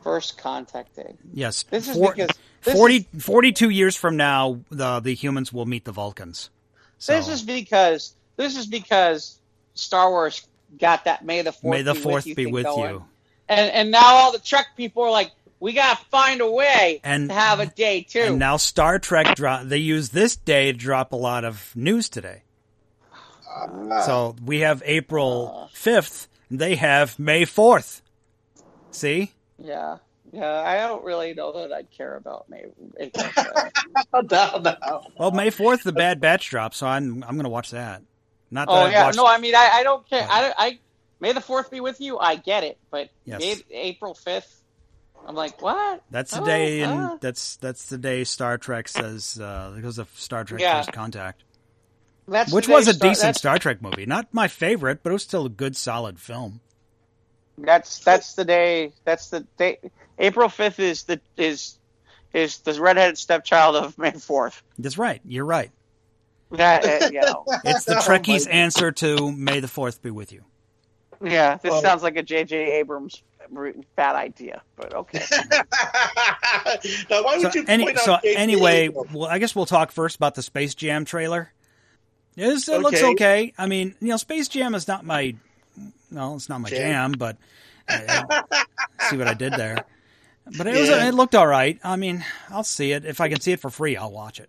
[0.03, 1.15] First Contact Day.
[1.33, 2.31] Yes, This is four- because
[2.65, 6.51] this 40, 42 years from now, the the humans will meet the Vulcans.
[6.99, 9.39] So This is because this is because
[9.75, 10.47] Star Wars
[10.79, 13.05] got that May the Fourth may the be fourth with you be thing with you.
[13.59, 15.31] And and now all the Trek people are like,
[15.61, 18.21] we gotta find a way And- to have a day too.
[18.21, 19.65] And now Star Trek drop.
[19.65, 22.43] They use this day to drop a lot of news today.
[23.49, 24.03] Ah.
[24.07, 26.29] So we have April fifth.
[26.51, 28.03] They have May fourth.
[28.91, 29.99] See, yeah,
[30.33, 30.61] yeah.
[30.61, 32.65] I don't really know that I'd care about May.
[33.01, 34.31] April Fool's.
[34.31, 35.03] no, no.
[35.19, 38.03] well, May fourth, the Bad Batch drops, So I'm I'm going to watch that.
[38.51, 39.27] Not that oh I've yeah, watched- no.
[39.27, 40.27] I mean, I, I don't care.
[40.29, 40.79] I, I
[41.23, 42.19] May the Fourth be with you.
[42.19, 43.41] I get it, but Yes.
[43.41, 44.61] May, April fifth.
[45.25, 46.03] I'm like, what?
[46.11, 47.19] That's the Oh, day, and uh.
[47.21, 50.79] that's that's the day Star Trek says uh, because of Star Trek Yeah.
[50.83, 51.45] First Contact,
[52.27, 54.05] That's which was a Star- decent that's- Star Trek movie.
[54.05, 56.61] Not my favorite, but it was still a good, solid film.
[57.57, 58.93] That's that's the day.
[59.05, 59.79] That's the day.
[60.19, 61.79] April fifth is the is
[62.33, 64.61] is the redheaded stepchild of May fourth.
[64.77, 65.21] That's right.
[65.25, 65.71] You're right.
[66.51, 70.33] That uh, you know, It's the Oh Trekkies' answer to "May the Fourth be with
[70.33, 70.45] you."
[71.23, 71.57] Yeah.
[71.57, 72.57] This Well- sounds like a J.J.
[72.81, 73.23] Abrams
[73.97, 75.23] bad idea, but okay.
[77.11, 79.13] now, why So, would you any, point so out anyway, Abrams?
[79.13, 81.53] well, I guess we'll talk first about the Space Jam trailer.
[82.37, 83.11] It's, it looks Okay.
[83.13, 83.53] okay.
[83.59, 85.35] I mean, you know, Space Jam is not my,
[86.11, 87.19] well, it's not my jam, Jam.
[87.19, 87.37] but
[87.89, 88.43] uh,
[89.11, 89.85] see what I did there.
[90.57, 91.79] But it was, it looked all right.
[91.85, 93.97] I mean, I'll see it if I can see it for free.
[93.97, 94.49] I'll watch it.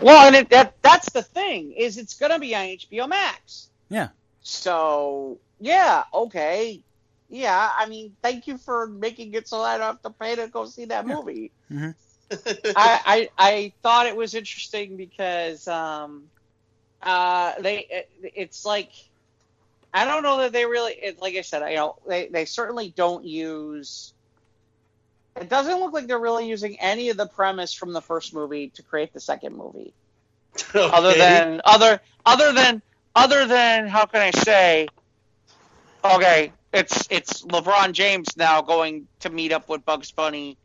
[0.00, 3.68] well, and it, that that's the thing is it's gonna be on HBO Max.
[3.90, 4.08] Yeah.
[4.42, 6.82] So yeah, okay,
[7.28, 7.70] yeah.
[7.76, 10.64] I mean, thank you for making it so I don't have to pay to go
[10.66, 11.16] see that Yeah.
[11.16, 11.52] movie.
[11.70, 11.94] Mhm.
[12.74, 16.30] I, I I thought it was interesting because um,
[17.02, 18.90] uh, they it, it's like
[19.92, 22.90] I don't know that they really it, like I said you know they they certainly
[22.90, 24.14] don't use.
[25.40, 28.70] It doesn't look like they're really using any of the premise from the first movie
[28.76, 29.94] to create the second movie
[30.74, 32.82] other than other other than
[33.14, 34.88] other than how can I say?
[36.04, 40.56] Okay, it's it's LeBron James now going to meet up with Bugs Bunny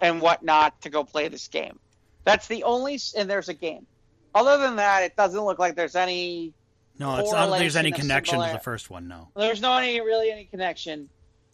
[0.00, 1.78] and whatnot to go play this game.
[2.24, 3.86] That's the only and there's a game.
[4.34, 6.52] Other than that, it doesn't look like there's any.
[6.98, 9.08] No, it's, don't there's any Correlation of connection to the first one.
[9.08, 9.28] No.
[9.34, 11.08] There's no any really any connection.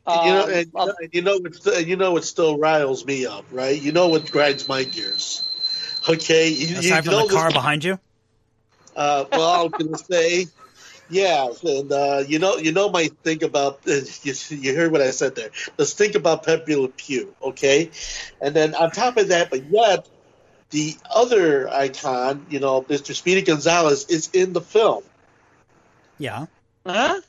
[0.06, 3.04] And you know, Um, and, of- and you know, what, you know what still riles
[3.04, 3.80] me up, right?
[3.80, 5.42] You know what grinds my gears.
[6.08, 7.98] Okay, you, you from know the car this- behind you.
[8.94, 10.46] Uh, well, I was gonna say,
[11.08, 15.10] yeah, and uh, you know, you know my thing about you, you heard what I
[15.10, 15.50] said there.
[15.78, 17.90] Let's think about Pepe Le Pew, okay?
[18.40, 20.08] And then on top of that, but yet
[20.70, 23.14] the other icon, you know, Mr.
[23.14, 25.04] Speedy Gonzalez, is in the film.
[26.18, 26.46] Yeah.
[26.84, 27.20] huh?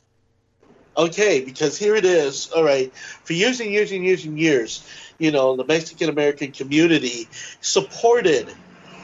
[0.95, 2.49] Okay, because here it is.
[2.49, 2.91] All right,
[3.23, 4.83] for years and years and years and years,
[5.19, 7.27] you know, the Mexican American community
[7.61, 8.47] supported,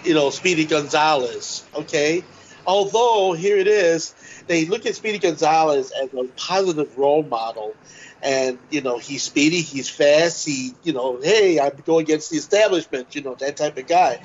[0.04, 1.64] you know, Speedy Gonzalez.
[1.76, 2.24] Okay,
[2.66, 4.16] although here it is,
[4.48, 7.76] they look at Speedy Gonzalez as a positive role model,
[8.22, 12.38] and you know, he's speedy, he's fast, he, you know, hey, I'm going against the
[12.38, 14.22] establishment, you know, that type of guy.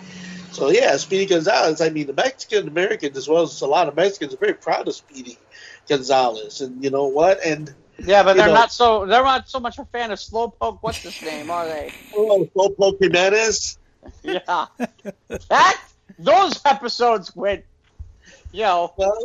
[0.52, 1.80] So yeah, Speedy Gonzalez.
[1.80, 4.88] I mean, the Mexican Americans, as well as a lot of Mexicans, are very proud
[4.88, 5.38] of Speedy
[5.88, 7.44] Gonzalez, and you know what?
[7.44, 10.78] And Yeah, but they're know- not so they're not so much a fan of Slowpoke.
[10.80, 11.50] What's his name?
[11.50, 11.90] Are they?
[12.14, 13.78] oh, Slowpoke Jimenez.
[14.22, 14.66] Yeah,
[15.48, 15.82] that
[16.18, 17.64] those episodes went.
[18.52, 19.18] You know, Well,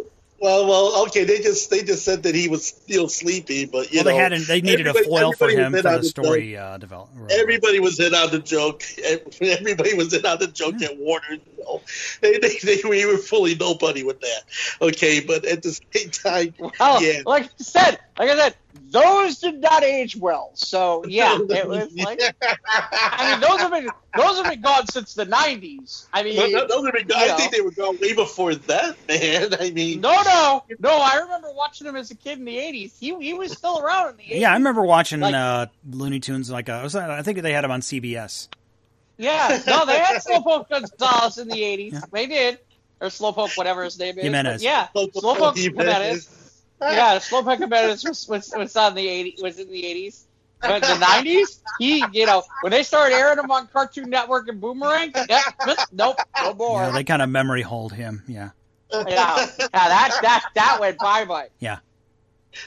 [0.44, 1.03] well, well.
[1.06, 4.11] Okay, they just they just said that he was still sleepy, but you Well, they
[4.11, 4.45] know, hadn't.
[4.48, 7.32] They needed a foil for him for the the story uh, development.
[7.32, 8.84] Everybody was in on the joke.
[9.41, 11.26] Everybody was in on the joke at Warner.
[11.32, 11.82] You know.
[12.22, 14.41] They, they, they, we were fully nobody with that.
[14.82, 17.22] Okay, but at the same time, well, Yeah.
[17.26, 18.56] like I said, like I said,
[18.91, 20.52] those did not age well.
[20.53, 25.14] So yeah, it was like I mean, those have been those have been gone since
[25.15, 26.06] the '90s.
[26.14, 27.38] I mean, No, no, those have been you I know.
[27.38, 29.53] think they were gone way before that, man.
[29.60, 30.90] I mean, no, no, no.
[30.98, 32.98] I remember watching him as a kid in the '80s.
[32.99, 34.40] He he was still around in the '80s.
[34.41, 36.49] Yeah, I remember watching Like- uh, Looney Tunes.
[36.52, 38.48] Like uh, was that- I think they had him on CBS.
[39.18, 41.94] Yeah, no, they had Slowpoke Gonzalez in the '80s.
[41.94, 42.02] Yeah.
[42.11, 42.60] They did,
[42.99, 44.23] or Slowpoke, whatever his name is.
[44.23, 44.61] Jimenez.
[44.61, 46.27] But yeah, Slowpoke Jimenez.
[46.91, 49.41] Yeah, Slowpoke Jimenez was, was was on the '80s.
[49.41, 50.23] Was in the '80s.
[50.61, 54.61] But the '90s, he, you know, when they started airing him on Cartoon Network and
[54.61, 55.41] Boomerang, yeah,
[55.91, 56.84] nope, no more.
[56.84, 58.23] Yeah, they kind of memory hold him.
[58.27, 58.51] Yeah.
[58.93, 61.49] yeah, yeah, that that that went bye bye.
[61.60, 61.80] Yeah.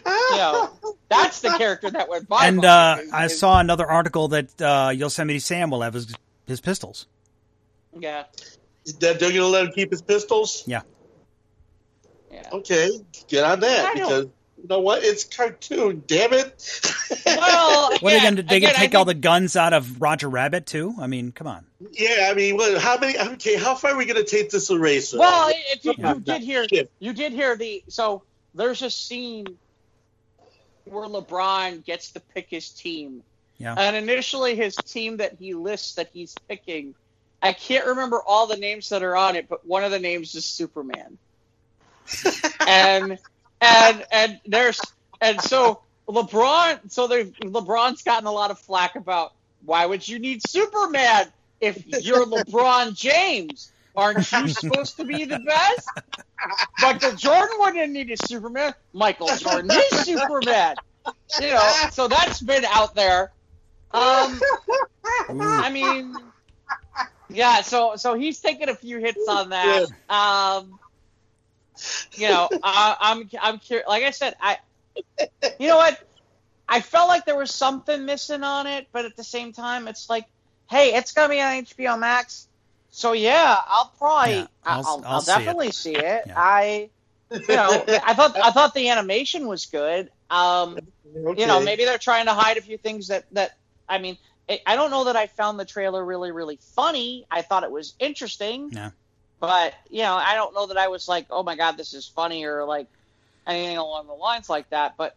[0.05, 0.70] You know,
[1.09, 2.47] that's the character that went bye.
[2.47, 6.12] and uh, I saw another article that uh, Yosemite Sam will have his
[6.47, 7.06] his pistols.
[7.98, 8.24] Yeah,
[9.01, 10.64] That they're gonna let him keep his pistols.
[10.66, 10.82] yeah.
[12.53, 12.91] Okay,
[13.29, 14.25] get on that I don't- because
[14.63, 15.05] you know what?
[15.05, 16.03] It's cartoon.
[16.07, 16.91] Damn it.
[17.27, 18.43] Well, What are they going to?
[18.43, 20.95] They again, can I take all the guns out of Roger Rabbit too?
[20.99, 21.67] I mean, come on.
[21.93, 23.19] yeah, I mean, what, how many?
[23.35, 25.19] Okay, how far are we gonna take this eraser?
[25.19, 26.15] Well, if you, Yeah.
[26.15, 26.91] you did hear, Shit.
[26.99, 27.85] you did hear the.
[27.89, 28.23] So
[28.55, 29.47] there's a scene
[30.85, 33.23] where LeBron gets to pick his team,
[33.59, 33.75] Yeah.
[33.77, 36.95] and initially his team that he lists that he's picking,
[37.43, 40.35] I can't remember all the names that are on it, but one of the names
[40.35, 41.19] is Superman,
[42.66, 43.19] and
[43.61, 44.81] and and there's
[45.20, 49.33] and so LeBron, so they LeBron's gotten a lot of flack about
[49.65, 51.27] why would you need Superman
[51.61, 53.73] if you're LeBron James?
[53.97, 55.89] Aren't you supposed to be the best?
[56.81, 58.74] Michael Jordan wouldn't need a Superman.
[58.93, 60.77] Michael Jordan is Superman.
[61.41, 63.33] You know, so that's been out there.
[63.93, 64.41] Um,
[65.41, 66.15] I mean,
[67.31, 67.62] yeah.
[67.62, 69.87] So so he's taking a few hits on that.
[70.11, 70.78] Um,
[72.16, 73.89] you know, I, I'm I'm curious.
[73.89, 74.59] Like I said, I,
[75.59, 75.98] you know what?
[76.69, 80.11] I felt like there was something missing on it, but at the same time, it's
[80.11, 80.24] like,
[80.69, 82.48] hey, it's gonna be on HBO Max.
[82.90, 85.36] So yeah, I'll probably, Yeah, I'll, I'll- I'll, I'll see it.
[85.39, 86.24] definitely see it.
[86.27, 86.35] Yeah.
[86.36, 86.90] I,
[87.31, 90.11] you know, I thought I thought the animation was good.
[90.31, 90.78] Um,
[91.36, 93.53] you know, maybe they're trying to hide a few things that that
[93.89, 94.16] I mean,
[94.48, 97.27] I I don't know that I found the trailer really really funny.
[97.31, 98.70] I thought it was interesting.
[98.73, 98.90] Yeah.
[99.41, 102.07] But you know, I don't know that I was like, oh my god, this is
[102.07, 102.87] funny or like
[103.47, 104.95] anything along the lines like that.
[104.97, 105.17] But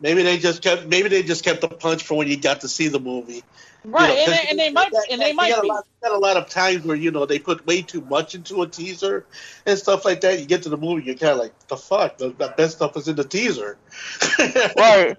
[0.00, 0.86] Maybe they just kept.
[0.86, 3.42] Maybe they just kept the punch for when you got to see the movie.
[3.84, 5.86] right, You know, and, they, and they might got- and they might got a lot,
[6.02, 8.66] got a lot of times where you know they put way too much into a
[8.66, 9.24] teaser
[9.64, 10.40] and stuff like that.
[10.40, 12.96] You get to the movie, you're kind of like, the fuck, the, the best stuff
[12.96, 13.78] is in the teaser.
[14.76, 15.16] Right.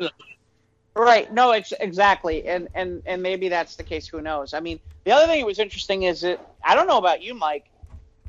[0.95, 1.33] Right.
[1.33, 4.07] No, it's exactly, and and and maybe that's the case.
[4.07, 4.53] Who knows?
[4.53, 7.33] I mean, the other thing that was interesting is that I don't know about you,
[7.33, 7.65] Mike.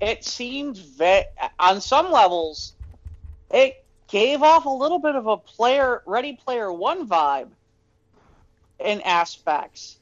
[0.00, 1.24] It seemed ve-
[1.58, 2.74] on some levels,
[3.50, 7.48] it gave off a little bit of a player Ready Player One vibe
[8.78, 9.96] in aspects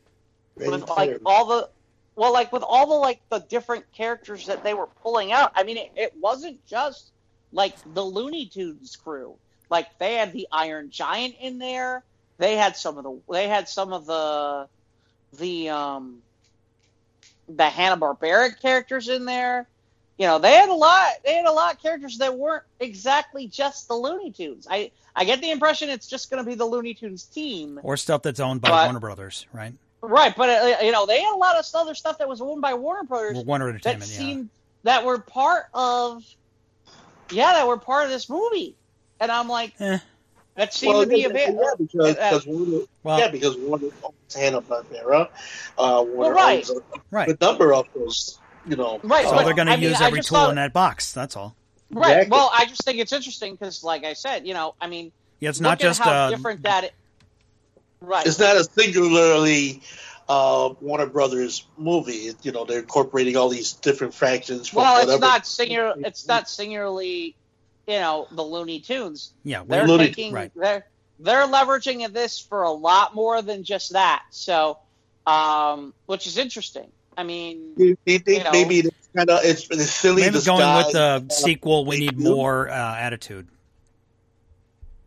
[0.57, 1.69] Ready with Player like all the
[2.16, 5.53] well, like with all the like the different characters that they were pulling out.
[5.55, 7.11] I mean, it, it wasn't just
[7.53, 9.35] like the Looney Tunes crew.
[9.71, 12.05] Like they had the Iron Giant in there.
[12.39, 14.69] They had some of the they had some of the
[15.39, 16.19] the um
[17.49, 19.66] the Hanna Barbera characters in there.
[20.19, 23.49] You know, they had a lot they had a lot of characters that weren't exactly
[23.49, 24.66] just the Looney Tunes.
[24.70, 27.81] I I get the impression it's just going to be the Looney Tunes team.
[27.82, 29.74] or stuff that's owned by But- Warner Brothers, right?
[30.07, 32.61] Right, but uh, you know, they had a lot of other stuff that was owned
[32.61, 34.19] by Warner Brothers Or Warner that Entertainment, yeah.
[34.19, 34.49] seemed
[34.82, 36.23] that were part of
[37.31, 38.77] yeah that were part of this movie
[39.19, 39.97] and i'm like Eh.
[40.57, 43.28] that seemed Well, to be yeah, a bit yeah, because, uh, because Warner, Well, yeah,
[43.31, 45.28] because Warner owns Hanna Barbera.
[45.78, 46.59] Uh, Warner right.
[46.59, 47.27] owns a right.
[47.28, 48.39] good number of those.
[48.66, 50.57] You know, Right, So but- they're going to I mean, use every tool thought- in
[50.57, 51.12] that box.
[51.12, 51.55] That's all.
[51.91, 52.31] right Exactly.
[52.31, 55.51] well i just think it's interesting because like i said you know i mean Yeah,
[55.51, 56.95] it's look not at just how uh, different that it,
[58.01, 59.82] right it's not a singularly
[60.27, 62.31] uh, Warner Brothers movie.
[62.43, 64.69] You know, they're incorporating all these different fractions.
[64.69, 65.12] From well whatever.
[65.12, 67.36] it's not singular it's not singularly
[67.86, 69.59] you know the looney tunes yeah.
[69.69, 70.51] they're we're- Looney- taking right.
[70.57, 70.86] they're
[71.20, 74.78] they're leveraging this for a lot more than just that so
[75.27, 78.53] um which is interesting i mean Do you think you know.
[78.53, 82.69] maybe it's kind of it's, it's silly Maybe going with the sequel, we need more
[82.69, 83.47] uh, attitude.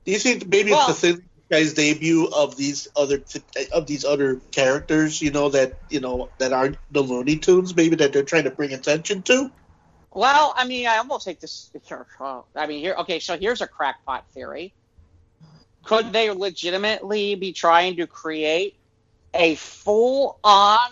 [0.05, 3.21] Do you think maybe Well- it's the silly disguise debut of these other
[3.73, 5.21] of these other characters?
[5.21, 7.75] You know that you know that aren't the Looney Tunes.
[7.75, 9.51] Maybe that they're trying to bring attention to.
[10.11, 11.69] Well, I mean, I almost take this.
[12.55, 12.95] I mean, here.
[12.99, 14.73] Okay, so here's a crackpot theory.
[15.83, 18.75] Could they legitimately be trying to create
[19.33, 20.89] a full-on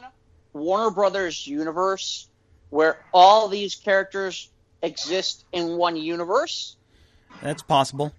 [0.56, 2.30] Warner Brothers universe
[2.70, 4.50] where all these characters
[4.82, 6.78] exist in one universe?
[7.42, 8.14] That's possible.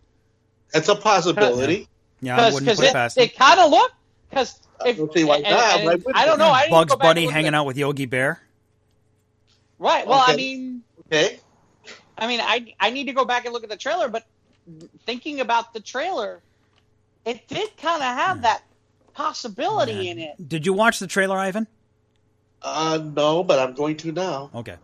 [0.73, 1.89] That's a possibility.
[2.21, 3.25] Yeah, I wouldn't put it it, past them.
[3.25, 3.95] it kind of looked
[4.29, 5.51] because I don't see why not.
[5.51, 6.51] Why wouldn't I don't know.
[6.51, 8.41] I didn't Bugs go back Bunny and hanging at- out with Yogi Bear.
[9.79, 10.07] Right.
[10.07, 11.39] Well, I mean, Okay.
[12.19, 14.25] I mean, I I need to go back and look at the trailer, but
[15.05, 16.43] thinking about the trailer,
[17.25, 18.43] it did kind of have hmm.
[18.43, 18.63] that
[19.15, 20.11] possibility Yeah.
[20.13, 20.49] in it.
[20.49, 21.67] Did you watch the trailer, Ivan?
[22.63, 24.51] Uh, no, but I'm going to now.
[24.55, 24.77] Okay.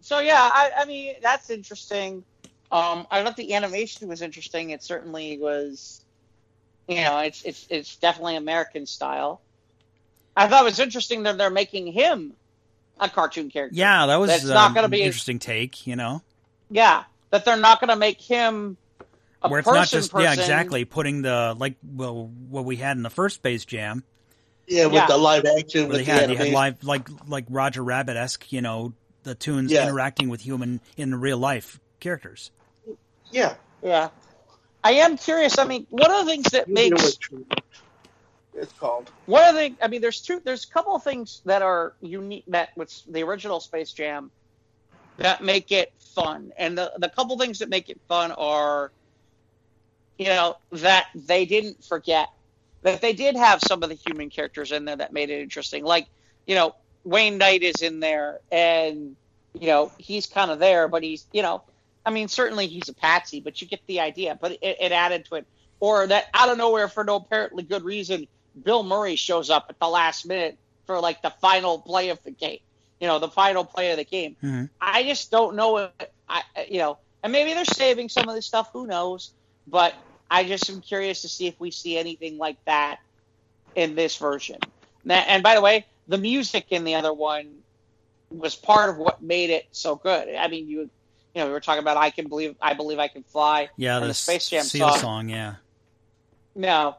[0.00, 2.24] So yeah, I, I mean that's interesting.
[2.70, 4.70] Um, I thought the animation was interesting.
[4.70, 6.04] It certainly was,
[6.88, 9.40] you know, it's it's it's definitely American style.
[10.36, 12.34] I thought it was interesting that they're making him
[13.00, 13.76] a cartoon character.
[13.76, 15.86] Yeah, that was That's not um, gonna be- an interesting take.
[15.86, 16.22] You know,
[16.70, 18.76] Yeah, that they're not going to make him
[19.42, 19.78] a where it's person.
[19.80, 20.24] not just person.
[20.24, 24.04] yeah, exactly putting the like well what we had in the first Space Jam,
[24.68, 25.06] Yeah, with Yeah.
[25.06, 28.52] the live action where with they the they had live like like Roger Rabbit esque,
[28.52, 29.84] you know, the tunes Yeah.
[29.88, 32.50] interacting with human in real life characters.
[33.30, 33.54] Yeah.
[33.82, 34.08] Yeah,
[34.82, 35.58] I am curious.
[35.58, 37.18] I mean, one of the things that You makes
[38.54, 39.10] It's called.
[39.26, 40.40] one of the I mean, there's two.
[40.42, 44.30] There's a couple of things that are unique that with the original Space Jam
[45.18, 48.90] that make it fun, and the the couple things that make it fun are,
[50.18, 52.28] you know, that they didn't forget
[52.86, 55.84] that they did have some of the human characters in there that made it interesting.
[55.84, 56.06] Like,
[56.46, 59.16] you know, Wayne Knight is in there, and
[59.54, 61.62] you know he's kind of there, but he's you know,
[62.04, 64.38] I mean, certainly he's a patsy, but you get the idea.
[64.40, 65.46] But it, it added to it,
[65.80, 68.28] or that out of nowhere for no apparently good reason,
[68.62, 70.56] Bill Murray shows up at the last minute
[70.86, 72.60] for like the final play of the game.
[73.00, 74.36] You know, the final play of the game.
[74.42, 74.70] Mhm.
[74.80, 75.78] I just don't know.
[75.78, 75.90] If,
[76.28, 78.70] I you know, and maybe they're saving some of this stuff.
[78.72, 79.32] Who knows?
[79.66, 79.94] But
[80.30, 82.98] I just am curious to see if we see anything like that
[83.74, 84.58] in this version.
[85.08, 87.58] And by the way, the music in the other one
[88.30, 90.34] was part of what made it so good.
[90.34, 90.90] I mean, you
[91.34, 93.68] you know, we were talking about I can believe I believe I can fly.
[93.76, 94.98] Yeah, the, the Space Jam Seal song.
[94.98, 95.28] song.
[95.28, 95.54] Yeah.
[96.54, 96.96] No,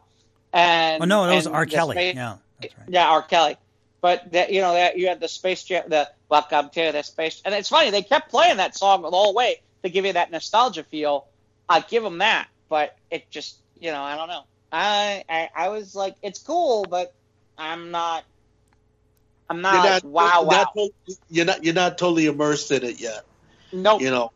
[0.53, 1.65] and Oh no, that was R.
[1.65, 1.95] Kelly.
[1.95, 2.87] Space- yeah, that's right.
[2.87, 3.23] Yeah, R.
[3.23, 3.57] Kelly.
[3.99, 7.41] But that you know that you had the Space Jam, the Welcome to the Space,
[7.45, 10.13] and it's funny they kept playing that song all the whole way to give you
[10.13, 11.25] that nostalgia feel.
[11.67, 14.43] I give them that, but it just you know I don't know.
[14.71, 17.13] I I, I was like it's cool, but
[17.57, 18.23] I'm not.
[19.49, 20.71] I'm not, You're like, wow you're wow.
[20.75, 20.89] Not,
[21.29, 21.63] you're not.
[21.63, 23.23] You're not totally immersed in it yet.
[23.71, 24.01] nope.
[24.01, 24.31] You know.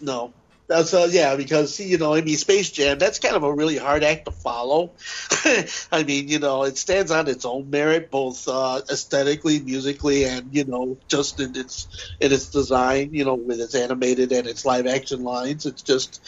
[0.00, 0.32] No.
[0.68, 2.98] That's uh, yeah, because you know, I mean, Space Jam.
[2.98, 4.92] That's kind of a really hard act to follow.
[5.90, 10.54] I mean, you know, it stands on its own merit, both uh, aesthetically, musically, and
[10.54, 11.88] you know, just in its
[12.20, 13.14] in its design.
[13.14, 15.64] You know, with its animated and its live action lines.
[15.64, 16.20] It's just,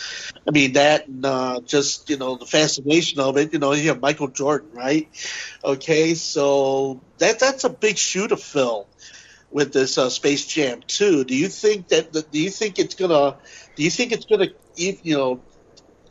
[0.49, 3.53] I mean, that and uh, just you know the fascination of it.
[3.53, 5.07] You know, you have Michael Jordan, right?
[5.63, 8.89] Okay, so that that's a big shoe to fill
[9.51, 11.25] with this uh, Space Jam too.
[11.25, 12.13] Do you think that?
[12.13, 13.37] Do you think it's gonna?
[13.81, 14.49] Do you think it's gonna?
[14.77, 15.41] You know,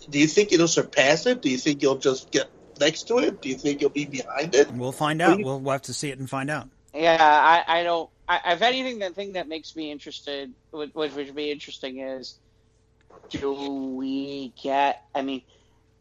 [0.09, 1.43] do you think it'll surpass it?
[1.43, 3.43] Do you think you'll just get next to it?
[3.43, 4.71] Do you think you'll be behind it?
[4.71, 5.37] We'll find out.
[5.37, 6.67] you- We'll, we'll have to see it and find out.
[6.95, 8.09] Yeah, I, I don't.
[8.27, 12.39] I, if anything, the thing that makes me interested, which which would be interesting, is
[13.29, 13.53] do
[13.93, 15.03] we get?
[15.13, 15.43] I mean,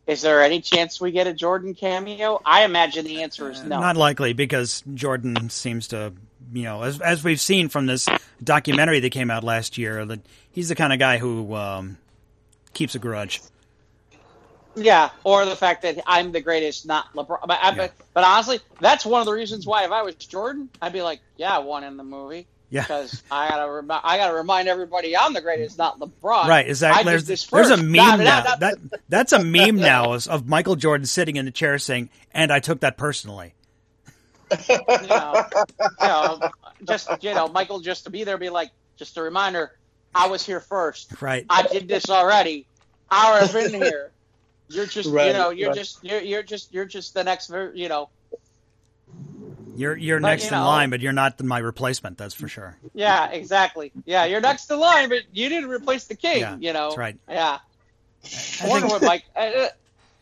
[0.07, 2.41] is there any chance we get a Jordan cameo?
[2.47, 3.79] I imagine the answer is no.
[3.79, 6.15] Not likely because Jordan seems to,
[6.53, 8.09] you know, as as we've seen from this
[8.43, 10.21] documentary that came out last year, that
[10.51, 11.99] he's the kind of guy who um,
[12.75, 13.41] keeps a grudge.
[14.77, 17.41] Yeah, or the fact that I'm the greatest, not LeBron.
[17.47, 17.75] But, I, Yeah.
[17.77, 21.03] but, but honestly, that's one of the reasons why if I was Jordan, I'd be
[21.03, 22.47] like, yeah, I won in the movie.
[22.71, 22.83] Yeah.
[22.83, 26.47] Because I gotta I gotta remind everybody I'm the greatest, not LeBron.
[26.47, 27.03] Right, exactly.
[27.05, 28.57] There's, there's a meme now.
[28.57, 28.77] That
[29.09, 32.61] that's a meme now of- of Michael Jordan sitting in the chair saying, "And I
[32.61, 33.55] took that personally."
[34.69, 34.77] You
[35.09, 35.45] know,
[36.01, 36.51] you know,
[36.87, 39.73] just you know, Michael just to be there, be like, just a reminder,
[40.15, 41.21] I was here first.
[41.21, 41.45] Right.
[41.51, 42.67] I did this already.
[43.11, 44.11] I have been here.
[44.69, 45.77] You're just, you know, you're right.
[45.79, 48.11] just, you're, you're just, you're just the next, you know,
[49.77, 52.19] You're you're But, next you in line, but you're not my replacement.
[52.19, 52.77] That's for sure.
[52.95, 53.93] yeah, exactly.
[54.05, 56.41] Yeah, you're next in line, but you didn't replace the king.
[56.41, 57.19] Yeah, you know, That's right.
[57.29, 57.59] Yeah.
[58.61, 59.25] I I wonder think- what Mike.
[59.37, 59.71] I,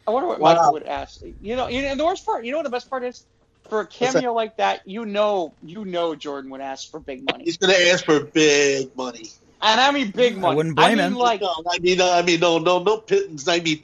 [0.06, 0.54] I wonder what Wow.
[0.54, 1.22] Michael would ask.
[1.40, 2.44] You know, you know, the worst part.
[2.44, 3.24] You know what the best part is?
[3.68, 4.12] For a What's that?
[4.14, 7.74] cameo like that, you know, you know, Jordan would ask for big money, He's going
[7.74, 9.26] to ask for big money.
[9.62, 10.52] and I mean big money.
[10.52, 11.14] I wouldn't blame mean, him.
[11.14, 13.48] Like, no, I mean, uh, I mean, no, no, no pittance.
[13.48, 13.82] I mean,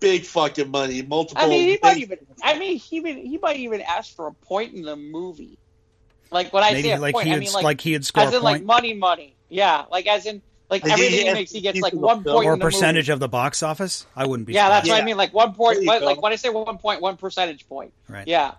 [0.00, 1.02] big fucking money.
[1.02, 1.42] Multiple.
[1.42, 2.18] I mean, he might big- even.
[2.42, 5.58] I mean, he even he might even ask for a point in the movie.
[6.30, 8.24] Like when I Maybe say a like point, he I mean like, like, he'd score
[8.24, 9.34] as a in like money, money.
[9.48, 12.26] Yeah, like as in like Like, everything he he makes, he gets like one point
[12.26, 12.74] or in the movie.
[12.76, 14.04] percentage of the box office.
[14.14, 14.52] I wouldn't be.
[14.52, 15.00] Yeah, that's surprised.
[15.00, 15.16] what I mean.
[15.16, 16.06] Like one point, There you like, go.
[16.06, 17.94] like when I say one point, one percentage point.
[18.08, 18.28] Right.
[18.28, 18.52] Yeah,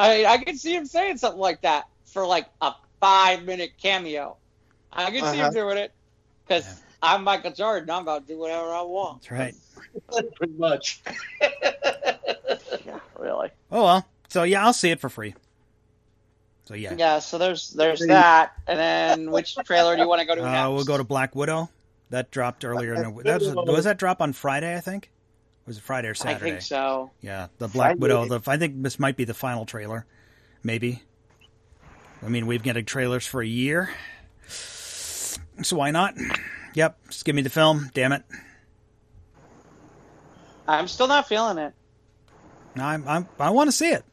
[0.00, 4.36] I I could see him saying something like that for like a five minute cameo.
[4.92, 5.46] I could see Uh-huh.
[5.48, 5.92] him doing it
[6.46, 6.74] because Yeah.
[7.02, 7.88] I'm Michael Jordan.
[7.90, 9.22] I'm about to do whatever I want.
[9.22, 9.54] That's right.
[10.36, 11.02] pretty much.
[12.86, 13.50] Yeah, really.
[13.70, 14.06] Oh well.
[14.28, 15.34] So yeah, I'll see it for free.
[16.64, 16.94] So yeah.
[16.96, 17.18] Yeah.
[17.20, 20.66] So there's there's that, and then which trailer do you want to go to next?
[20.66, 21.68] Uh, we'll go to Black Widow.
[22.10, 22.94] That dropped earlier.
[22.94, 24.74] In the, that was, was that drop on Friday?
[24.76, 25.10] I think.
[25.66, 26.36] Was it Friday or Saturday?
[26.36, 27.10] I think so.
[27.20, 28.00] Yeah, the Black Friday.
[28.00, 28.38] Widow.
[28.38, 30.06] The, I think this might be the final trailer.
[30.62, 31.02] Maybe.
[32.22, 33.88] I mean, we've getting trailers for a year,
[34.48, 36.14] so why not?
[36.74, 37.90] Yep, just give me the film.
[37.94, 38.22] Damn it!
[40.68, 41.72] I'm still not feeling it.
[42.76, 44.04] I'm, I'm I want to see it.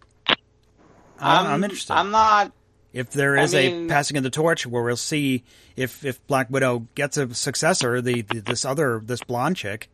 [1.20, 1.94] I'm, I'm interested.
[1.94, 2.52] I'm not.
[2.94, 5.44] if there is I mean- a passing of the torch, where we'll see
[5.76, 9.90] if if Black Widow gets a successor, the, the this other this blonde chick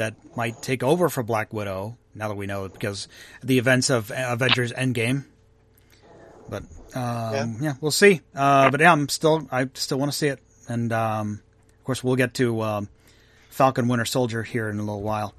[0.00, 1.96] that might take over for Black Widow.
[2.14, 3.06] Now that we know it, because
[3.42, 5.26] the events of Avengers Endgame.
[6.48, 6.64] But
[6.96, 7.74] um, yeah.
[7.80, 8.22] we'll see.
[8.34, 11.42] Uh, but yeah, I'm still I still want to see it, and um,
[11.78, 12.88] of course we'll get to um,
[13.50, 15.34] Falcon Winter Soldier here in a little while.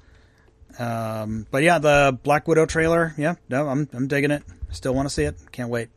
[0.78, 4.42] Um, but yeah, the Black Widow trailer, yeah, no, I'm I'm digging it.
[4.70, 5.36] Still want to see it.
[5.52, 5.90] Can't wait.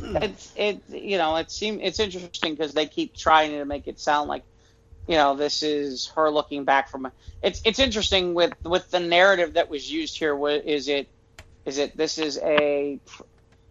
[0.00, 0.80] It's it.
[0.88, 4.42] You know, it seems it's interesting because they keep trying to make it sound like,
[5.08, 7.10] you know, this is her looking back from.
[7.42, 10.34] It's it's interesting with with the narrative that was used here.
[10.36, 11.08] wa- Is it
[11.66, 13.00] is it this is a,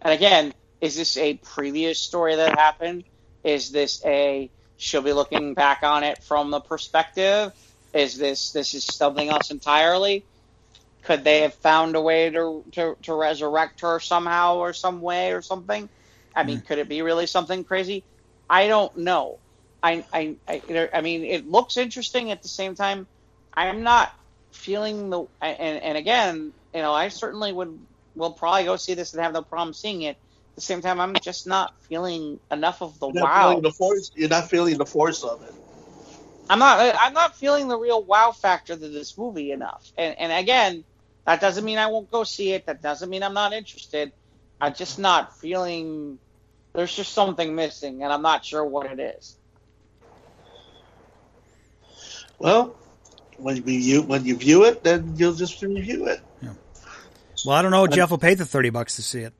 [0.01, 3.05] and again, is this a previous story that happened?
[3.43, 7.53] Is this a she'll be looking back on it from the perspective?
[7.93, 10.27] Is this this is something else entirely?
[11.03, 15.34] Could they have found a way to to, to resurrect her somehow or some way
[15.34, 15.89] or something?
[16.35, 16.65] I mean, hmm.
[16.68, 18.05] could it be really something crazy?
[18.49, 19.41] I don't know.
[19.84, 23.07] I I I, I mean, it looks interesting at the same time.
[23.53, 24.11] I'm not
[24.53, 29.14] feeling the and and again, you know, I certainly would will probably go see this
[29.14, 30.18] and have no problem seeing it.
[30.18, 33.30] At the same time, I'm just not feeling enough of the You're wow.
[33.35, 34.11] feeling the force.
[34.15, 35.53] You're not feeling the force of it.
[36.49, 39.91] I'm not I'm not feeling the real wow factor to this movie enough.
[39.97, 40.85] And and again,
[41.26, 42.65] that doesn't mean I won't go see it.
[42.68, 44.14] That doesn't mean I'm not interested.
[44.61, 46.19] I'm just not feeling
[46.76, 49.38] there's just something missing and I'm not sure what it is.
[52.44, 52.76] Well,
[53.38, 56.20] when you view when you view it, then you'll just review it.
[57.45, 57.88] Well, I don't know.
[57.88, 59.34] Jeff will pay the thirty bucks to see it.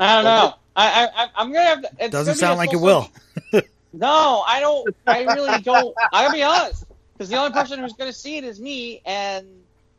[0.00, 0.54] I don't know.
[0.74, 3.08] I, I I'm gonna have to, it's Doesn't gonna sound like it will.
[3.92, 4.94] No, I don't.
[5.06, 5.94] I really don't.
[6.12, 6.84] I gotta be honest,
[7.16, 9.46] because the only person who's gonna see it is me, and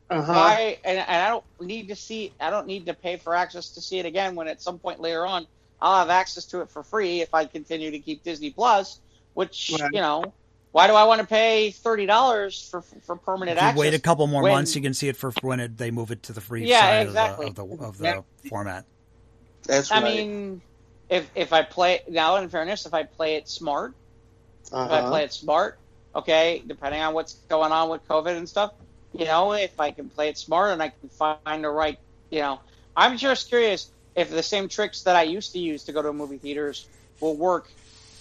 [0.10, 0.32] Uh-huh.
[0.34, 2.34] I and, and I don't need to see.
[2.40, 4.36] I don't need to pay for access to see it again.
[4.36, 5.48] When at some point later on,
[5.82, 9.00] I'll have access to it for free if I continue to keep Disney Plus.
[9.34, 9.91] Which Right.
[9.94, 10.34] you know,
[10.72, 13.80] why do I want to pay thirty dollars for for permanent If you access?
[13.80, 16.12] wait a couple more when- months, you can see it for when it, they move
[16.12, 17.48] it to the free Yeah, side exactly.
[17.48, 18.50] of the of the, of the Yeah.
[18.50, 18.86] format.
[19.66, 20.04] That's I right.
[20.04, 20.62] mean,
[21.10, 23.94] if if I play now, in fairness, if I play it smart,
[24.72, 25.10] if I uh-huh.
[25.10, 25.80] play it smart,
[26.16, 28.72] okay, depending on what's going on with COVID and stuff,
[29.14, 31.98] you know, if I can play it smart and I can find the right,
[32.30, 32.60] you know,
[32.96, 36.14] I'm just curious if the same tricks that I used to use to go to
[36.14, 36.88] movie theaters
[37.20, 37.68] will work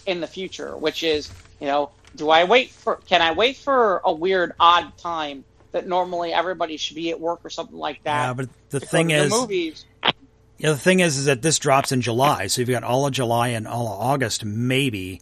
[0.07, 1.31] in the future, which is,
[1.61, 5.86] you know, do I wait for, can I wait for a weird, odd time that
[5.86, 8.26] normally everybody should be at work or something like that?
[8.28, 9.85] Yeah, but the thing to the is, movies.
[10.59, 13.12] yeah, the thing is, is that this drops in July, so you've got all of
[13.12, 15.20] July and all of August, maybe,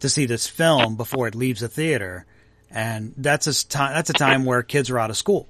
[0.00, 2.26] to see this film before it leaves the theater,
[2.70, 5.46] and that's a time that's a time where kids are out of school,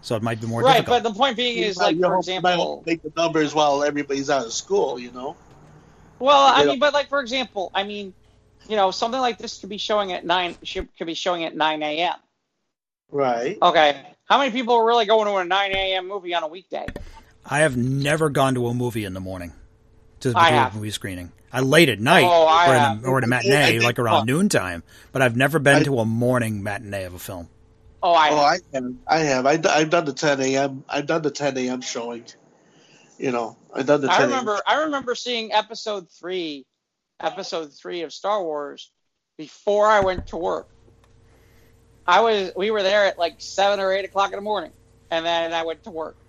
[0.00, 0.74] so it might be more difficult.
[0.74, 1.02] Right, difficult.
[1.02, 3.54] but the point being is, You like, might- for you might example, make the numbers
[3.54, 4.98] while everybody's out of school.
[4.98, 5.36] You know.
[6.18, 8.14] Well, I mean, but like for example, I mean,
[8.68, 10.56] you know, something like this could be showing at nine.
[10.62, 12.14] Should, could be showing at nine a.m.
[13.10, 13.58] Right.
[13.60, 16.08] Okay, how many people are really going to a nine a.m.
[16.08, 16.86] movie on a weekday?
[17.44, 19.52] I have never gone to a movie in the morning
[20.20, 21.32] to I do a movie screening.
[21.52, 23.04] I late at night Oh, or, in have.
[23.04, 24.82] a, or at a I matinee, think- like around well, noontime,
[25.12, 27.48] but I've never been I- to a morning matinee of a film.
[28.04, 28.30] Oh, I.
[28.30, 28.94] Oh, I have.
[29.06, 29.46] I have.
[29.46, 30.84] I, have done the 10 a.m.
[30.88, 31.80] I've done the 10 a.m.
[31.82, 32.24] showing.
[33.18, 34.58] You know, I've done the 10 I remember.
[34.66, 36.64] I remember seeing episode three,
[37.20, 38.90] episode three of Star Wars
[39.36, 40.68] before I went to work.
[42.06, 42.52] I was.
[42.56, 44.72] We were there at like seven or eight o'clock in the morning,
[45.10, 46.16] and then I went to work.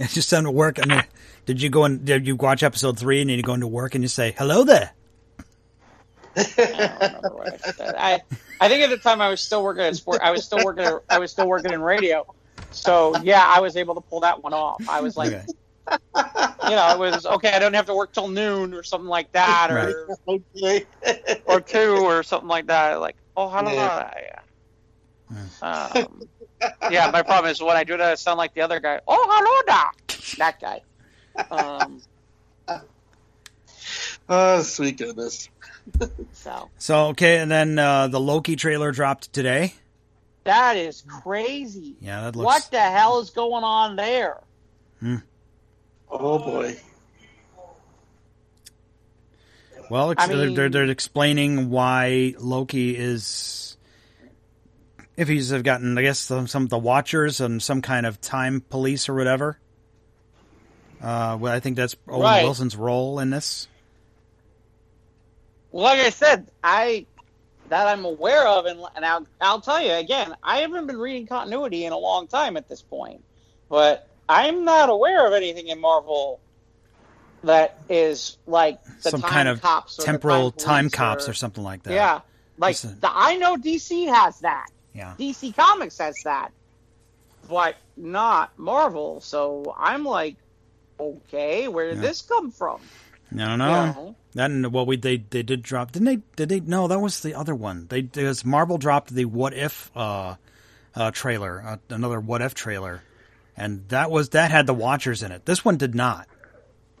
[0.00, 0.78] It's just time to work.
[0.78, 1.04] And then,
[1.44, 3.96] did you go and did you watch episode three and then you go into work
[3.96, 4.92] and you say hello there?
[6.36, 7.94] I don't what I said.
[7.98, 8.20] I
[8.60, 10.20] I think at the time I was still working at sport.
[10.22, 10.84] I was still working.
[10.84, 12.32] At, I was still working in radio.
[12.70, 14.88] So yeah, I was able to pull that one off.
[14.88, 15.46] I was like, Okay.
[16.68, 17.52] You know, it was okay.
[17.52, 20.84] I don't have to work till noon or something like that, or okay.
[21.46, 23.00] or two or something like that.
[23.00, 23.72] Like, oh, hello.
[23.72, 24.12] Yeah.
[24.20, 24.34] Yeah.
[25.62, 26.22] Um,
[26.90, 29.00] yeah, my problem is when I do that, I sound like the other guy.
[29.06, 30.16] Oh, hello, there.
[30.38, 30.82] That guy.
[31.50, 32.02] Um,
[34.28, 35.48] oh, sweet goodness.
[36.32, 39.74] so So okay, and then uh, the Loki trailer dropped today.
[40.44, 41.96] that is crazy.
[42.00, 42.44] Yeah, that looks.
[42.44, 44.38] What the hell is going on there?
[46.10, 46.76] Oh, boy.
[49.90, 53.76] Well, ex- I mean- they're, they're explaining why Loki is.
[55.16, 58.20] If he's have gotten, I guess, some, some of the Watchers and some kind of
[58.20, 59.58] time police or whatever.
[61.02, 62.42] Uh, well, I think that's Owen Right.
[62.44, 63.66] Wilson's role in this.
[65.72, 67.06] Well, like I said, I
[67.68, 71.26] that I'm aware of, and, and I'll, I'll tell you again, I haven't been reading
[71.26, 73.22] continuity in a long time at this point,
[73.68, 76.40] but I'm not aware of anything in Marvel
[77.44, 81.84] that is like the some kind of or temporal time, time cops or, something like
[81.84, 81.94] that.
[81.94, 82.20] yeah,
[82.58, 82.98] like Listen.
[83.00, 84.66] the, I know DC has that.
[84.92, 85.14] Yeah.
[85.18, 86.50] DC Comics has that,
[87.48, 89.20] but not Marvel.
[89.20, 90.36] So I'm like,
[90.98, 92.02] okay, where did Yeah.
[92.08, 92.80] this come from?
[93.32, 93.86] I don't know.
[93.92, 94.16] know?
[94.34, 95.92] That and well, we they they did drop.
[95.92, 96.16] Didn't they?
[96.36, 96.60] Did they?
[96.60, 97.86] No, that was the other one.
[97.88, 100.36] They because Marvel dropped the What If uh,
[100.94, 103.02] uh, trailer, uh, another What If trailer,
[103.58, 105.44] and that was that had the Watchers in it.
[105.44, 106.26] This one did not.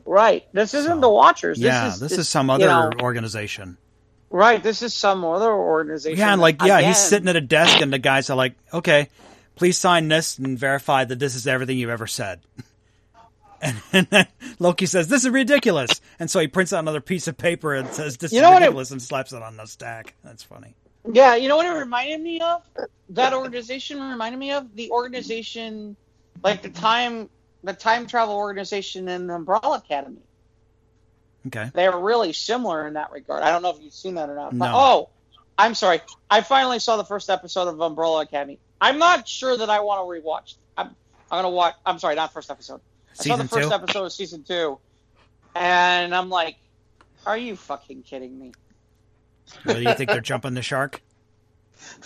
[0.04, 0.46] Right.
[0.52, 1.58] This isn't So, the Watchers.
[1.58, 3.76] This yeah, is, this is some you other know, organization.
[4.30, 6.18] Right, this is some other organization.
[6.18, 8.56] Yeah, and like yeah, Again, he's sitting at a desk, and the guys are like,
[8.74, 9.08] "Okay,
[9.54, 12.40] please sign this and verify that this is everything you've ever said."
[13.62, 14.26] And, and then
[14.58, 17.88] Loki says, "This is ridiculous," and so he prints out another piece of paper and
[17.88, 20.14] says, "This You is know what it- and slaps it on the stack.
[20.22, 20.74] That's funny.
[21.10, 22.62] Yeah, you know what it reminded me of?
[23.10, 25.96] That organization reminded me of the organization,
[26.42, 27.28] like the time,
[27.64, 30.22] the time travel organization in the Umbrella Academy.
[31.46, 31.70] Okay.
[31.72, 33.42] They are really similar in that regard.
[33.42, 34.56] I don't know if you've seen that or not.
[34.58, 34.72] But, No.
[34.76, 35.08] oh,
[35.56, 36.00] I'm sorry.
[36.30, 38.58] I finally saw the first episode of Umbrella Academy.
[38.80, 40.54] I'm not sure that I want to rewatch.
[40.76, 40.88] I'm,
[41.30, 41.74] I'm gonna watch.
[41.84, 42.80] I'm sorry, not first episode.
[43.10, 43.74] I saw the Season first two?
[43.74, 44.78] episode of season two,
[45.56, 46.56] and I'm like,
[47.26, 48.52] "Are you fucking kidding me?"
[49.66, 51.02] Do you think they're jumping the shark?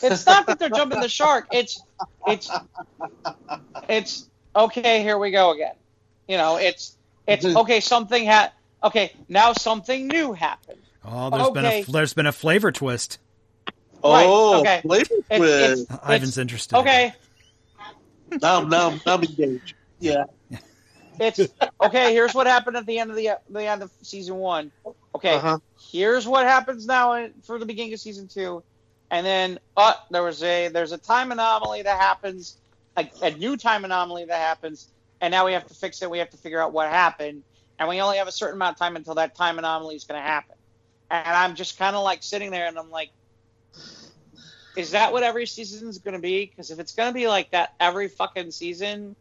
[0.03, 1.47] It's not that they're jumping the shark.
[1.53, 1.82] It's
[2.27, 2.51] it's
[3.89, 5.03] it's okay.
[5.03, 5.74] Here we go again.
[6.28, 6.97] You know, it's
[7.27, 7.81] it's okay.
[7.81, 9.12] Something had okay.
[9.28, 10.78] Now something new happened.
[11.05, 11.85] Oh, there's been Okay.
[11.89, 13.19] a there's been a flavor twist.
[14.05, 14.81] Right, Oh, okay.
[14.82, 15.86] flavor It's, twist.
[15.90, 16.77] it's, Ivan's interested.
[16.78, 17.12] okay.
[18.40, 19.74] Now, now, now I'm engaged.
[19.99, 20.24] Yeah.
[21.20, 21.39] It's
[21.85, 22.15] okay.
[22.15, 24.73] Here's what happened at the end of the the end of season one.
[25.15, 25.59] Okay, Uh-huh.
[25.93, 28.65] here's what happens now for the beginning of season two,
[29.12, 32.56] and then uh, there was a there's a time anomaly that happens,
[32.97, 34.89] a, a new time anomaly that happens,
[35.20, 36.10] and now we have to fix it.
[36.10, 37.44] We have to figure out what happened,
[37.78, 40.20] and we only have a certain amount of time until that time anomaly is going
[40.20, 40.56] to happen.
[41.10, 43.10] And I'm just kind of like sitting there, and I'm like,
[44.78, 46.47] is that what every season is going to be?
[46.47, 49.14] Because if it's going to be like that every fucking season,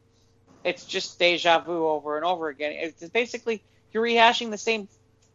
[0.64, 2.72] it's just deja vu over and over again.
[2.78, 3.62] It's basically
[3.92, 4.88] you're rehashing the same.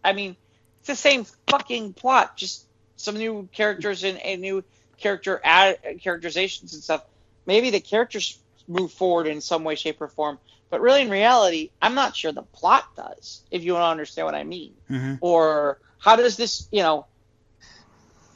[0.02, 0.34] I mean,
[0.80, 2.65] it's the same fucking plot, just
[2.96, 4.64] some new characters and, and new
[4.98, 7.04] character ad, characterizations and stuff.
[7.46, 10.38] Maybe the characters move forward in some way, shape, or form,
[10.70, 13.44] but really, in reality, I'm not sure the plot does.
[13.50, 17.06] If you want to understand what I mean, hmm or how does this, you know,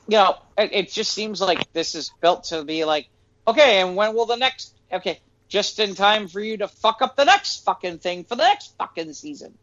[0.09, 3.09] you know, it, it just seems like this is built to be like,
[3.47, 4.75] okay, and when will the next?
[4.93, 8.45] Okay, just in time for you to fuck up the next fucking thing for the
[8.45, 9.57] next fucking season.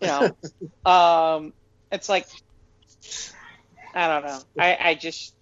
[0.00, 0.36] You know,
[0.90, 1.52] um,
[1.90, 2.26] it's like,
[3.94, 4.40] I don't know.
[4.58, 5.34] I, I just,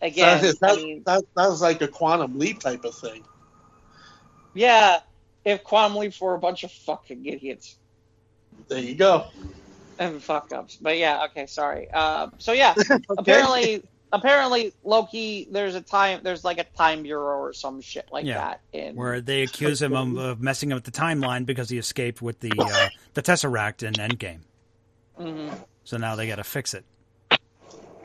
[0.00, 3.24] again, that, I mean, that, that was like a quantum leap type of thing.
[4.54, 5.00] yeah,
[5.44, 7.76] if Quantum Leap were a bunch of fucking idiots.
[8.68, 9.26] There you go.
[9.98, 10.76] and fuck ups.
[10.76, 11.90] But yeah, okay, sorry.
[11.90, 13.00] Um, so yeah, Okay.
[13.18, 13.82] apparently,
[14.12, 18.38] apparently Loki, there's a time, there's like a time bureau or some shit like Yeah.
[18.38, 18.60] that.
[18.72, 22.40] In Where they accuse him of, of messing up the timeline because he escaped with
[22.40, 24.40] the uh, the Tesseract in Endgame.
[25.18, 25.54] Mm-hmm.
[25.84, 26.84] So now they got to fix it.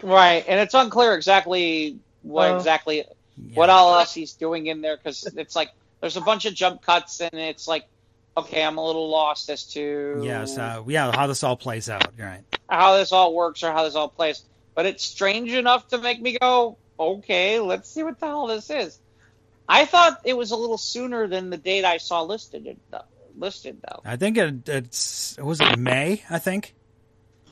[0.03, 2.97] Right, and it's unclear exactly what Uh, exactly
[3.37, 3.55] Yeah.
[3.55, 5.69] what all else he's doing in there because it's like
[6.01, 7.85] there's a bunch of jump cuts and it's like,
[8.37, 12.07] okay, I'm a little lost as to Yeah, so yeah, how this all plays out.
[12.17, 12.43] You're right.
[12.69, 14.43] how this all works or how this all plays.
[14.75, 18.69] But it's strange enough to make me go, okay, let's see what the hell this
[18.69, 18.99] is.
[19.67, 22.67] I thought it was a little sooner than the date I saw listed.
[22.67, 23.01] It, though.
[23.37, 24.01] listed though.
[24.05, 26.23] I think it, it's was it May?
[26.29, 26.74] I think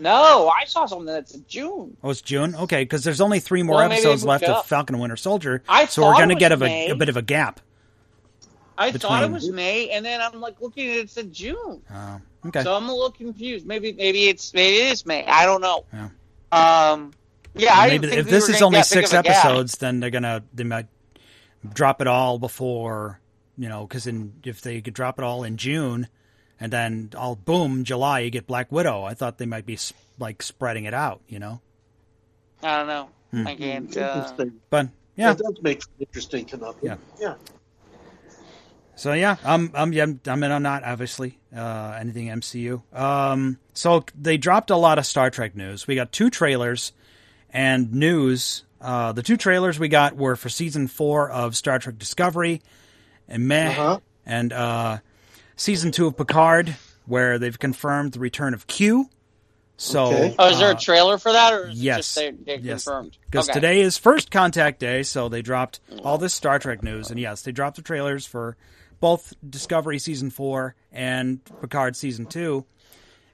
[0.04, 1.98] No, I saw something that's in June.
[2.04, 2.56] oh, it's June.
[2.56, 4.66] Okay, because there's only three more Well, episodes left of.
[4.66, 5.64] Falcon and Winter Soldier.
[5.68, 7.60] I so we're going to get a, a bit of a gap.
[8.78, 11.82] I thought it was May, and then I'm like looking at it, it's in June.
[11.94, 12.64] Oh, okay.
[12.64, 13.66] So I'm a little confused.
[13.66, 15.26] Maybe maybe it's maybe it is May.
[15.26, 15.86] I don't know.
[15.94, 16.10] Yeah.
[16.92, 17.14] Um.
[17.56, 19.46] Yeah, I Maybe think if we this is only six of a gap.
[19.46, 20.88] episodes, then they're gonna they might
[21.74, 23.20] drop it all before
[23.58, 24.08] you know because
[24.44, 26.08] if they could drop it all in June
[26.60, 29.04] and then all boom July you get Black Widow.
[29.04, 31.62] I thought they might be s- like spreading it out, you know.
[32.62, 33.10] I don't know.
[33.32, 33.48] Hmm.
[33.48, 33.98] I can't.
[33.98, 34.60] Uh, Interesting.
[34.70, 36.76] But yeah, It does make it interesting to know.
[36.82, 36.96] Yeah.
[37.20, 37.36] Yeah.
[38.96, 40.84] So yeah, I'm I'm yeah, I'm in on that.
[40.84, 42.82] Obviously, uh, anything MCU.
[42.96, 45.88] Um, so they dropped a lot of Star Trek news.
[45.88, 46.94] We got two trailers
[47.52, 48.64] and news.
[48.80, 52.62] Uh, the two trailers we got were for season four of Star Trek Discovery,
[53.28, 54.00] and meh, Uh-huh.
[54.28, 54.98] and uh,
[55.56, 56.76] season two of Picard,
[57.06, 59.10] where they've confirmed the return of Q.
[59.76, 60.36] So, Okay.
[60.38, 61.98] oh, is there uh, a trailer for that, or is yes.
[62.18, 62.84] it just they, they Yes.
[62.86, 63.18] confirmed?
[63.30, 63.60] because Okay.
[63.60, 67.42] today is first contact day, so they dropped all this Star Trek news, and yes,
[67.42, 68.56] they dropped the trailers for
[69.00, 72.66] both Discovery season four and Picard season two.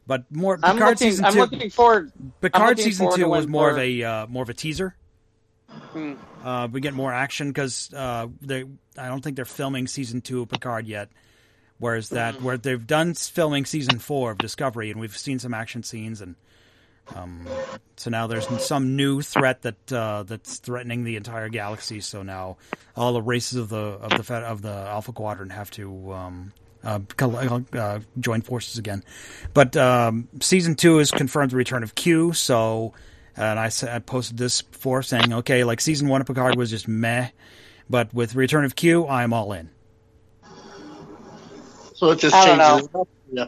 [0.08, 0.98] But more I'm Picard looking.
[1.12, 1.40] season I'm two.
[1.40, 2.12] looking forward.
[2.42, 4.96] Picard looking season forward two was when more of a uh, more of a teaser.
[5.70, 6.14] Hmm.
[6.44, 8.64] Uh, we get more action because uh, they.
[8.98, 11.10] I don't think they're filming season two of Picard yet.
[11.80, 12.44] Whereas that Hmm.
[12.44, 16.36] where they've done filming season four of Discovery, and we've seen some action scenes, and
[17.16, 17.48] um,
[17.96, 22.02] so now there's some new threat that uh, that's threatening the entire galaxy.
[22.02, 22.58] So now
[22.96, 26.54] all the races of the of the of the Alpha Quadrant have to um,
[26.84, 27.00] uh,
[27.74, 29.04] uh, join forces again.
[29.54, 32.34] But um, season two is confirmed the return of Q.
[32.34, 32.94] So,
[33.36, 36.88] and I, I posted this before saying, okay, like season one of Picard was just
[36.88, 37.30] meh,
[37.90, 39.70] but with return of Q, I'm all in.
[42.00, 42.88] So it just I don't changes.
[42.88, 43.08] it up.
[43.30, 43.46] Yeah.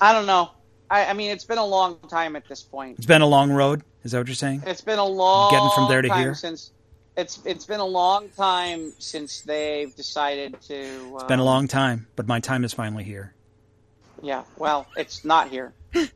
[0.00, 0.50] I don't know.
[0.90, 2.98] I, I mean, it's been a long time at this point.
[2.98, 3.82] It's been a long road.
[4.02, 4.64] Is that what you're saying?
[4.66, 6.34] It's been a long Getting from there to here?
[6.34, 6.72] since
[7.16, 11.12] it's it's been a long time since they've decided to.
[11.14, 13.32] Uh, It's been a long time, but my time is finally here.
[14.20, 14.42] Yeah.
[14.58, 15.72] Well, it's not here.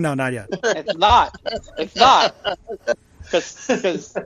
[0.00, 0.48] No, not yet.
[0.62, 1.34] It's not.
[1.76, 2.36] It's not.
[3.24, 4.16] Because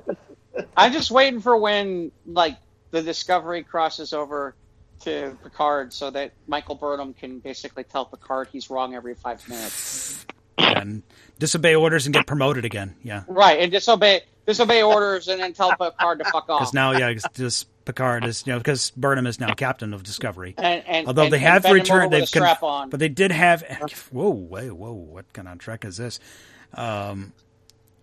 [0.77, 2.59] I'm just waiting for when like
[2.91, 4.55] the Discovery crosses over
[5.03, 10.25] to Picard so that Michael Burnham can basically tell Picard he's wrong every five minutes.
[10.59, 11.03] and
[11.39, 12.95] disobey orders and get promoted again.
[13.03, 16.61] Yeah, Right, and disobey disobey orders and then tell Picard to fuck off.
[16.61, 20.03] because now, yeah, it's just Picard is you know because Burnham is now captain of
[20.03, 20.55] Discovery.
[20.59, 22.91] and, and, Although and- they have bend returned, they've a strap con- on.
[22.91, 23.63] but they did have.
[24.13, 24.93] Whoa, whoa, whoa!
[24.93, 26.21] What kind of trek is this?
[26.75, 27.33] Um,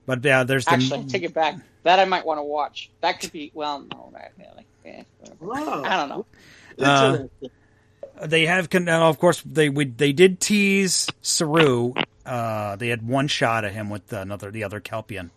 [0.06, 1.56] but yeah, there's the Actually, take it back.
[1.84, 2.90] That I might want to watch.
[3.02, 4.52] That could be well, no, that, yeah,
[4.86, 5.46] eh, whatever.
[5.46, 5.84] Wow.
[5.86, 6.26] I don't know.
[6.80, 7.28] Uh,
[8.22, 11.94] they have con- of course they we, they did tease Saru.
[12.26, 15.32] Uh, they had one shot at him with another the other Kelpian,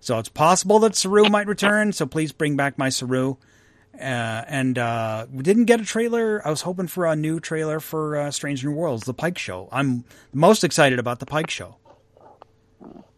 [0.00, 1.92] so it's possible that Saru might return.
[1.92, 3.36] So please bring back my Saru.
[3.94, 6.42] Uh, and uh, we didn't get a trailer.
[6.44, 9.68] I was hoping for a new trailer for uh, Strange New Worlds, the Pike Show.
[9.70, 11.76] I'm most excited about the Pike Show,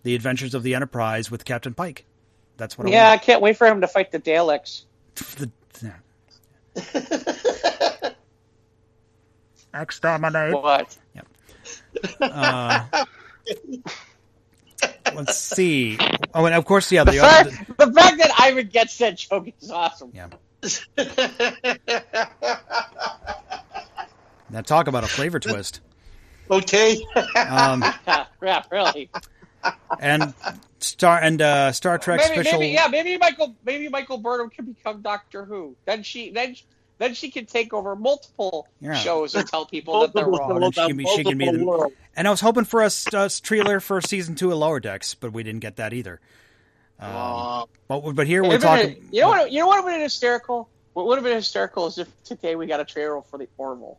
[0.02, 2.04] the Adventures of the Enterprise with Captain Pike.
[2.58, 2.88] That's what.
[2.88, 4.84] Yeah, I I can't wait for him to fight the Daleks.
[5.38, 5.50] The,
[5.82, 5.92] yeah.
[9.74, 10.54] Exterminate.
[10.54, 10.96] What?
[12.20, 12.84] Uh,
[15.14, 15.98] let's see.
[16.34, 17.04] Oh, and of course, yeah.
[17.04, 20.12] The The, fact, other, the fact that Ivan gets that joke is awesome.
[20.14, 20.28] yeah.
[24.48, 25.80] Now talk about a flavor twist.
[26.50, 27.02] okay.
[27.36, 29.10] Um, Yeah, yeah, really.
[29.98, 30.32] and
[30.80, 32.60] Star and uh, Star Trek Maybe, special.
[32.60, 35.74] maybe, yeah, maybe Michael, maybe Michael Burnham can become Doctor Who.
[35.86, 36.54] Then she, then,
[36.98, 38.94] then she can take over multiple Yeah.
[38.94, 40.62] shows and tell people that they're wrong.
[40.62, 41.92] and she can be- she can be the- Multiple.
[42.14, 44.80] And I was hoping for a, s- a s- trailer for season two of Lower
[44.80, 46.20] Decks, but we didn't get that either.
[46.98, 47.64] Um, Aw.
[47.88, 49.08] but but here we're It'd been talking.
[49.12, 49.52] you know what?
[49.52, 50.68] You know what would have been hysterical?
[50.94, 53.98] What would have been hysterical is if today we got a trailer for the Orville.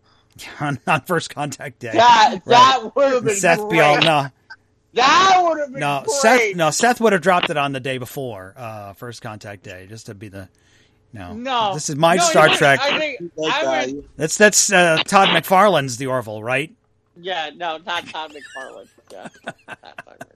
[0.60, 1.90] on, on first contact day.
[1.92, 3.70] That that would have been Seth great.
[3.72, 4.28] be all no
[4.94, 6.16] That would have been no great.
[6.16, 9.86] Seth no Seth would have dropped it on the day before uh, first contact day
[9.88, 10.48] just to be the
[11.12, 13.86] no No, this is my No, Star you- Trek I think I guy.
[13.86, 16.74] would, that's that's uh, Todd McFarlane's the Orville right
[17.22, 18.88] yeah, no, not Todd McFarlane.
[19.12, 20.26] Yeah, not Todd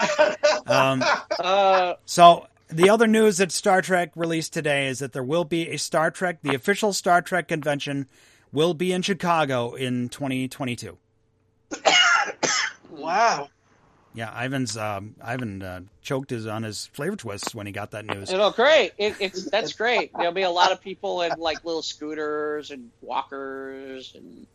[0.00, 0.68] McFarlane.
[0.70, 1.04] um,
[1.38, 5.68] Uh, so the other news that Star Trek released today is that there will be
[5.68, 8.06] a Star Trek the official Star Trek convention
[8.52, 10.98] will be in Chicago in 2022
[12.90, 13.48] Wow.
[14.14, 18.04] Yeah Ivan's um, Ivan uh, choked his on his flavor twists when he got that
[18.04, 18.92] news it'll great.
[18.98, 20.12] It, it's that's great.
[20.14, 24.46] There'll be a lot of people in like little scooters and walkers and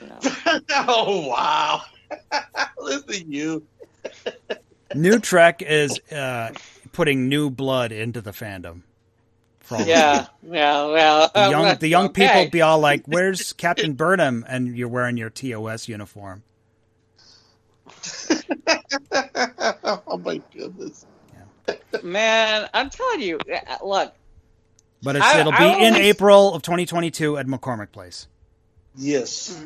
[0.00, 0.60] you know.
[0.70, 1.82] oh wow.
[2.78, 3.66] Listen to you.
[4.94, 6.50] New Trek is uh,
[6.92, 8.82] putting new blood into the fandom.
[9.60, 12.26] From Yeah, yeah, well, the young, the young okay.
[12.26, 16.42] people be all like, "Where's Captain Burnham?" and you're wearing your TOS uniform.
[19.84, 21.06] oh my goodness.
[22.02, 24.12] Man, I'm telling you, uh, look,
[25.02, 28.26] But it's, I- it'll be I in always- April of 2022 at McCormick Place.
[28.96, 29.58] Yes.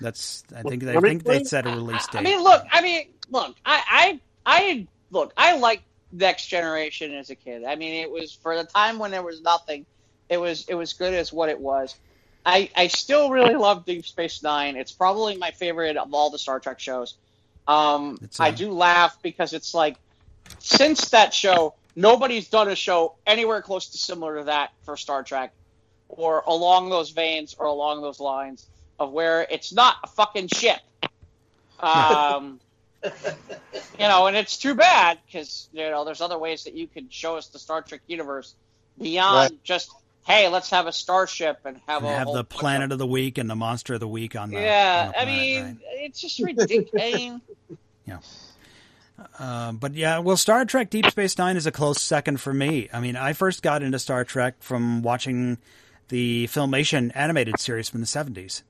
[0.00, 2.18] That's I think they I think they set a release date.
[2.18, 7.30] I mean, look, I mean, look, I, I, I, look, I liked Next Generation as
[7.30, 7.64] a kid.
[7.64, 9.86] I mean, it was for the time when there was nothing,
[10.28, 11.94] it was, it was good as what it was.
[12.44, 14.76] I, I still really love Deep Space Nine.
[14.76, 17.14] It's probably my favorite of all the Star Trek shows.
[17.66, 19.96] Um, It's, uh, I do laugh because it's like,
[20.58, 25.22] since that show, nobody's done a show anywhere close to similar to that for Star
[25.22, 25.52] Trek,
[26.08, 28.66] or along those veins, or along those lines
[28.98, 30.80] of where it's not a fucking ship.
[31.80, 32.60] Um,
[33.04, 33.10] you
[34.00, 37.36] know, and it's too bad because you know there's other ways that you can show
[37.36, 38.54] us the Star Trek universe
[39.00, 39.64] beyond Right.
[39.64, 39.90] just
[40.24, 43.06] hey, let's have a starship and have and a have the Planet of, of the
[43.06, 44.60] Week and the Monster of the Week on the.
[44.60, 45.06] yeah.
[45.06, 45.76] on the I mean, right.
[46.00, 47.40] it's just ridiculous.
[48.06, 48.18] yeah.
[49.38, 52.88] Uh, but yeah, well, Star Trek Deep Space Nine is a close second for me.
[52.92, 55.58] I mean, I first got into Star Trek from watching
[56.08, 58.62] the Filmation animated series from the 70s.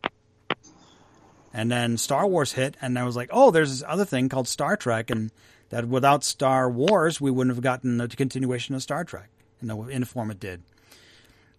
[1.52, 4.48] And then Star Wars hit, and I was like, oh, there's this other thing called
[4.48, 5.30] Star Trek, and
[5.70, 9.28] that without Star Wars, we wouldn't have gotten a continuation of Star Trek
[9.62, 10.62] in the, in the form it did.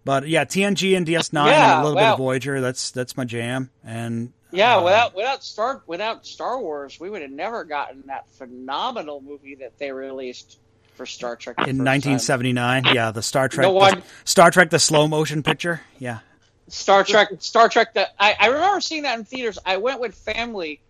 [0.06, 3.70] But yeah, TNG and DS9 and a little bit of Voyager, that's that's my jam.
[3.84, 8.30] And yeah, uh, without without Star without Star Wars, we would have never gotten that
[8.38, 10.60] phenomenal movie that they released
[10.94, 11.84] for Star Trek in first time.
[11.84, 16.20] 1979, yeah, the Star Trek, No one- the, Star Trek, the slow motion picture, yeah.
[16.68, 17.94] Star Trek, Star Trek.
[17.94, 19.58] That I, I remember seeing that in theaters.
[19.66, 20.80] I went with family.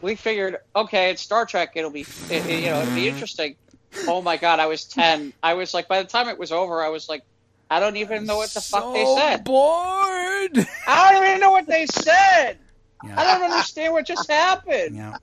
[0.00, 1.72] We figured, okay, it's Star Trek.
[1.74, 3.56] It'll be, it- you know, it'll be interesting.
[4.06, 5.32] Oh my god, I was ten.
[5.42, 7.24] I was like, by the time it was over, I was like,
[7.70, 9.44] I don't even know what the fuck they said.
[9.44, 10.66] bored.
[10.88, 12.58] I don't even know what they said.
[13.02, 14.96] I don't understand what just happened.
[14.96, 15.16] yeah.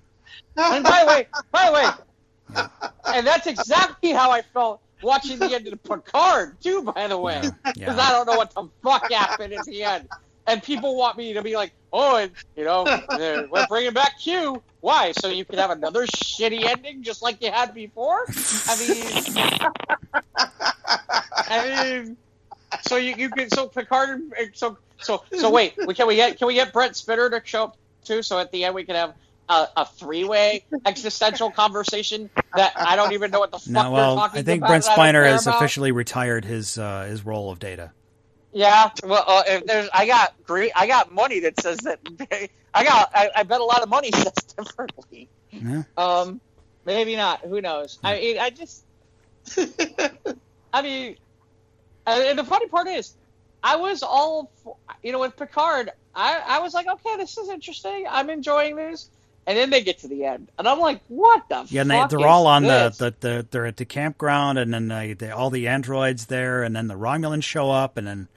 [0.58, 2.64] And by the way, by the way,
[3.14, 6.82] and that's exactly how I felt watching the end of the Picard too.
[6.84, 7.96] By the way, because Yeah.
[8.00, 10.08] I don't know what the fuck happened at the end,
[10.48, 12.84] and people want me to be like, "Oh, and, you know,
[13.52, 14.64] we're bringing back Q.
[14.82, 15.12] Why?
[15.12, 18.26] So you can have another shitty ending just like you had before?
[18.68, 19.38] I mean,
[21.50, 22.18] I mean,
[22.82, 26.38] so you you can so Picard and- so so so wait, we can we get
[26.38, 28.22] can we get Brent Spiner to show up too?
[28.24, 29.14] So at the end we can have
[29.50, 33.84] a, a three way existential conversation that I don't even know what the fuck No,
[33.84, 34.68] they're well, talking I think about.
[34.70, 35.58] Brent Spiner has about.
[35.58, 37.92] officially retired his uh, his role of Data.
[38.54, 42.00] Yeah, well, uh, if there's I got great, I got money that says that
[42.74, 45.30] I got I, I bet a lot of money says differently.
[45.52, 45.84] Yeah.
[45.96, 46.42] Um,
[46.86, 47.42] maybe not.
[47.42, 48.00] Who knows?
[48.04, 48.84] I I just,
[50.74, 51.18] I mean,
[52.08, 53.16] and the funny part is,
[53.64, 57.50] I was all, for, you know, with Picard, I I was like, okay, this is
[57.50, 58.06] interesting.
[58.10, 59.10] I'm enjoying this.
[59.48, 61.96] And then they get to the end, and I'm like, "What the Yeah, and they,
[62.00, 65.32] fuck they're all on the, the, the they're at the campground, and then they, they
[65.32, 68.28] all the androids there, and then the Romulans show up, and then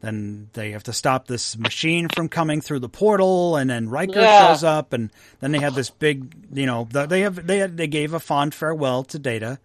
[0.00, 4.22] then they have to stop this machine from coming through the portal, and then Riker
[4.22, 4.26] Yeah.
[4.26, 7.76] shows up, and then they have this big, you know, the, they have they had,
[7.76, 9.60] they gave a fond farewell to Data,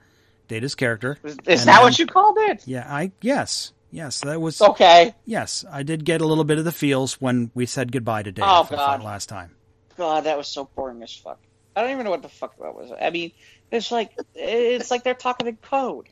[0.47, 1.17] Data's character.
[1.23, 2.67] Is, is that then- what you called it?
[2.67, 5.13] Yeah, I yes, yes, that was Okay.
[5.25, 8.31] yes, I did get a little bit of the feels when we said goodbye to
[8.31, 9.03] Data Oh, for the God.
[9.03, 9.55] last time.
[9.97, 11.39] God, that was so boring as fuck.
[11.75, 12.91] I don't even know what the fuck that was.
[12.99, 13.31] I mean,
[13.71, 16.07] it's like it's like they're talking in code.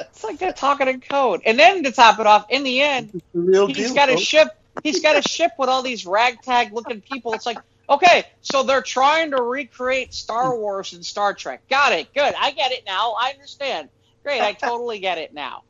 [0.00, 1.42] It's like they're talking in code.
[1.46, 4.16] And then to top it off, in the end, The real he's deal, got a
[4.16, 4.48] ship.
[4.82, 7.32] He's got a ship with all these ragtag looking people.
[7.34, 7.58] It's like,
[7.90, 11.62] okay, so they're trying to recreate Star Wars and Star Trek.
[11.68, 12.12] Got it.
[12.14, 12.34] Good.
[12.38, 13.14] I get it now.
[13.20, 13.88] I understand.
[14.22, 14.40] Great.
[14.40, 15.64] I totally get it now.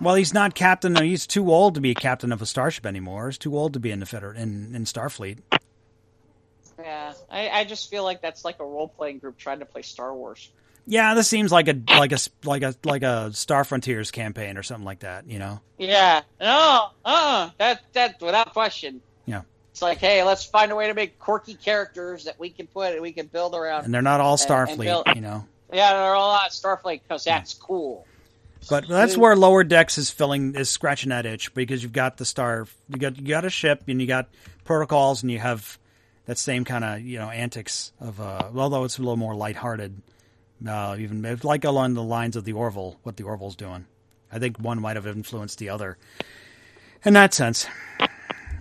[0.00, 0.96] Well, he's not captain.
[0.96, 3.28] He's too old to be a captain of a starship anymore.
[3.28, 5.38] He's too old to be in the Feder- in, in Starfleet.
[6.78, 7.12] Yeah.
[7.30, 10.14] I, I just feel like that's like a role playing group trying to play Star
[10.14, 10.50] Wars.
[10.90, 14.62] Yeah, this seems like a like a like a like a Star Frontiers campaign or
[14.62, 15.28] something like that.
[15.28, 15.60] You know?
[15.76, 16.22] Yeah.
[16.40, 16.88] No.
[17.04, 17.50] Uh.
[17.58, 19.02] That that without question.
[19.26, 19.42] Yeah.
[19.78, 22.94] It's like, hey, let's find a way to make quirky characters that we can put
[22.94, 23.84] and we can build around.
[23.84, 24.78] And they're not all Starfleet.
[24.78, 25.46] Bill- you know?
[25.72, 28.04] yeah, they're all on Starfleet because that's cool.
[28.68, 32.24] But that's where Lower Decks is filling is scratching that itch because you've got the
[32.24, 34.28] star, you got you got a ship and you got
[34.64, 35.78] protocols and you have
[36.26, 40.02] that same kind of you know antics of uh, although it's a little more lighthearted,
[40.66, 43.86] uh, even like along the lines of the Orville, what the Orville's doing.
[44.32, 45.98] I think one might have influenced the other
[47.04, 47.68] in that sense.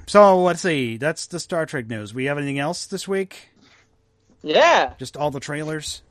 [0.07, 0.97] So let's see.
[0.97, 2.13] That's the Star Trek news.
[2.13, 3.49] We have anything else this week?
[4.41, 4.93] Yeah.
[4.97, 6.01] Just all the trailers.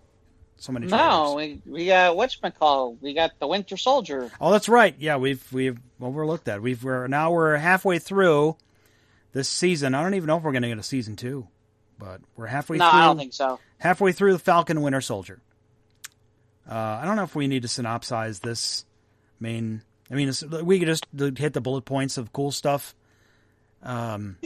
[0.58, 0.86] So many.
[0.86, 1.60] No, trailers.
[1.64, 2.98] we we got whatchamacallit?
[3.00, 4.30] We got the Winter Soldier.
[4.40, 4.94] Oh, that's right.
[4.98, 6.62] Yeah, we've we've overlooked that.
[6.62, 8.56] We've we're now we're halfway through
[9.32, 9.94] this season.
[9.94, 11.48] I don't even know if we're going to get a season two,
[11.98, 13.00] but we're halfway No, through.
[13.00, 13.58] I don't think so.
[13.78, 15.40] halfway through the Falcon Winter Soldier.
[16.68, 18.84] Uh, I don't know if we need to synopsize this.
[19.40, 21.06] I mean, I mean, it's, we could just
[21.38, 22.94] hit the bullet points of cool stuff.
[23.86, 24.36] Um,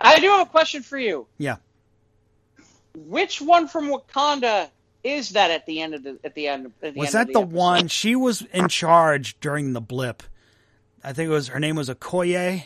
[0.00, 1.26] I do have a question for you.
[1.38, 1.56] Yeah.
[2.94, 4.68] Which one from Wakanda
[5.02, 6.72] is that at the end of the at the end?
[6.82, 7.52] At the was end that the episode?
[7.56, 7.88] one?
[7.88, 10.22] She was in charge during the blip.
[11.02, 12.64] I think it was her name was Okoye.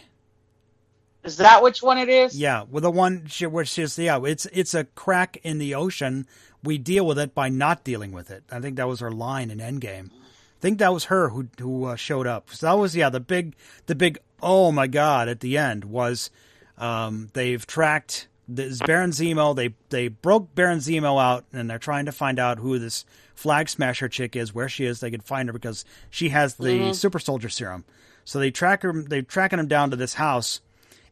[1.22, 2.38] Is that which one it is?
[2.38, 6.26] Yeah, well, the one she, where she's yeah, it's it's a crack in the ocean.
[6.62, 8.44] We deal with it by not dealing with it.
[8.50, 10.10] I think that was her line in Endgame.
[10.10, 12.50] I think that was her who who uh, showed up.
[12.50, 13.56] So that was yeah, the big
[13.86, 16.30] the big oh my god at the end was
[16.78, 19.56] um, they've tracked this Baron Zemo.
[19.56, 23.04] They they broke Baron Zemo out and they're trying to find out who this
[23.34, 25.00] flag smasher chick is, where she is.
[25.00, 27.84] They could find her because she has the super soldier serum.
[28.24, 28.92] So they track her.
[28.92, 30.60] They're tracking him down to this house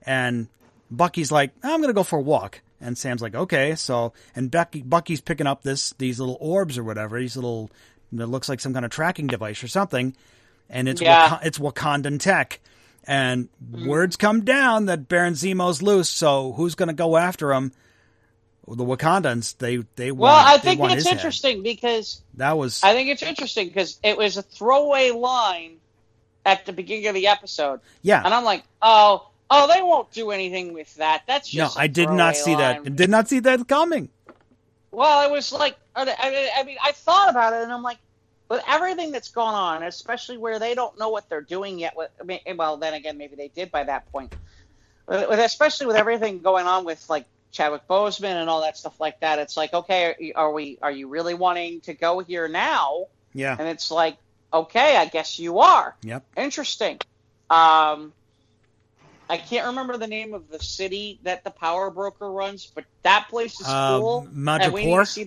[0.03, 0.49] and
[0.91, 2.61] Bucky's like, I'm gonna go for a walk.
[2.81, 3.75] And Sam's like, okay.
[3.77, 7.71] So, and Becky, Bucky's picking up this these little orbs or whatever, these little
[8.13, 10.15] that looks like some kind of tracking device or something,
[10.69, 11.33] and it's Yeah.
[11.33, 12.61] Wak- it's Wakandan tech.
[13.07, 13.87] And mm-hmm.
[13.87, 16.09] words come down that Baron Zemo's loose.
[16.09, 17.73] So who's gonna go after him?
[18.67, 21.17] The Wakandans, they they Well, want, I think it's his head.
[21.17, 25.77] interesting because That was I think it's interesting because it was a throwaway line
[26.47, 28.23] at the beginning of the episode, yeah.
[28.25, 31.23] and I'm like, oh, oh, they won't do anything with that.
[31.27, 32.85] That's No, I did not see that.
[32.85, 32.95] line.
[32.95, 34.09] Did not see that coming.
[34.91, 37.99] Well, it was like, I mean, I thought about it, and I'm like,
[38.49, 41.97] with everything that's gone on, especially where they don't know what they're doing yet.
[41.97, 44.35] With, I mean, well, then again, maybe they did by that point.
[45.07, 49.21] With, especially with everything going on with like Chadwick Boseman and all that stuff like
[49.21, 50.79] that, it's like, okay, are, are we?
[50.83, 53.07] Are you really wanting to go here now?
[53.33, 53.57] Yeah.
[53.59, 54.17] And it's like,
[54.53, 55.97] okay, I guess you are.
[56.03, 56.25] Yep.
[56.37, 57.01] Interesting.
[57.51, 58.13] Um,
[59.29, 63.29] I can't remember the name of the city that the power broker runs, but that
[63.31, 64.29] place is Uh, cool.
[64.37, 65.25] And we need to see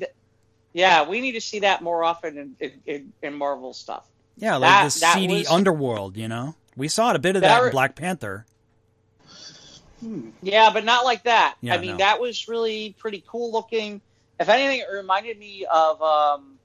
[0.77, 4.05] Yeah, we need to see that more often in in, in, in Marvel stuff.
[4.37, 6.53] Yeah, like That- this that seedy was- underworld, you know?
[6.75, 8.45] We saw a bit of That that in Black Panther.
[10.43, 11.55] Yeah, but not like that.
[11.61, 11.97] Yeah, I mean, no.
[11.97, 13.99] that was really pretty cool looking.
[14.39, 16.59] If anything, it reminded me of um,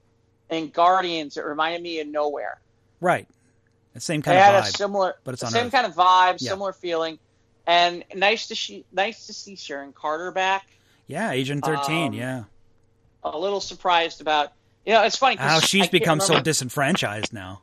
[0.51, 1.35] in Guardians.
[1.37, 2.61] It reminded me of Nowhere.
[3.01, 3.27] Right.
[3.95, 4.77] The same kind had of a vibe.
[4.77, 5.71] similar, but it's the on same Earth.
[5.71, 6.49] kind of vibe, Yeah.
[6.51, 7.17] similar feeling,
[7.65, 10.67] and nice to see nice to see Sharon Carter back.
[11.07, 12.43] yeah, Agent 13, Um, yeah.
[13.23, 14.53] A little surprised about.
[14.85, 15.37] You know, it's funny.
[15.37, 17.61] How she's can't become so disenfranchised now,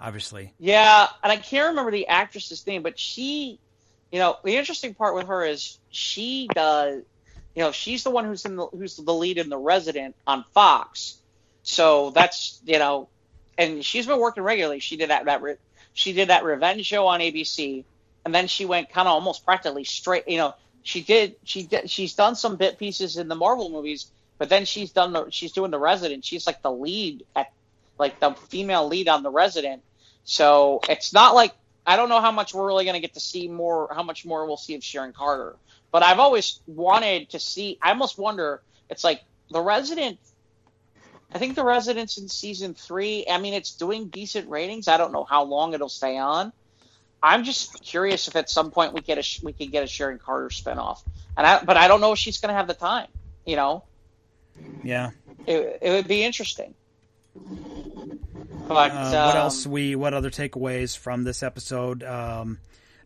[0.00, 0.54] obviously.
[0.58, 3.58] Yeah, and I can't remember the actress's name, but she,
[4.12, 7.02] you know, the interesting part with her is she does,
[7.56, 10.44] you know, she's the one who's in the who's the lead in The Resident on
[10.54, 11.18] Fox.
[11.62, 13.08] So that's you know,
[13.58, 14.80] and she's been working regularly.
[14.80, 15.56] She did that that re-
[15.92, 17.84] she did that Revenge show on ABC,
[18.24, 20.28] and then she went kind of almost practically straight.
[20.28, 24.10] You know, she did she did she's done some bit pieces in the Marvel movies,
[24.42, 26.24] but then she's done the she's doing The Resident.
[26.24, 27.52] She's like the lead at
[27.96, 29.84] like the female lead on The Resident.
[30.24, 31.54] So it's not like
[31.86, 34.26] I don't know how much we're really going to get to see more, how much
[34.26, 35.54] more we'll see of Sharon Carter.
[35.92, 37.78] But I've always wanted to see.
[37.80, 38.60] I almost wonder.
[38.90, 40.18] It's like the Resident.
[41.32, 43.24] I think the Resident's in season three.
[43.30, 44.88] I mean, it's doing decent ratings.
[44.88, 46.52] I don't know how long it'll stay on.
[47.22, 50.18] I'm just curious if at some point we get a we could get a Sharon
[50.18, 51.04] Carter spinoff,
[51.36, 53.06] and I but I don't know if she's going to have the time.
[53.46, 53.84] You know,
[54.84, 55.10] Yeah.
[55.46, 56.74] it, it would be interesting.
[57.34, 59.66] But Uh, what um, else?
[59.66, 62.02] We what other takeaways from this episode?
[62.02, 62.58] Um,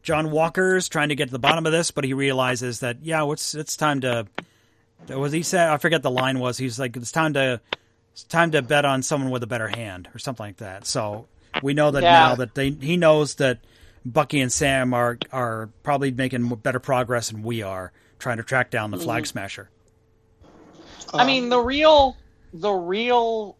[0.02, 3.28] John Walker's trying to get to the bottom of this, but he realizes that yeah,
[3.30, 4.26] it's it's time to.
[5.06, 5.68] What was he said?
[5.68, 6.58] I forget the line was.
[6.58, 7.60] He's like, it's time to
[8.12, 10.86] it's time to bet on someone with a better hand or something like that.
[10.86, 11.26] So
[11.62, 12.12] we know that Yeah.
[12.12, 13.58] now that they he knows that
[14.04, 18.70] Bucky and Sam are are probably making better progress than we are trying to track
[18.70, 19.04] down the Mm-hmm.
[19.04, 19.26] Flag
[21.00, 21.22] Smasher.
[21.22, 22.16] I mean, the real,
[22.52, 23.56] the real.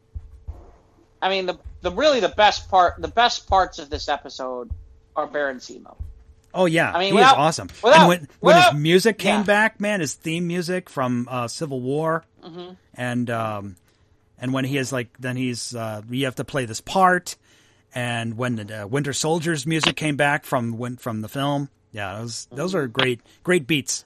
[1.23, 4.71] I mean, the the really the best part, the best parts of this episode
[5.15, 5.97] are Baron Zemo.
[6.55, 7.69] Oh yeah, I mean, he without- is awesome.
[7.83, 9.45] without- and when when without- his music came yeah.
[9.45, 12.73] back, man, his theme music from uh, Civil War, Mm-hmm.
[12.95, 13.77] and um,
[14.39, 17.37] and when he is like, then he's uh, you have to play this part,
[17.95, 22.19] and when the uh, Winter Soldier's music came back from when from the film, yeah,
[22.19, 24.05] those those are great great beats.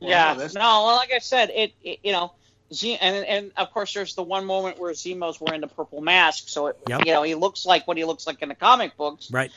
[0.00, 2.32] Yeah, no, like I said, it, it you know,
[2.72, 6.48] Z, and and of course, there's the one moment where Zemo's wearing the purple mask,
[6.48, 7.06] so it, Yep.
[7.06, 9.30] you know, he looks like what he looks like in the comic books.
[9.30, 9.50] Right?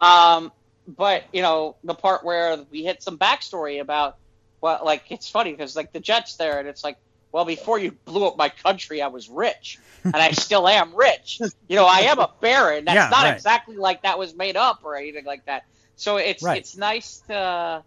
[0.00, 0.52] Um,
[0.86, 4.16] but you know, the part where we hit some backstory about
[4.60, 6.96] well, like it's funny because like the Jets there, and it's like,
[7.32, 11.40] well, before you blew up my country, I was rich, and I still am rich.
[11.68, 12.84] You know, I am a baron.
[12.84, 13.34] That's Yeah, not right.
[13.34, 15.62] exactly like that was made up or anything like that.
[15.96, 16.58] So it's Right.
[16.58, 17.82] it's nice to,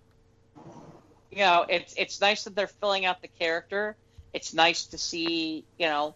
[1.36, 3.96] you know, it's it's nice that they're filling out the character.
[4.34, 6.16] It's nice to see, you know.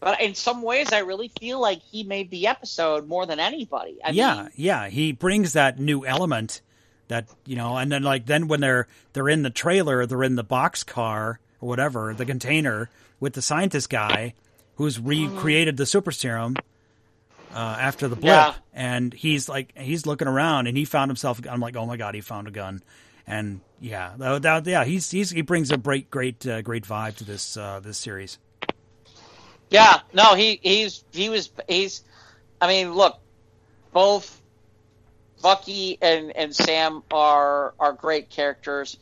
[0.00, 3.98] But in some ways, I really feel like he made the episode more than anybody.
[4.04, 4.88] I yeah, mean, yeah.
[4.88, 6.60] He brings that new element
[7.08, 10.34] that you know, and then like then when they're they're in the trailer, they're in
[10.36, 14.34] the box car or whatever, the container with the scientist guy
[14.76, 16.56] who's recreated the super serum
[17.54, 18.54] uh, after the blip, Yeah.
[18.74, 21.40] and he's like he's looking around and he found himself.
[21.48, 22.82] I'm like, oh my god, he found a gun,
[23.26, 27.16] and yeah, that, that- yeah, he's, he's he brings a great great uh, great vibe
[27.16, 28.38] to this uh, this series.
[29.70, 32.02] Yeah, no, he he's he was he's.
[32.60, 33.18] I mean, look,
[33.92, 34.40] both
[35.42, 38.96] Bucky and and Sam are are great characters,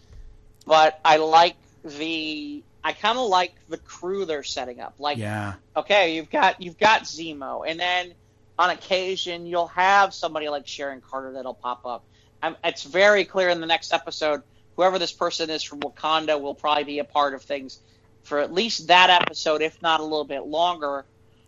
[0.67, 4.95] but I like the I kind of like the crew they're setting up.
[4.99, 8.15] Like, Yeah, okay, you've got you've got Zemo, and then
[8.59, 12.05] on occasion you'll have somebody like Sharon Carter that'll pop up.
[12.43, 14.43] Um it's very clear in the next episode,
[14.77, 17.79] whoever this person is from Wakanda will probably be a part of things
[18.23, 21.05] for at least that episode, if not a little bit longer.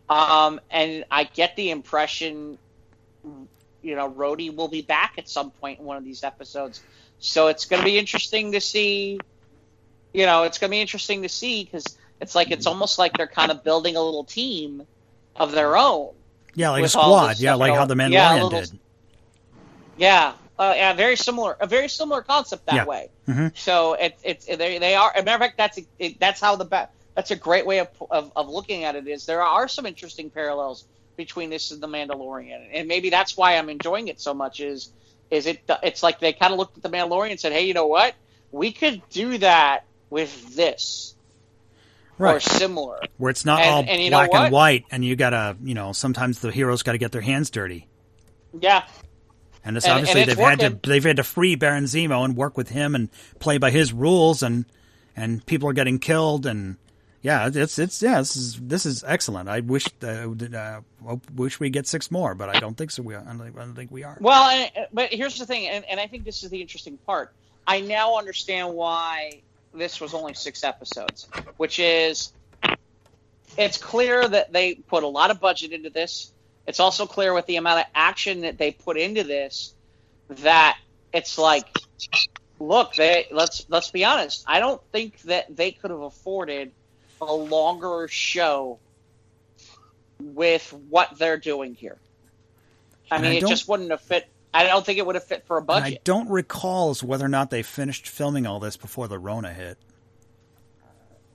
[0.09, 2.59] Um, and I get the impression,
[3.83, 6.83] you know, Rhodey will be back at some point in one of these episodes.
[7.21, 9.19] So it's going to be interesting to see.
[10.13, 11.85] You know, it's going to be interesting to see because
[12.21, 14.87] it's like it's almost like they're kind of building a little team
[15.37, 16.11] of their own.
[16.55, 17.39] yeah, like a squad.
[17.39, 18.79] Yeah, like how the Mandalorian yeah, little- did.
[19.97, 22.85] Yeah, uh, yeah, very similar, a very similar concept that Yeah.
[22.85, 23.09] way.
[23.29, 23.57] Mhm.
[23.57, 25.11] So it's it's they they are.
[25.15, 27.79] As a matter of fact, that's it, that's how the ba- that's a great way
[27.81, 29.07] of, of of looking at it.
[29.09, 30.85] Is there are some interesting parallels
[31.17, 34.61] between this and the Mandalorian, and maybe that's why I'm enjoying it so much.
[34.61, 34.91] Is
[35.31, 35.61] is it?
[35.83, 38.15] It's like they kind of looked at the Mandalorian and said, "Hey, you know what?
[38.53, 41.15] We could do that with this
[42.19, 45.75] or similar." where it's not And- all and black and white, and you gotta, you
[45.75, 47.87] know, sometimes the heroes got to get their hands dirty,
[48.61, 48.85] Yeah,
[49.65, 52.25] and it's And- obviously and it's they've had to they've had to free Baron Zemo
[52.25, 53.09] and work with him and
[53.39, 54.65] play by his rules, and
[55.17, 56.77] and people are getting killed, and
[57.23, 59.49] yeah, it's it's yeah, this is this is excellent.
[59.49, 60.81] I wish uh, uh,
[61.35, 63.03] wish we get six more, but I don't think so.
[63.03, 64.19] We I don't think, I don't think we are.
[64.21, 67.33] Well, and, but here's the thing, and, and I think this is the interesting part.
[67.67, 69.41] I now understand why
[69.73, 71.27] this was only six episodes,
[71.57, 72.33] which is
[73.57, 76.31] it's clear that they put a lot of budget into this.
[76.67, 79.75] It's also clear with the amount of action that they put into this
[80.29, 80.79] that
[81.13, 81.67] it's like,
[82.59, 84.45] look, they let's let's be honest.
[84.47, 86.73] I don't think that they could have afforded
[87.21, 88.79] a longer show
[90.19, 91.99] with what they're doing here.
[93.11, 94.27] I And mean, I it just wouldn't have fit.
[94.53, 95.99] I don't think it would have fit for a And budget.
[95.99, 99.77] I don't recall whether or not they finished filming all this before the Rona hit.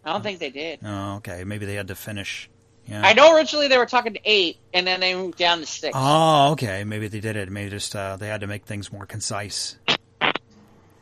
[0.04, 0.80] I don't think they did.
[0.84, 1.44] Oh, okay.
[1.44, 2.50] Maybe they had to finish.
[2.90, 3.02] Yeah.
[3.06, 5.94] I know originally they were talking to eight, and then they moved down to six.
[5.98, 6.84] Oh, okay.
[6.84, 7.50] Maybe they did it.
[7.52, 9.78] Maybe just uh, they had to make things more concise.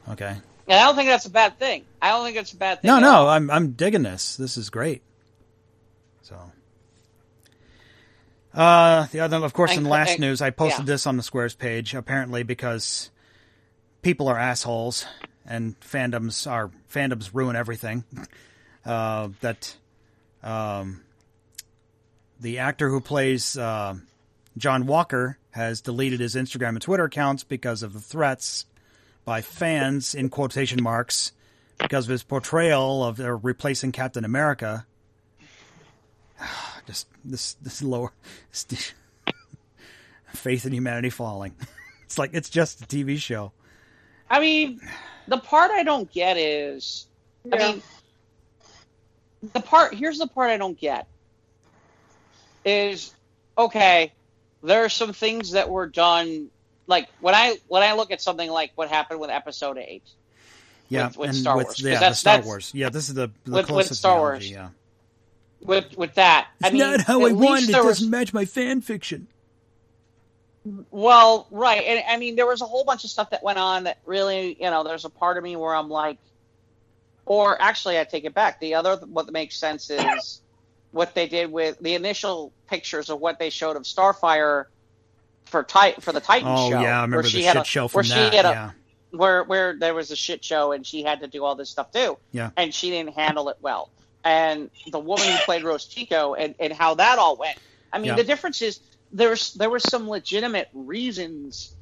[0.10, 0.36] Okay.
[0.70, 1.86] And I don't think that's a bad thing.
[2.02, 2.90] I don't think it's a bad thing.
[2.90, 3.28] No, no.
[3.28, 4.36] I'm I'm digging this.
[4.36, 5.02] This is great.
[6.24, 6.36] So.
[8.54, 10.94] Uh, the other, of course, in And- last news, I posted yeah.
[10.94, 11.94] this on the Squares page.
[11.94, 13.12] Apparently, because
[14.02, 15.06] people are assholes
[15.46, 18.04] and fandoms are fandoms ruin everything.
[18.86, 19.76] Uh, that
[20.42, 21.02] um,
[22.40, 23.96] the actor who plays uh,
[24.58, 28.66] John Walker has deleted his Instagram and Twitter accounts because of the threats
[29.26, 31.32] by fans in quotation marks
[31.80, 34.86] because of his portrayal of uh, replacing Captain America.
[36.88, 38.14] Just this this lower
[38.70, 38.94] this,
[40.34, 41.54] faith in humanity falling.
[42.06, 43.52] It's like it's just a TV show.
[44.30, 44.80] I mean,
[45.28, 47.06] the part I don't get is,
[47.52, 47.84] I mean,
[49.52, 51.06] the part here's the part I don't get
[52.68, 53.14] is
[53.58, 54.14] okay.
[54.64, 56.50] There are some things that were done,
[56.88, 60.04] like when I when I look at something like what happened with Episode Eight.
[60.90, 62.72] Yeah, With- with and Star with, Wars, yeah, the that's- Star that's- Wars.
[62.74, 64.72] Yeah, this is the, the with- with closest Star analogy, Wars.
[65.62, 69.28] Yeah, With with that, I mean, at least there was- match my fan fiction.
[70.92, 73.86] Well, right, and I mean, there was a whole bunch of stuff that went on
[73.86, 76.18] that really, you know, there's a part of me where I'm like,
[77.26, 78.60] or actually, I take it back.
[78.60, 80.42] The other what makes sense is
[80.92, 84.66] what they did with the initial pictures of what they showed of Starfire
[85.46, 85.66] for
[86.00, 86.80] for the Titan Oh show.
[86.82, 88.50] yeah, I remember where the she shit had a, show where from she had a,
[88.50, 88.72] yeah,
[89.12, 91.92] where where there was a shit show and she had to do all this stuff
[91.92, 92.18] too.
[92.32, 92.52] Yeah.
[92.58, 93.90] And she didn't handle it well.
[94.24, 97.58] And the woman who played Rose Tico and, and how that all went.
[97.94, 98.16] I mean, Yeah.
[98.16, 98.80] the difference is
[99.14, 101.74] there's there were some legitimate reasons.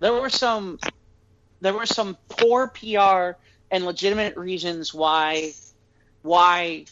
[0.00, 0.78] There were some
[1.62, 3.38] there were some poor PR
[3.70, 5.52] and legitimate reasons why
[6.22, 6.84] why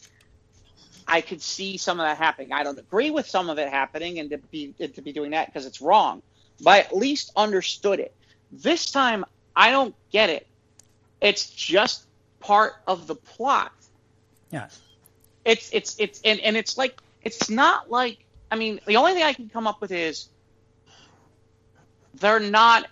[1.12, 2.54] I could see some of that happening.
[2.54, 5.46] I don't agree with some of it happening and to be to be doing that
[5.46, 6.22] because it's wrong,
[6.62, 8.14] but I at least understood it.
[8.50, 10.46] This time I don't get it.
[11.20, 12.06] It's just
[12.40, 13.72] part of the plot.
[14.50, 14.68] yeah.
[15.44, 19.22] It's it's it's and, and it's like it's not like I mean the only thing
[19.22, 20.28] I can come up with is
[22.14, 22.86] they're not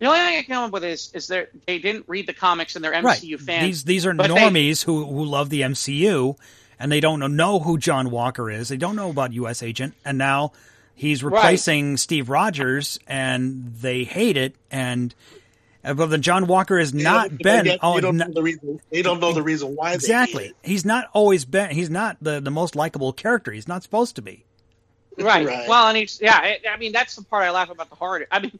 [0.00, 2.32] the only thing I can come up with is is they they didn't read the
[2.34, 3.40] comics and they're MCU right.
[3.40, 3.66] fans.
[3.66, 6.36] These these are but they- normies who who love the MCU
[6.78, 8.68] and they don't know who John Walker is.
[8.68, 9.62] They don't know about U.S.
[9.62, 10.52] Agent, and now
[10.94, 14.54] he's replacing Steve Rogers, and they hate it.
[14.70, 15.14] And
[15.84, 17.64] uh, well, then John Walker has They not don't- been.
[17.66, 18.80] They, oh, don't not- know the reason.
[18.90, 19.92] They don't know the reason why.
[19.94, 20.44] Exactly.
[20.46, 20.56] hate.
[20.62, 21.70] He's not always been.
[21.70, 23.52] He's not the the most likable character.
[23.52, 24.44] He's not supposed to be.
[25.18, 25.44] Right.
[25.46, 25.68] Right.
[25.68, 26.34] Well, and he's yeah.
[26.36, 28.26] I, I mean, that's the part I laugh about the horror.
[28.30, 28.58] I mean,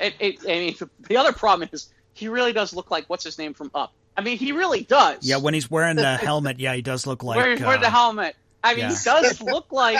[0.00, 0.40] it, it.
[0.42, 0.76] I mean,
[1.08, 3.92] the other problem is he really does look like what's his name from Up.
[4.16, 5.18] I mean, he really does.
[5.22, 7.36] Yeah, when he's wearing the helmet, yeah, he does look like.
[7.36, 8.36] where, where uh, the helmet.
[8.64, 8.88] I mean, yeah.
[8.90, 9.98] he does look like.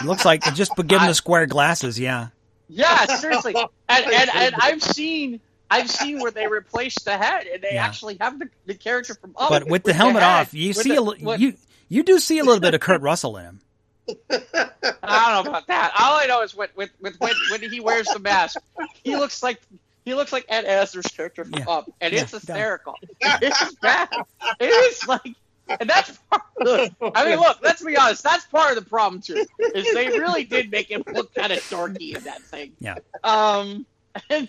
[0.00, 1.98] He looks like just give him the square glasses.
[1.98, 2.28] Yeah,
[2.68, 3.54] Yeah, seriously.
[3.88, 5.40] And, and and I've seen
[5.70, 7.84] I've seen where they replaced the head and they Yeah.
[7.86, 9.48] actually have the, the character from Up.
[9.50, 11.54] but with the helmet head, off, you see the- a li- you
[11.88, 13.60] you do see a little bit of Kurt Russell in him.
[14.28, 15.92] I don't know about that.
[15.98, 18.58] All I know is with with, with when, when he wears the mask,
[19.02, 19.60] he looks like
[20.04, 21.68] he looks like Ed Asner's character from Yeah.
[21.68, 22.94] Up, and Yeah, it's hysterical.
[23.20, 24.08] It's bad.
[24.58, 25.34] It is like,
[25.68, 26.42] and that's part.
[26.58, 27.58] Look, I mean, look.
[27.62, 28.22] Let's be honest.
[28.22, 29.46] That's part of the problem too.
[29.58, 32.72] Is they really did make him look kind of dorky in that thing.
[32.80, 32.96] Yeah.
[33.22, 33.86] Um.
[34.28, 34.48] And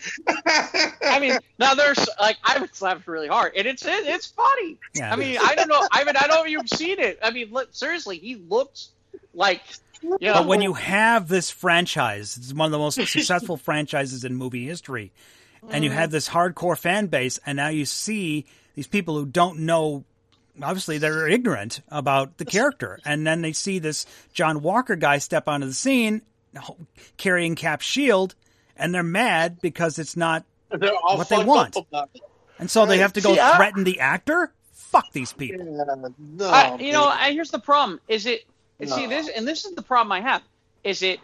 [1.04, 4.78] I mean, now there's like I would laugh really hard, and it's it, it's funny.
[4.96, 5.88] Yeah, I mean, I don't know.
[5.92, 7.20] I mean, I don't know if you've seen it.
[7.22, 8.90] I mean, look, seriously, he looks
[9.36, 9.62] like
[10.02, 10.34] you know.
[10.34, 14.66] But when you have this franchise, it's one of the most successful franchises in movie
[14.66, 15.12] history,
[15.70, 19.60] and you have this hardcore fan base, and now you see these people who don't
[19.60, 20.04] know.
[20.62, 25.48] Obviously, they're ignorant about the character, and then they see this John Walker guy step
[25.48, 26.22] onto the scene
[27.18, 28.36] carrying Cap's shield,
[28.76, 31.78] and they're mad because it's not, What they want.
[31.78, 32.22] up about it.
[32.60, 34.52] and so they have to go See, I- threaten the actor.
[34.74, 35.66] fuck these people.
[35.66, 37.06] Yeah, no, I, you know.
[37.06, 38.02] I, here's the problem.
[38.10, 38.42] Is it?
[38.86, 40.42] See this, and this is the problem I have.
[40.84, 41.20] Is it?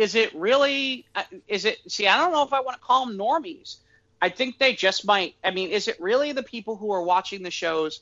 [0.00, 1.04] Is it really?
[1.14, 1.78] uh, Is it?
[1.86, 3.76] See, I don't know if I want to call them normies.
[4.22, 5.34] I think they just might.
[5.44, 8.00] I mean, is it really the people who are watching the shows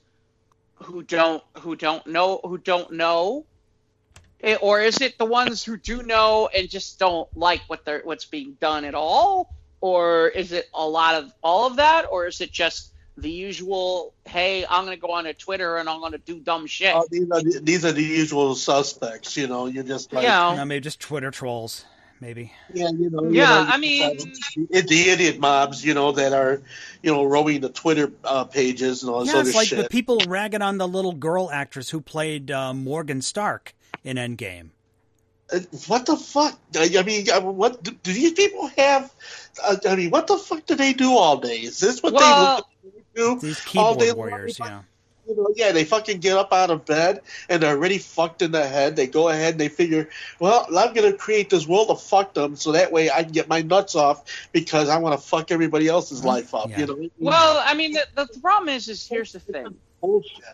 [0.76, 3.46] who don't who don't know who don't know,
[4.40, 8.02] Eh, or is it the ones who do know and just don't like what they're
[8.04, 12.26] what's being done at all, or is it a lot of all of that, or
[12.28, 14.14] is it just the usual?
[14.26, 16.94] Hey, I'm gonna go on to Twitter and I'm gonna do dumb shit.
[16.94, 19.36] Oh, these, are the, these are the usual suspects.
[19.36, 21.84] You know, you're just like, you know, You know, maybe just Twitter trolls.
[22.20, 22.52] Maybe.
[22.74, 24.16] yeah, you know, you Yeah, know, I mean-
[24.70, 26.60] the, the idiot mobs, you know, that are,
[27.00, 29.78] you know, roaming the Twitter uh, pages and all this Yeah, other it's like shit.
[29.84, 33.72] the people ragging on the little girl actress who played uh, Morgan Stark
[34.02, 34.70] in Endgame.
[35.52, 36.58] Uh, what the fuck?
[36.76, 39.12] I, I mean, uh, what do, do these people have?
[39.64, 41.58] Uh, I mean, what the fuck do they do all day?
[41.58, 42.62] Is this what Well- they
[43.14, 43.38] do?
[43.40, 44.16] These all keyboard day long?
[44.16, 44.82] warriors, yeah.
[45.28, 47.20] You know, yeah, they fucking get up out of bed
[47.50, 48.96] and they're already fucked in the head.
[48.96, 50.08] They go ahead and they figure,
[50.40, 53.60] well, I'm gonna create this world of them, so that way I can get my
[53.60, 56.28] nuts off because I want to fuck everybody else's mm-hmm.
[56.28, 56.70] life up.
[56.70, 56.80] Yeah.
[56.80, 57.10] You know?
[57.18, 59.74] well, I mean, the, the problem is, is here's the thing.
[60.00, 60.44] bullshit.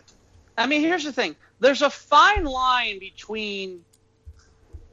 [0.57, 1.35] I mean, here's the thing.
[1.59, 3.83] There's a fine line between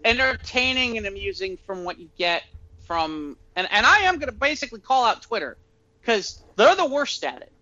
[0.05, 2.45] entertaining and amusing from what you get
[2.87, 5.57] from, and, and I am going to basically call out Twitter
[6.03, 7.53] because they're the worst at it.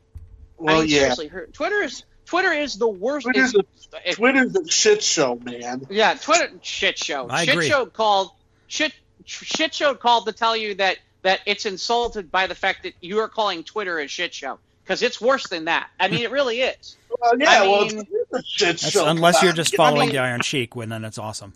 [0.59, 3.25] Well, I mean, yeah, seriously, Twitter is Twitter is the worst.
[3.27, 5.87] Twitter's It's- a, it- Twitter's a shit show, man.
[5.91, 7.27] yeah, Twitter shit show.
[7.31, 7.69] I shit agree.
[7.69, 8.31] show called
[8.67, 8.93] shit
[9.25, 13.19] shit show called to tell you that that it's insulted by the fact that you
[13.21, 15.89] are calling Twitter a shit show because it's worse than that.
[16.01, 16.97] I mean, it really is.
[17.21, 19.07] Well, yeah, I well, mean- it's a shit show.
[19.07, 19.85] unless you're just you know?
[19.85, 21.53] following mean- the Iron Sheik, when then it's awesome.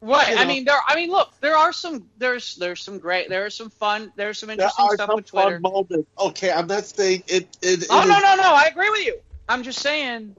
[0.00, 0.30] Right.
[0.30, 0.78] You I mean, there.
[0.86, 2.08] I mean, look, there are some.
[2.18, 3.28] There's there's some great.
[3.28, 4.12] There's some fun.
[4.16, 5.58] There's some There interesting are stuff some with Twitter.
[5.58, 6.08] moments.
[6.18, 7.48] Okay, I'm not saying it.
[7.62, 8.54] it, oh, it Oh no no no!
[8.54, 9.18] I agree with you.
[9.48, 10.36] I'm just saying.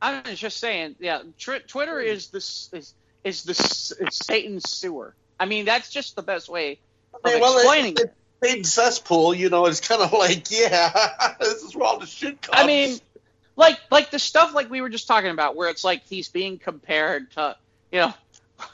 [0.00, 0.96] I'm just saying.
[1.00, 5.14] Yeah, tr- Twitter is this is is the Satan's sewer.
[5.38, 6.78] I mean, that's just the best way
[7.14, 8.04] of Okay, well, explaining it, it.
[8.04, 12.06] it, big cesspool, you know, it's kind of like, yeah, this is where all the
[12.06, 12.58] shit comes.
[12.62, 12.98] I mean,
[13.56, 16.58] like like the stuff like we were just talking about, where it's like he's being
[16.58, 17.56] compared to,
[17.90, 18.14] you know,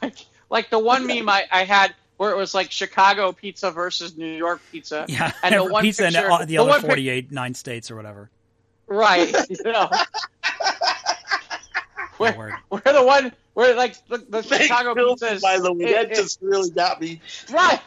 [0.02, 0.16] like
[0.50, 4.26] like the one meme I, I had where it was like Chicago pizza versus New
[4.36, 5.04] York pizza.
[5.08, 7.54] Yeah, And the one pizza in picture- all- the, the other one pic- 48 nine
[7.54, 8.30] states or whatever.
[8.86, 9.34] Right.
[9.50, 9.90] You know.
[12.18, 15.84] Where, where the one where like the, the Chicago you, pizza is by the way,
[15.84, 17.20] it- that it- just really got me.
[17.52, 17.78] right.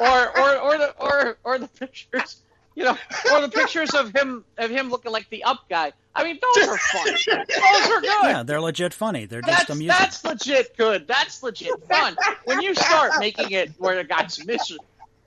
[0.00, 2.36] Or or or the or or the pictures,
[2.74, 2.96] you know,
[3.32, 5.92] or the pictures of him of him looking like the up guy.
[6.14, 7.06] I mean, those are fun.
[7.06, 8.04] Those are good.
[8.04, 9.26] Yeah, they're legit funny.
[9.26, 9.96] They're just That's, amusing.
[9.98, 11.06] that's legit good.
[11.06, 12.16] That's legit fun.
[12.44, 14.76] When you start making it where a guy's mis-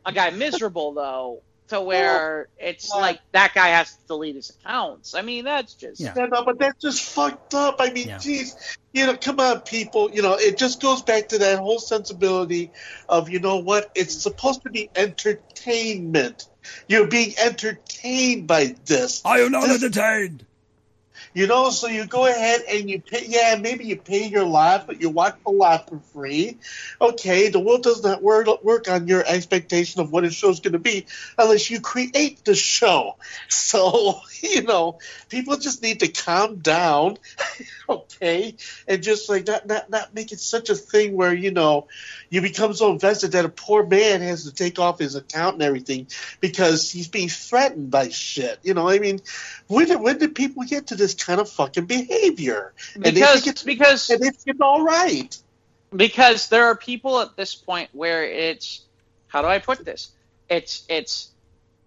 [0.05, 5.15] a guy miserable though, to where it's like that guy has to delete his accounts.
[5.15, 6.13] I mean, that's just Yeah.
[6.17, 7.77] Yeah, no, but that's just fucked up.
[7.79, 8.19] I mean, Yeah.
[8.91, 10.11] you know, come on, people.
[10.11, 12.71] You know, it just goes back to that whole sensibility
[13.07, 13.89] of, you know what?
[13.95, 16.47] It's supposed to be entertainment.
[16.87, 19.21] You're being entertained by this.
[19.25, 20.45] I am not This- entertained.
[21.35, 23.25] You know, so you go ahead and you pay.
[23.27, 26.59] Yeah, maybe you pay your lot, but you watch the lot for free.
[27.01, 28.47] Okay, the world does not work,
[28.87, 31.07] on your expectation of what a show's going to be
[31.37, 33.15] unless you create the show.
[33.49, 34.99] So you know,
[35.29, 37.17] people just need to calm down,
[37.93, 38.55] okay,
[38.87, 41.87] and just like not not not make it such a thing where you know
[42.29, 45.63] you become so invested that a poor man has to take off his account and
[45.63, 46.07] everything
[46.39, 48.59] because he's being threatened by shit.
[48.63, 49.19] You know, I mean,
[49.67, 52.73] when did, when did people get to this kind of fucking behavior?
[52.95, 55.37] And because it's, because and it's, it's all right.
[55.95, 58.81] because there are people at this point where it's
[59.27, 60.11] how do I put this?
[60.49, 61.29] It's it's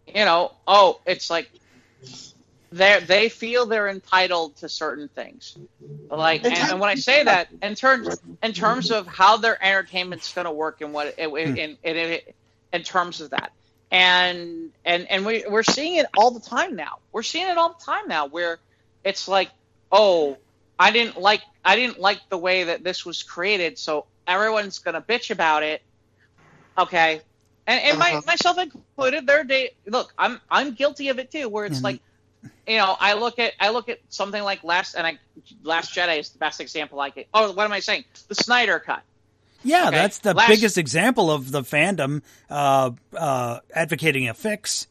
[0.06, 1.50] you know oh it's like
[2.72, 5.58] they they feel they're entitled to certain things
[6.10, 8.08] like and, and when I say that in terms
[8.42, 12.20] in terms of how their entertainment's going to work and what it, in, in, in
[12.72, 13.52] in terms of that
[13.90, 17.70] and and and we we're seeing it all the time now we're seeing it all
[17.70, 18.58] the time now where
[19.04, 19.50] it's like
[19.92, 20.38] oh
[20.78, 25.02] I didn't like I didn't like the way that this was created, so everyone's gonna
[25.02, 25.82] bitch about it.
[26.78, 27.22] Okay,
[27.66, 28.22] and, and Uh-huh.
[28.26, 29.26] myself included.
[29.26, 31.48] There, day look, I'm I'm guilty of it too.
[31.48, 31.84] Where it's Mhm.
[31.84, 32.00] like,
[32.66, 35.18] you know, I look at I look at something like last and I
[35.62, 37.24] Last Jedi is the best example I can.
[37.34, 38.04] Oh, what am I saying?
[38.28, 39.02] The Snyder cut.
[39.62, 44.86] Yeah, Okay, that's the last- biggest example of the fandom uh, uh, advocating a fix.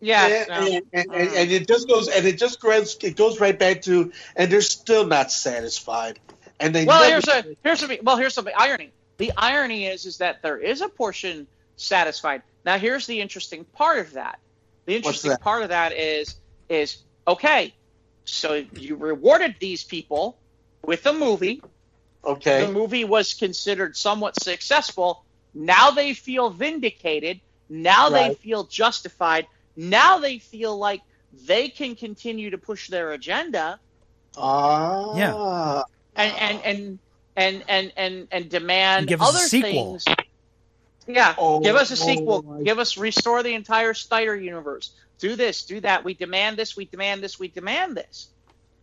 [0.00, 0.54] Yeah, and, no.
[0.54, 3.82] and, and, and, and it just goes and it just goes it goes right back
[3.82, 6.20] to and they're still not satisfied.
[6.60, 8.92] And they Well, never- here's a here's a well here's the irony.
[9.16, 12.42] The irony is is that there is a portion satisfied.
[12.64, 14.38] Now here's the interesting part of that.
[14.86, 15.40] The interesting that?
[15.40, 16.36] part of that is
[16.68, 17.74] is okay.
[18.24, 20.38] so you rewarded these people
[20.82, 21.62] with a movie.
[22.24, 22.64] Okay.
[22.66, 25.24] The movie was considered somewhat successful.
[25.54, 27.40] Now they feel vindicated.
[27.68, 29.46] Now they feel justified.
[29.76, 31.02] Now they feel like
[31.46, 33.78] they can continue to push their agenda
[34.36, 35.16] Ah.
[35.16, 35.82] Yeah.
[36.16, 36.32] and
[36.64, 36.98] and and
[37.36, 39.98] and and and, and demand And give us a other sequel.
[39.98, 40.04] things.
[41.06, 42.42] Yeah, Oh, give us a oh sequel.
[42.42, 44.92] my- Give us restore the entire Snyder universe.
[45.24, 46.04] Do this, do that.
[46.04, 46.76] We demand this.
[46.76, 47.38] We demand this.
[47.38, 48.28] We demand this.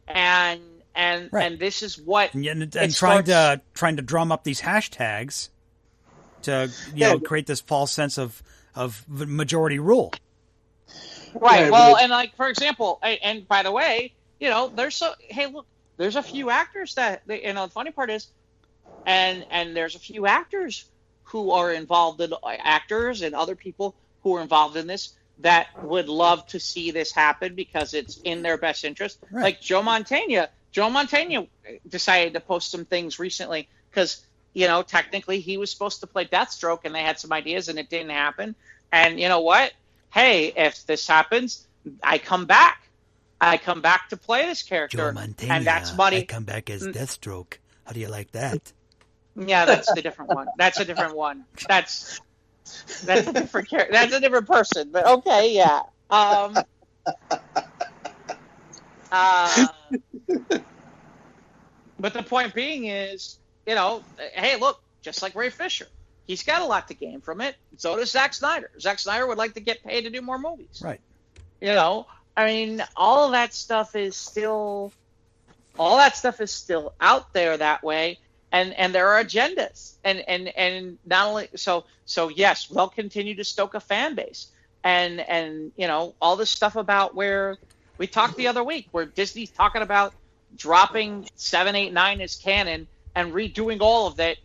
[0.07, 0.59] And
[0.95, 1.51] and Right.
[1.51, 4.43] and this is what and, and, It and trying starts- to trying to drum up
[4.43, 5.49] these hashtags
[6.41, 7.09] to you Yeah.
[7.13, 8.41] know create this false sense of
[8.73, 10.13] of majority rule.
[11.35, 11.65] Right.
[11.65, 15.13] Yeah, well, and like for example, I- and by the way, you know, there's so
[15.19, 17.67] hey, look, there's a few actors that they- you know.
[17.67, 18.29] The funny part is,
[19.05, 20.85] and and there's a few actors
[21.25, 23.93] who are involved in uh, actors and other people
[24.23, 28.41] who are involved in this that would love to see this happen because it's in
[28.41, 29.19] their best interest.
[29.31, 29.43] Right.
[29.43, 30.49] Like Joe Montana.
[30.71, 31.47] Joe Montana
[31.87, 34.23] decided to post some things recently because
[34.53, 37.77] you know technically he was supposed to play Deathstroke and they had some ideas and
[37.77, 38.55] it didn't happen.
[38.91, 39.73] And you know what?
[40.11, 41.67] Hey, if this happens,
[42.03, 42.87] I come back.
[43.39, 46.17] I come back to play this character, and that's money.
[46.17, 46.93] I come back as Mm.
[46.93, 47.53] Deathstroke.
[47.85, 48.71] How do you like that?
[49.35, 50.47] Yeah, that's the different one.
[50.57, 51.45] That's a different one.
[51.67, 52.21] That's
[53.03, 53.91] that's a different character.
[53.91, 54.89] That's a different person.
[54.91, 55.81] But okay, yeah.
[56.09, 56.57] Um.
[59.11, 59.67] Uh,
[61.99, 64.03] but the point being is, you know,
[64.33, 65.87] hey, look, just like Ray Fisher,
[66.27, 67.55] he's got a lot to gain from it.
[67.77, 68.71] So does Zack Snyder.
[68.79, 70.81] Zack Snyder would like to get paid to do more movies.
[70.81, 71.01] Right.
[71.59, 72.07] You know,
[72.37, 74.93] I mean, all of that stuff is still,
[75.77, 78.19] all that stuff is still out there that way,
[78.51, 83.35] and and there are agendas, and and and not only so so yes, they'll continue
[83.35, 84.47] to stoke a fan base,
[84.83, 87.57] and and you know all this stuff about where
[87.97, 90.13] we talked the other week where Disney's talking about
[90.55, 94.37] dropping seven, eight, nine as canon and redoing all of it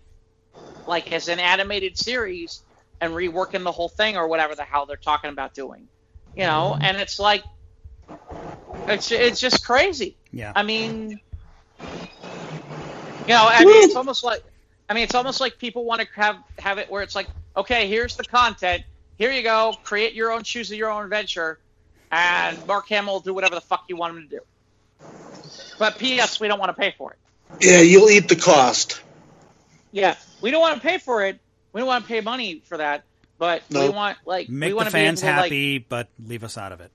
[0.87, 2.63] like as an animated series
[3.01, 5.89] and reworking the whole thing or whatever the hell they're talking about doing.
[6.35, 7.43] You know, and it's like
[8.87, 10.17] it's it's just crazy.
[10.33, 10.53] Yeah.
[10.55, 11.19] I mean,
[13.27, 14.43] you know, I mean, it's almost like,
[14.89, 17.89] I mean, it's almost like people want to have have it where it's like, okay,
[17.89, 18.85] here's the content,
[19.19, 21.59] here you go, create your own, choose your own adventure,
[22.11, 24.41] and Mark Hamill will do whatever the fuck you want him to do.
[25.79, 26.41] But P.S.
[26.41, 27.19] We don't want to pay for it.
[27.61, 29.01] Yeah, you'll eat the cost.
[29.93, 31.39] Yeah, we don't want to pay for it.
[31.73, 33.05] We don't want to pay money for that.
[33.39, 36.09] But we want like Make we the want to fans be able to, happy, but
[36.19, 36.91] leave us out of it.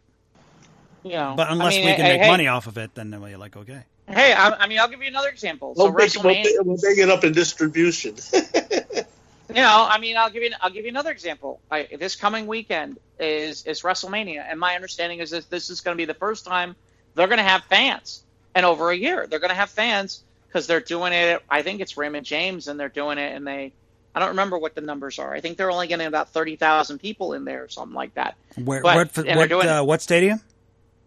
[1.03, 2.77] Like, you know, But unless I mean, we can hey, make hey, money off of
[2.77, 3.83] it, then we're like, okay.
[4.13, 5.75] Hey, I, I mean, I'll give you another example.
[5.75, 6.45] So We'll make, we'll, WrestleMania.
[6.65, 8.15] we'll make it up in distribution.
[9.49, 11.59] You know, I mean, I'll give you I'll give you another example.
[11.69, 15.97] I, this coming weekend is is WrestleMania, and my understanding is that this is going
[15.97, 16.73] to be the first time
[17.15, 18.23] they're going to have fans
[18.55, 19.27] in over a year.
[19.27, 21.41] They're going to have fans because they're doing it.
[21.49, 23.73] I think it's Raymond James, and they're doing it, and they.
[24.15, 25.33] I don't remember what the numbers are.
[25.33, 28.35] I think they're only getting about thirty thousand people in there, or something like that.
[28.55, 30.39] Where, But- what what, doing- uh, what stadium?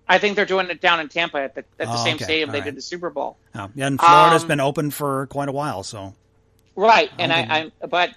[0.09, 2.25] I think they're doing it down in Tampa at the at the Oh, same okay.
[2.25, 2.65] stadium All they right.
[2.65, 3.39] did the Super Bowl.
[3.55, 6.15] Oh, yeah, and Florida's Um, been open for quite a while, so
[6.77, 7.43] Right, and Okay.
[7.43, 8.11] I, I'm, but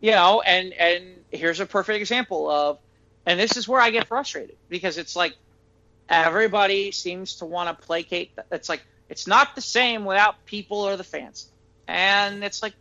[0.00, 2.78] you know, and and here's a perfect example of,
[3.26, 5.34] and this is where I get frustrated because it's like
[6.08, 8.32] everybody seems to want to placate.
[8.52, 11.50] It's like it's not the same without people or the fans,
[11.88, 12.74] and it's like,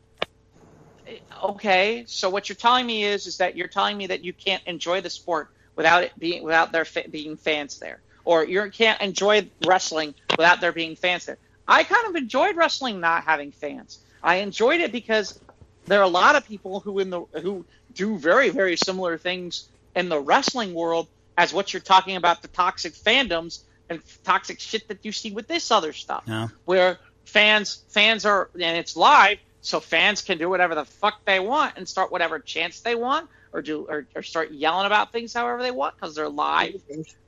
[1.43, 4.63] okay, so what you're telling me is is that you're telling me that you can't
[4.65, 9.01] enjoy the sport without it being without there fa- being fans there, or you can't
[9.01, 11.39] enjoy wrestling without there being fans there.
[11.67, 13.97] I kind of enjoyed wrestling not having fans.
[14.21, 15.39] I enjoyed it because
[15.85, 17.65] there are a lot of people who in the who
[17.95, 21.07] do very very similar things in the wrestling world
[21.39, 25.47] as what you're talking about the toxic fandoms and toxic shit that you see with
[25.47, 26.49] this other stuff yeah.
[26.65, 31.39] where fans fans are and it's live so fans can do whatever the fuck they
[31.39, 35.33] want and start whatever chants they want or do or, or start yelling about things
[35.33, 36.75] however they want because they're live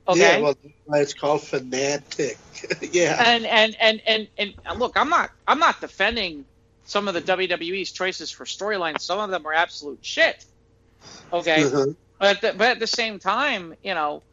[0.08, 2.38] okay Yeah, well, that's why it's called fanatic.
[2.92, 3.22] yeah.
[3.26, 6.46] and, and and and and look, I'm not I'm not defending
[6.84, 9.00] some of the WWE's choices for storylines.
[9.02, 10.44] Some of them are absolute shit.
[11.32, 11.96] Okay, Mhm.
[12.20, 14.24] but at the, but at the same time, you know,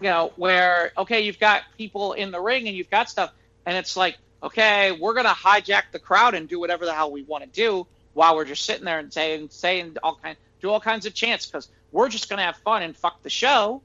[0.00, 3.32] you know where okay, you've got people in the ring and you've got stuff,
[3.66, 7.24] and it's like okay, we're gonna hijack the crowd and do whatever the hell we
[7.24, 10.80] want to do while we're just sitting there and saying saying all kind do all
[10.80, 13.82] kinds of chants because we're just gonna have fun and fuck the show.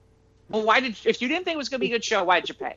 [0.49, 2.39] Well, why did if you didn't think it was gonna be a good show, why
[2.39, 2.75] did you pay?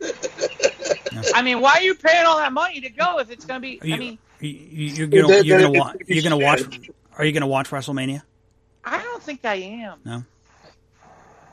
[1.34, 3.80] I mean, why are you paying all that money to go if it's gonna be?
[3.80, 6.90] Are you, I mean, you, you're gonna you're gonna watch you're gonna watch.
[7.16, 8.22] Are you gonna watch WrestleMania?
[8.84, 9.98] I don't think I am.
[10.04, 10.24] No.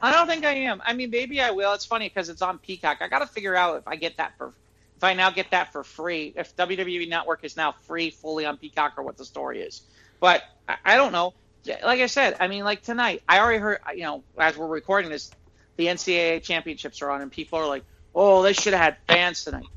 [0.01, 0.81] I don't think I am.
[0.85, 1.73] I mean, maybe I will.
[1.73, 2.97] It's funny because it's on Peacock.
[3.01, 4.53] I got to figure out if I get that for,
[4.97, 8.57] if I now get that for free, if WWE Network is now free fully on
[8.57, 9.81] Peacock or what the story is.
[10.19, 11.33] But I, I don't know.
[11.67, 15.11] Like I said, I mean, like tonight, I already heard, you know, as we're recording
[15.11, 15.33] this,
[15.77, 17.85] the NCAA championships are on, and people are like,
[18.15, 19.69] oh, they should have had fans tonight.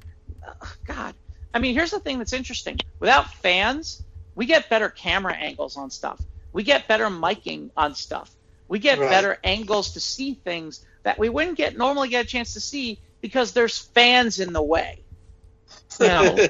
[0.47, 1.15] Ugh, God.
[1.55, 2.83] I mean, here's the thing that's interesting.
[3.01, 4.05] Without fans,
[4.37, 6.25] we get better camera angles on stuff.
[6.53, 8.35] We get better miking on stuff.
[8.69, 9.09] We get Right.
[9.09, 13.01] better angles to see things that we wouldn't get normally get a chance to see
[13.23, 15.05] because there's fans in the way.
[16.01, 16.47] You know,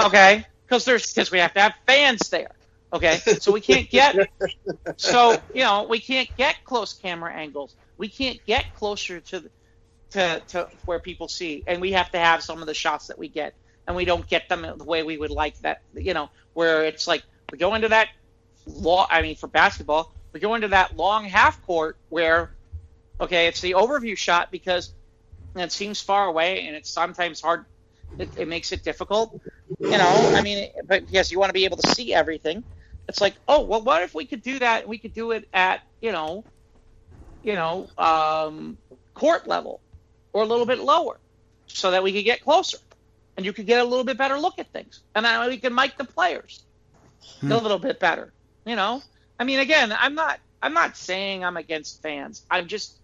[0.00, 0.46] okay?
[0.66, 2.50] Because there's because we have to have fans there.
[2.92, 4.16] Okay, so we can't get
[4.96, 7.74] so you know we can't get close camera angles.
[7.96, 9.50] We can't get closer to the,
[10.10, 13.18] to to where people see, and we have to have some of the shots that
[13.18, 13.54] we get,
[13.86, 15.58] and we don't get them the way we would like.
[15.60, 18.08] That you know where it's like we go into that
[18.66, 19.06] law.
[19.10, 22.52] I mean, for basketball, we go into that long half court where
[23.20, 24.92] okay, it's the overview shot because
[25.56, 27.64] it seems far away, and it's sometimes hard.
[28.18, 29.40] It, it makes it difficult,
[29.80, 30.32] you know.
[30.34, 32.62] I mean, but because you want to be able to see everything,
[33.08, 34.88] it's like, oh, well, what if we could do that?
[34.88, 36.44] We could do it at, you know,
[37.42, 38.78] you know, um,
[39.14, 39.82] court level
[40.32, 41.20] or a little bit lower,
[41.66, 42.78] so that we could get closer,
[43.36, 45.74] and you could get a little bit better look at things, and then we can
[45.74, 46.64] mic the players
[47.40, 47.52] Hmm.
[47.52, 48.32] a little bit better.
[48.66, 49.02] You know,
[49.38, 52.44] I mean, again, I'm not, I'm not saying I'm against fans.
[52.50, 52.98] I'm just,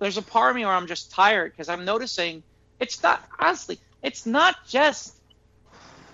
[0.00, 2.44] there's a part of me where I'm just tired because I'm noticing
[2.80, 5.14] it's not honestly, it's not just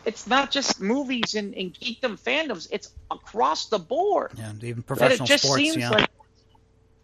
[0.04, 2.68] it's not just movies and, and geekdom fandoms.
[2.70, 4.32] It's across the board.
[4.36, 5.62] Yeah, even That professional it just sports.
[5.62, 6.08] seems Yeah, like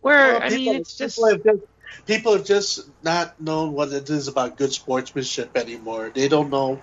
[0.01, 1.63] where Well, I mean, people- it's just people have just
[2.07, 6.11] people have just not known what it is about good sportsmanship anymore.
[6.15, 6.81] They don't know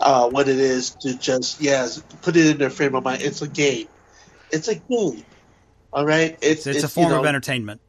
[0.00, 3.22] uh, what it is to just yes put it in their frame of mind.
[3.22, 3.88] It's a game.
[4.50, 5.24] It's a game.
[5.92, 6.36] All right.
[6.42, 7.80] it's, it's, a you form know, of entertainment.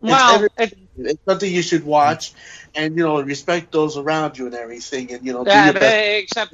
[0.00, 2.32] well, every- it, It's something you should watch,
[2.74, 5.74] and you know respect those around you and everything, and you know do yeah, your
[5.74, 6.22] best.
[6.22, 6.52] except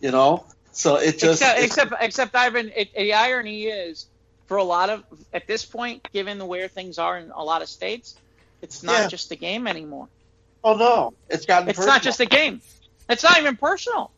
[0.00, 0.44] You know.
[0.72, 4.06] So it just except, except except Ivan, it, the irony is
[4.46, 7.62] for a lot of at this point, given the where things are in a lot
[7.62, 8.14] of states,
[8.60, 9.08] it's not Yeah.
[9.08, 10.08] just a game anymore.
[10.64, 11.94] oh no, it's gotten It's personal.
[11.94, 12.60] not just a game.
[13.08, 14.12] It's not even personal.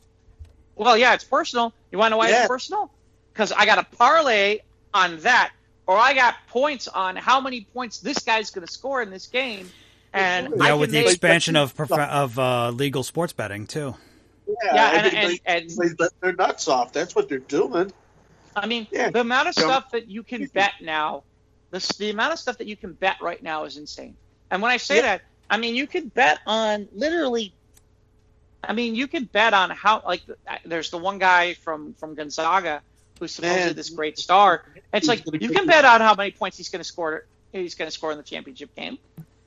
[0.75, 1.73] Well, yeah, it's personal.
[1.93, 2.41] You want to know why Yeah.
[2.41, 2.91] it's personal?
[3.33, 4.59] Because I got a parlay
[4.95, 5.53] on that,
[5.87, 9.27] or I got points on how many points this guy's going to score in this
[9.29, 9.71] game,
[10.13, 13.33] and Yeah, I Yeah, can with the make, expansion of prof- of uh, legal sports
[13.33, 13.95] betting too.
[14.49, 15.71] Yeah, yeah, and, and, and
[16.23, 16.93] their nuts off.
[16.93, 17.93] That's what they're doing.
[18.57, 19.11] I mean, Yeah.
[19.11, 21.25] the amount of stuff that you can bet now,
[21.73, 24.17] the, the amount of stuff that you can bet right now is insane.
[24.51, 25.03] And when I say Yeah.
[25.03, 27.55] that, I mean you can bet on literally.
[28.63, 30.23] I mean, you can bet on how like
[30.65, 32.83] there's the one guy from from Gonzaga
[33.21, 33.77] who's supposedly Man.
[33.77, 34.63] this great star.
[34.93, 37.25] It's like you can bet on how many points he's going to score.
[37.53, 38.99] He's going to score in the championship game.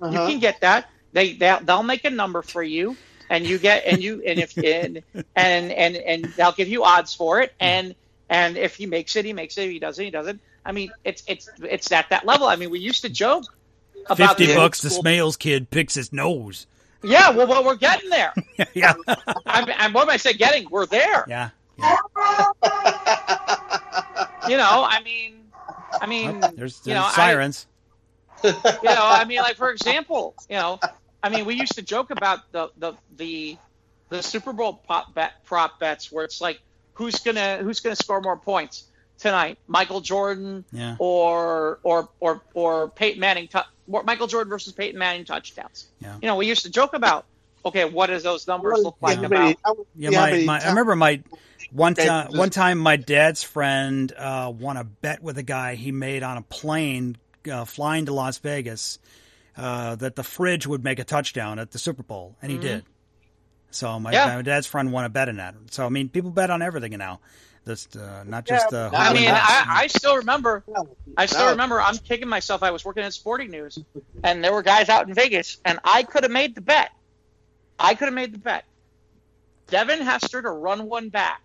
[0.09, 0.25] You Uh-huh.
[0.31, 0.87] can get that.
[1.13, 2.97] They they'll, they'll make a number for you,
[3.31, 5.01] and you get and you and if and
[5.35, 7.51] and and, and they'll give you odds for it.
[7.51, 7.63] Mm-hmm.
[7.63, 7.95] And
[8.29, 9.63] and if he makes it, he makes it.
[9.63, 10.41] If he doesn't, he doesn't.
[10.65, 12.47] I mean, it's it's it's at that level.
[12.47, 13.45] I mean, we used to joke
[14.07, 16.67] about Fifty the bucks, the school- Smales kid picks his nose.
[17.03, 18.31] Yeah, well, well, we're getting there.
[18.75, 18.93] yeah,
[19.47, 20.37] I'm, I'm, what am I saying?
[20.37, 20.69] Getting?
[20.69, 21.25] We're there.
[21.27, 21.49] yeah.
[21.79, 21.97] yeah.
[24.49, 25.35] You know, I mean,
[26.01, 27.67] I mean, There's, there's you know, I- sirens.
[28.43, 30.79] you know, I mean, like for example, you know,
[31.23, 33.57] I mean, we used to joke about the the the,
[34.09, 36.59] the Super Bowl pop bet, prop bets where it's like
[36.93, 38.85] who's gonna who's gonna score more points
[39.19, 40.95] tonight, Michael Jordan Yeah.
[40.99, 43.59] or or or or Peyton Manning, tou-
[43.91, 45.87] or Michael Jordan versus Peyton Manning touchdowns.
[45.99, 46.15] Yeah.
[46.21, 47.25] You know, we used to joke about
[47.63, 49.55] okay, what does those numbers look like How about?
[49.95, 51.21] Yeah, my, my I remember my
[51.71, 55.91] one time one time my dad's friend uh, won a bet with a guy he
[55.91, 57.17] made on a plane
[57.51, 58.99] uh, flying to Las Vegas
[59.61, 62.61] uh, that the fridge would make a touchdown at the Super Bowl, and he Mhm.
[62.61, 62.85] did.
[63.69, 64.25] So my, Yeah.
[64.35, 65.55] my dad's friend won a bet in that.
[65.69, 67.19] So I mean, people bet on everything now.
[67.65, 69.29] Just uh, not Yeah, just uh, I mean.
[69.29, 70.63] I, I still remember
[71.15, 71.51] I still No.
[71.51, 72.63] remember I'm kicking myself.
[72.63, 73.77] I was working at Sporting News,
[74.23, 76.89] and there were guys out in Vegas, and I could have made the bet.
[77.77, 78.63] I could have made the bet.
[79.67, 81.39] Devin Hester to run one back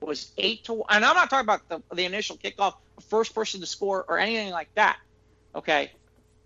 [0.00, 2.72] was eight to one, and I'm not talking about the, the initial kickoff,
[3.10, 4.96] first person to score, or anything like that.
[5.54, 5.90] Okay,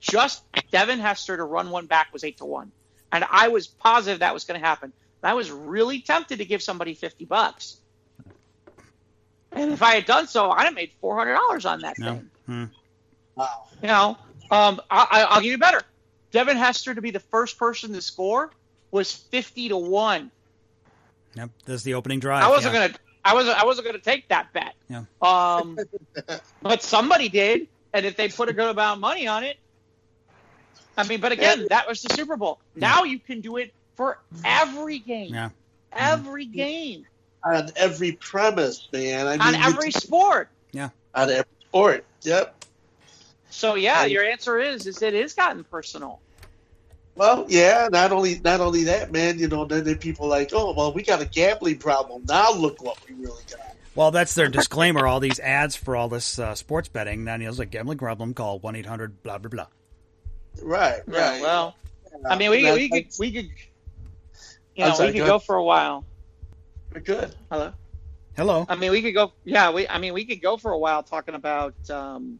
[0.02, 2.72] just Devin Hester to run one back was eight to one,
[3.10, 4.92] and I was positive that was going to happen.
[5.22, 7.78] And I was really tempted to give somebody fifty bucks.
[9.52, 12.14] And if I had done so, I'd have made four hundred dollars on that No.
[12.14, 12.30] thing.
[12.46, 12.64] Hmm.
[13.36, 13.62] Wow.
[13.80, 14.18] You know,
[14.50, 15.80] um, I, I, I'll give you better.
[16.32, 18.50] Devin Hester to be the first person to score
[18.90, 20.30] was fifty to one.
[21.34, 22.42] Yep, that's the opening drive.
[22.42, 22.88] I wasn't yeah.
[22.88, 24.74] gonna, I wasn't, I wasn't gonna take that bet.
[24.88, 25.04] Yeah.
[25.22, 25.78] Um,
[26.60, 29.56] but somebody did, and if they put a good amount of money on it,
[30.97, 32.59] I mean, but again, that was the Super Bowl.
[32.77, 35.51] Now you can do it for every game, Yeah.
[35.93, 37.06] every game,
[37.44, 39.27] on every premise, man.
[39.27, 40.48] I mean, on you- every sport.
[40.73, 40.90] Yeah.
[41.14, 42.05] On every sport.
[42.23, 42.64] Yep.
[43.51, 46.20] So yeah, And- your answer is is it is gotten personal.
[47.14, 47.89] Well, yeah.
[47.90, 49.39] Not only not only that, man.
[49.39, 52.24] You know, then there are people like, oh, well, we got a gambling problem.
[52.27, 53.60] Now look what we really got.
[53.94, 55.06] Well, that's their disclaimer.
[55.06, 57.27] All these ads for all this uh, sports betting.
[57.27, 58.32] Then it's a gambling problem.
[58.32, 59.66] Call one eight hundred blah blah blah.
[60.60, 61.00] Right.
[61.10, 61.42] Yeah, Right.
[61.42, 61.76] well,
[62.28, 63.50] I mean, we, That- we could we could
[64.76, 65.46] you know sorry, we go could go ahead.
[65.46, 66.04] for a while.
[66.92, 67.34] We're good.
[67.50, 67.72] Hello.
[68.36, 68.66] Hello.
[68.68, 69.32] I mean, we could go.
[69.44, 69.88] Yeah, we.
[69.88, 72.38] I mean, we could go for a while talking about, um,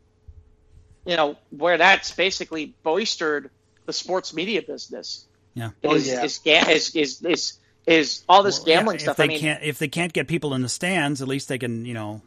[1.05, 3.51] you know, where that's basically boistered
[3.87, 5.27] the sports media business.
[5.55, 5.71] Yeah.
[5.85, 6.23] Oh, Is, yeah.
[6.25, 7.53] is, is, is, is,
[7.87, 9.17] is all this Well, yeah, gambling if stuff.
[9.19, 11.21] They I mean, can't if they can't get people in the stands.
[11.21, 12.23] At least they can you know.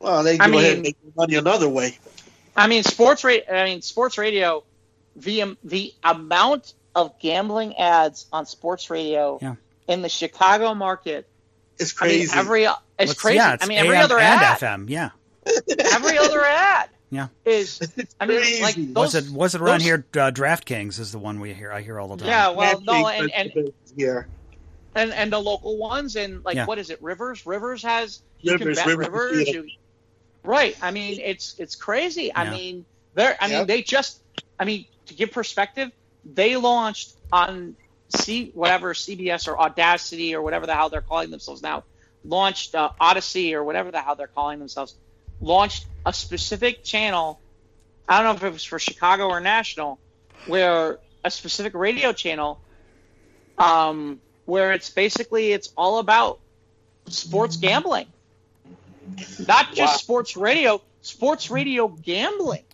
[0.00, 1.98] Well, they I go ahead and make money another way.
[2.56, 3.44] I mean, sports rate.
[3.52, 4.64] I mean, sports radio.
[5.16, 9.54] The the amount of gambling ads on sports radio Yeah.
[9.88, 11.26] in the Chicago market.
[11.78, 12.38] It's I mean, crazy.
[12.38, 13.36] every it's Let's- crazy.
[13.36, 14.58] Yeah, it's I mean, every AM other and ad.
[14.58, 14.88] FM.
[14.90, 15.10] Yeah.
[15.92, 16.88] Every other ad.
[17.10, 17.28] Yeah.
[17.44, 17.78] Is
[18.20, 18.62] I mean, crazy.
[18.62, 19.26] like Was those.
[19.28, 20.06] it was it around those- here?
[20.14, 21.70] Uh, DraftKings is the one we hear.
[21.70, 22.28] I hear all the time.
[22.28, 24.28] Yeah, well, Bad no, and, and here.
[24.94, 26.64] and and the local ones and like Yeah.
[26.64, 29.52] what is it rivers rivers has you Rivers, can bet Rivers, rivers, yeah.
[29.54, 29.68] you,
[30.42, 32.84] right i mean it's it's crazy i mean
[33.14, 34.20] they're i mean they just
[34.58, 35.90] i mean to give perspective
[36.24, 37.76] they launched on
[38.08, 41.84] c whatever cbs or audacity or whatever the hell they're calling themselves now
[42.24, 44.96] launched uh, odyssey or whatever the hell they're calling themselves
[45.40, 47.42] launched a specific channel
[48.08, 50.00] i don't know if it was for chicago or national
[50.44, 52.62] where a specific radio channel
[53.58, 56.40] um, where it's basically it's all about
[57.08, 58.06] sports gambling,
[59.46, 59.96] not just Wow.
[59.96, 62.64] sports radio, sports radio gambling.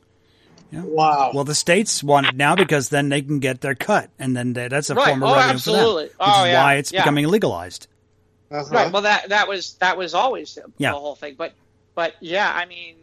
[0.72, 1.30] Wow.
[1.34, 4.52] Well, the states want it now because then they can get their cut, and then
[4.52, 5.06] they, that's a Right.
[5.08, 6.08] form of Oh, revenue absolutely.
[6.08, 6.28] for them.
[6.28, 6.62] Which Oh, is yeah.
[6.62, 7.00] why it's Yeah.
[7.02, 7.86] becoming legalized.
[8.50, 8.64] Uh-huh.
[8.70, 8.92] Right.
[8.92, 11.34] Well, that that was that was always the whole thing.
[11.36, 11.52] But
[11.94, 12.96] but yeah, I mean,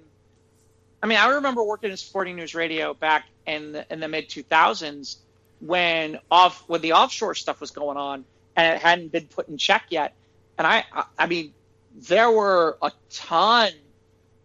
[1.04, 4.30] I mean, I remember working in sporting news radio back in the, in the mid
[4.30, 5.18] two thousands
[5.62, 8.26] when off when the offshore stuff was going on
[8.56, 10.14] and it hadn't been put in check yet.
[10.58, 11.54] And I I, I mean,
[11.96, 13.72] there were a ton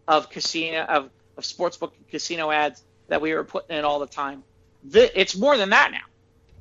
[0.07, 4.07] of casino of of sportsbook and casino ads that we were putting in all the
[4.07, 4.43] time.
[4.83, 6.07] The, it's more than that now.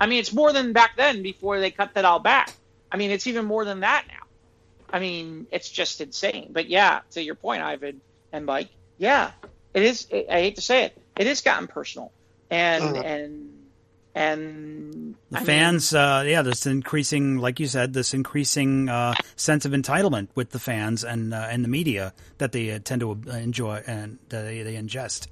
[0.00, 2.52] I mean, it's more than back then before they cut that all back.
[2.92, 4.24] I mean, it's even more than that now.
[4.92, 6.50] I mean, it's just insane.
[6.52, 8.00] But yeah, to your point, Ivan
[8.32, 8.68] and Mike,
[8.98, 9.30] yeah,
[9.72, 10.06] it is.
[10.12, 12.10] I hate to say it, it has gotten personal,
[12.50, 13.02] and Uh-huh.
[13.02, 13.56] and
[14.14, 19.14] and The I mean, fans, uh, yeah, this increasing, like you said, this increasing uh,
[19.36, 23.00] sense of entitlement with the fans and uh, and the media that they uh, tend
[23.02, 25.28] to uh, enjoy and that they, they ingest.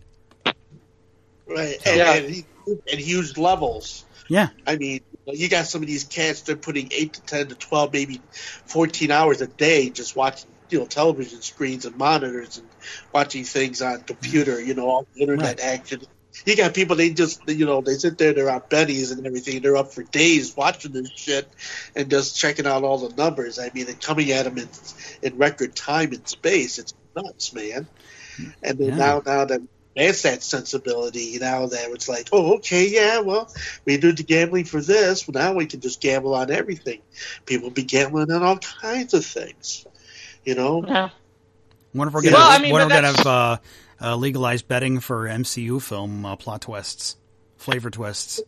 [1.48, 1.78] Right.
[1.86, 2.14] And, Yeah.
[2.14, 2.46] and, he-
[2.90, 4.04] and huge levels.
[4.28, 7.54] Yeah, I mean, you got some of these cats, they're putting 8 to 10 to
[7.54, 8.20] 12, maybe
[8.66, 12.66] 14 hours a day just watching, you know, television screens and monitors and
[13.12, 14.66] watching things on computer, mm.
[14.66, 16.02] you know, all the internet action.
[16.44, 19.62] You got people, they just, you know, they sit there, they're on Benny's and everything.
[19.62, 21.48] They're up for days watching this shit
[21.96, 23.58] and just checking out all the numbers.
[23.58, 24.68] I mean, and coming at them in,
[25.22, 26.78] in record time and space.
[26.78, 27.88] It's nuts, man.
[28.62, 28.96] And then Yeah.
[28.96, 29.62] now, now that
[29.98, 33.52] that's that sensibility you know, that it's like, oh, okay, yeah, well,
[33.84, 35.26] we do the gambling for this.
[35.28, 37.00] Well, now we can just gamble on everything.
[37.46, 39.86] People be gambling on all kinds of things,
[40.44, 40.84] you know.
[40.86, 41.10] yeah.
[41.94, 42.30] wonder if we're Yeah.
[42.32, 43.56] gonna, Well, I mean, wonder if we're gonna have uh,
[44.00, 47.16] uh, legalized betting for MCU film uh, plot twists,
[47.56, 48.40] flavor twists.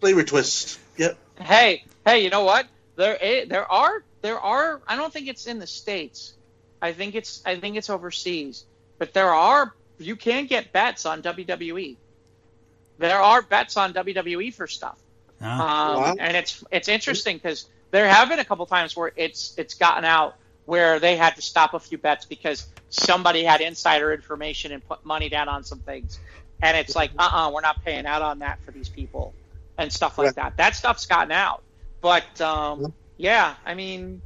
[0.00, 0.78] Flavor twists.
[0.96, 1.18] Yep.
[1.40, 2.66] Hey, hey, you know what?
[2.96, 4.80] There, there are, there are.
[4.86, 6.34] I don't think it's in the states.
[6.82, 8.64] I think it's, I think it's overseas.
[8.98, 9.74] But there are.
[10.00, 11.98] You can get bets on WWE.
[12.98, 15.00] There are bets on WWE for stuff.
[15.58, 15.58] Um,
[15.96, 16.16] Wow.
[16.18, 20.04] and it's it's interesting because there have been a couple times where it's it's gotten
[20.04, 20.34] out
[20.66, 25.04] where they had to stop a few bets because somebody had insider information and put
[25.04, 26.20] money down on some things,
[26.62, 29.34] and it's like, uh, uh-uh, uh, we're not paying out on that for these people
[29.78, 30.34] and stuff like Right.
[30.36, 30.56] that.
[30.58, 31.62] That stuff's gotten out,
[32.00, 34.22] but um, yeah, I mean,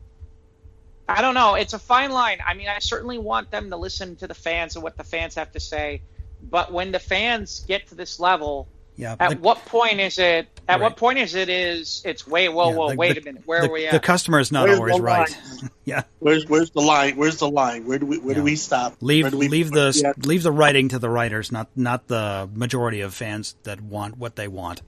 [1.09, 1.55] I don't know.
[1.55, 2.39] It's a fine line.
[2.47, 5.35] I mean, I certainly want them to listen to the fans and what the fans
[5.35, 6.01] have to say,
[6.43, 9.17] but when the fans get to this level yeah.
[9.21, 10.47] at the- what point is it?
[10.67, 10.81] At Right.
[10.83, 11.51] what point is it?
[11.51, 13.87] Is it's wait, whoa, Yeah, whoa, the- wait the- a minute, where the, are we
[13.87, 13.93] at?
[13.93, 15.37] the customer is not Where's always right.
[15.85, 17.17] yeah, Where's where's the line?
[17.17, 17.87] Where's the line?
[17.87, 18.39] Where do we where Yeah.
[18.41, 18.95] do we stop?
[19.03, 20.13] leave we leave the Yeah.
[20.27, 24.37] leave the writing to the writers, not not the majority of fans that want what
[24.37, 24.81] they want.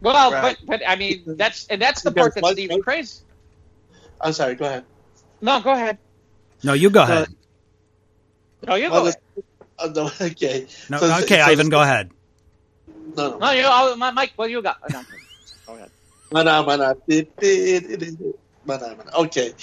[0.00, 0.56] well, Right.
[0.66, 3.20] but but I mean that's and that's the Because part that's what- even crazy.
[4.20, 4.56] I'm sorry.
[4.56, 4.84] Go ahead.
[5.40, 5.98] No, go ahead.
[6.64, 7.28] No, you go Uh, ahead.
[8.66, 9.22] No, you Well, go ahead.
[9.78, 10.66] Uh, no, okay.
[10.90, 12.10] No, So- okay, so- Ivan, go ahead.
[13.16, 13.38] No, no.
[13.38, 13.62] No, you.
[13.64, 14.32] Oh, my, Mike.
[14.36, 14.78] Well, you got.
[14.90, 15.02] No.
[15.66, 15.90] Go ahead.
[16.32, 16.94] Mana, mana,
[18.66, 19.10] mana, mana.
[19.18, 19.54] Okay,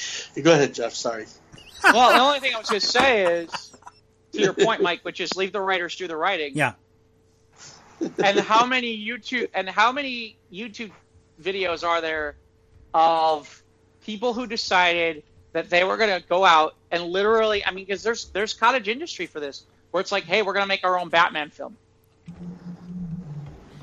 [0.41, 0.93] go ahead, Jeff.
[0.93, 1.25] Sorry.
[1.83, 3.71] Well, the only thing I was going to say is,
[4.33, 6.53] to your point, Mike, which is leave the writers do the writing.
[6.55, 6.73] Yeah.
[8.23, 10.91] and how many YouTube and how many YouTube
[11.41, 12.35] videos are there
[12.93, 13.63] of
[14.05, 15.23] people who decided
[15.55, 18.89] that they were going to go out and literally, I mean, because there's there's cottage
[18.89, 21.77] industry for this, where it's like, hey, we're going to make our own Batman film.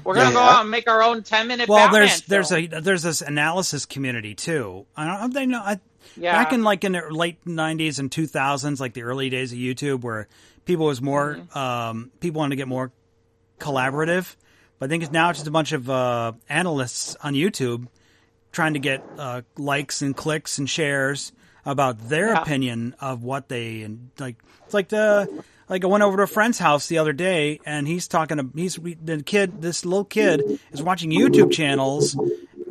[0.04, 0.38] We're going to Yeah.
[0.38, 1.68] go out and make our own ten minute.
[1.68, 4.84] Well, Batman there's there's a there's this analysis community too.
[4.96, 5.80] I don't they know I,
[6.16, 6.32] yeah.
[6.32, 10.02] back in like in the late '90s and 2000s, like the early days of YouTube,
[10.02, 10.28] where
[10.64, 11.58] people was more Mm-hmm.
[11.58, 12.90] um, people wanted to get more
[13.60, 14.34] collaborative.
[14.78, 17.86] But I think it's now it's just a bunch of uh, analysts on YouTube
[18.50, 21.32] trying to get uh, likes and clicks and shares
[21.64, 22.42] about their Yeah.
[22.42, 24.36] opinion of what they and like.
[24.64, 27.86] It's like the like I went over to a friend's house the other day, and
[27.86, 29.60] he's talking to he's the kid.
[29.62, 32.20] This little kid is watching YouTube channels, uh,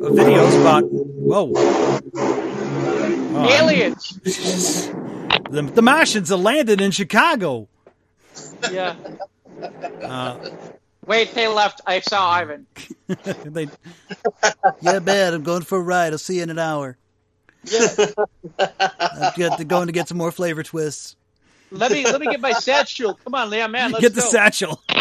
[0.02, 1.52] videos about whoa.
[3.34, 4.10] Oh, aliens.
[5.50, 7.68] the, the Martians have landed in Chicago.
[8.70, 8.94] yeah.
[10.02, 10.36] Uh,
[11.06, 11.80] Wait, they left.
[11.86, 12.66] I saw Ivan.
[13.44, 13.68] they,
[14.80, 16.12] yeah, man, I'm going for a ride.
[16.12, 16.96] I'll see you in an hour.
[18.58, 21.16] I'm get- going to get some more flavor twists.
[21.70, 23.14] Let me let me get my satchel.
[23.24, 23.92] Come on, Leon, man.
[23.92, 24.28] Let's get the go.
[24.30, 24.82] satchel.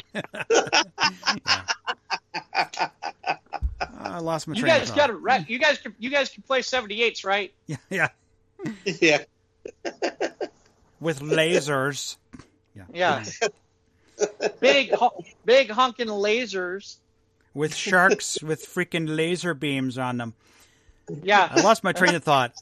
[4.04, 5.22] Ah, I lost my You train guys got thought.
[5.22, 5.50] right.
[5.50, 7.54] You guys can you guys can play 78s, right?
[7.68, 8.08] Yeah, yeah,
[8.86, 9.20] yeah.
[11.00, 12.18] with lasers.
[12.76, 12.84] Yeah.
[12.94, 13.24] Yeah.
[14.60, 16.98] big hu- big honking lasers.
[17.54, 20.34] With sharks with freaking laser beams on them.
[21.24, 21.48] Yeah.
[21.52, 22.54] I lost my train of thought.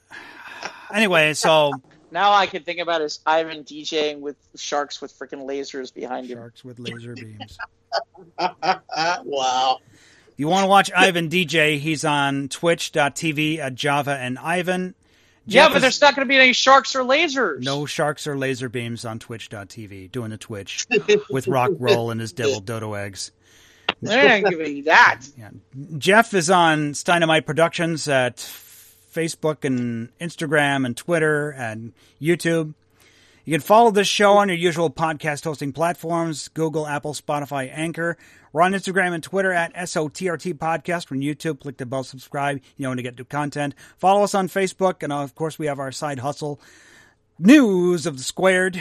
[0.94, 1.72] Anyway, so
[2.12, 6.38] Now I can think about is Ivan DJing with sharks with freaking lasers behind him.
[6.38, 7.58] sharks with laser beams.
[8.40, 9.78] wow.
[10.32, 14.96] If you want to watch Ivan DJ, he's on twitch.tv at Java and Ivan.
[15.46, 17.64] Yeah, Jeff but is- there's not going to be any sharks or lasers.
[17.64, 20.86] No sharks or laser beams on twitch.tv doing the Twitch
[21.30, 23.32] with Rock Roll and his devil dodo eggs.
[24.02, 25.22] They're not giving you that.
[25.38, 25.50] Yeah.
[25.98, 32.74] Jeff is on Steinamite Productions at Facebook and Instagram and Twitter and YouTube.
[33.46, 38.18] You can follow this show on your usual podcast hosting platforms Google, Apple, Spotify, Anchor.
[38.54, 41.10] We're on Instagram and Twitter at SOTRT Podcast.
[41.10, 41.60] We're on YouTube.
[41.60, 42.62] Click the bell, subscribe.
[42.78, 43.76] You know when to get new content.
[43.98, 45.02] Follow us on Facebook.
[45.02, 46.60] And of course, we have our side hustle
[47.40, 48.80] news of the squared.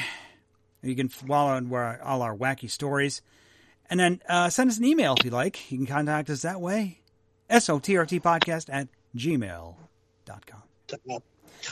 [0.83, 3.23] You can follow all our wacky stories.
[3.91, 5.71] And then uh, send us an email if you like.
[5.71, 7.01] You can contact us that way.
[7.51, 10.63] SOTRT podcast at gmail.com.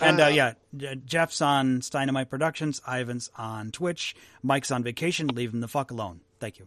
[0.00, 0.54] And uh, yeah,
[1.04, 2.80] Jeff's on Steinamite Productions.
[2.88, 4.16] Ivan's on Twitch.
[4.42, 5.28] Mike's on vacation.
[5.28, 6.20] Leave him the fuck alone.
[6.40, 6.66] Thank you.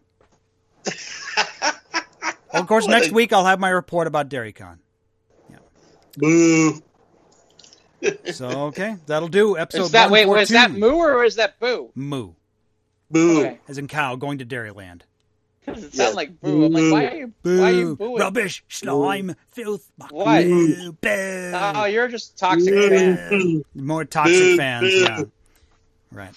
[2.54, 4.78] of course, What next a- week I'll have my report about DairyCon.
[5.50, 5.58] Yeah.
[6.18, 6.82] Boo.
[8.32, 9.58] So okay, that'll do.
[9.58, 10.26] Episode Is that wait?
[10.26, 11.92] Was that moo or is that boo?
[11.96, 12.32] Moo,
[13.12, 13.42] Boo.
[13.42, 13.60] Okay.
[13.68, 15.02] as in cow, going to Dairyland.
[15.70, 16.10] Because it Yeah.
[16.10, 16.66] like boo.
[16.66, 17.34] I'm like, why are you?
[17.44, 18.18] Why are you Boo, booing?
[18.20, 19.92] rubbish, slime, filth.
[20.10, 20.44] Why?
[20.44, 21.52] Boo, boo.
[21.54, 23.64] Oh, you're just a toxic fan.
[23.76, 25.00] More toxic Boo, fans, boo.
[25.00, 25.24] yeah.
[26.12, 26.34] Right.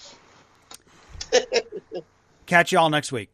[2.45, 3.29] Catch y'all next week.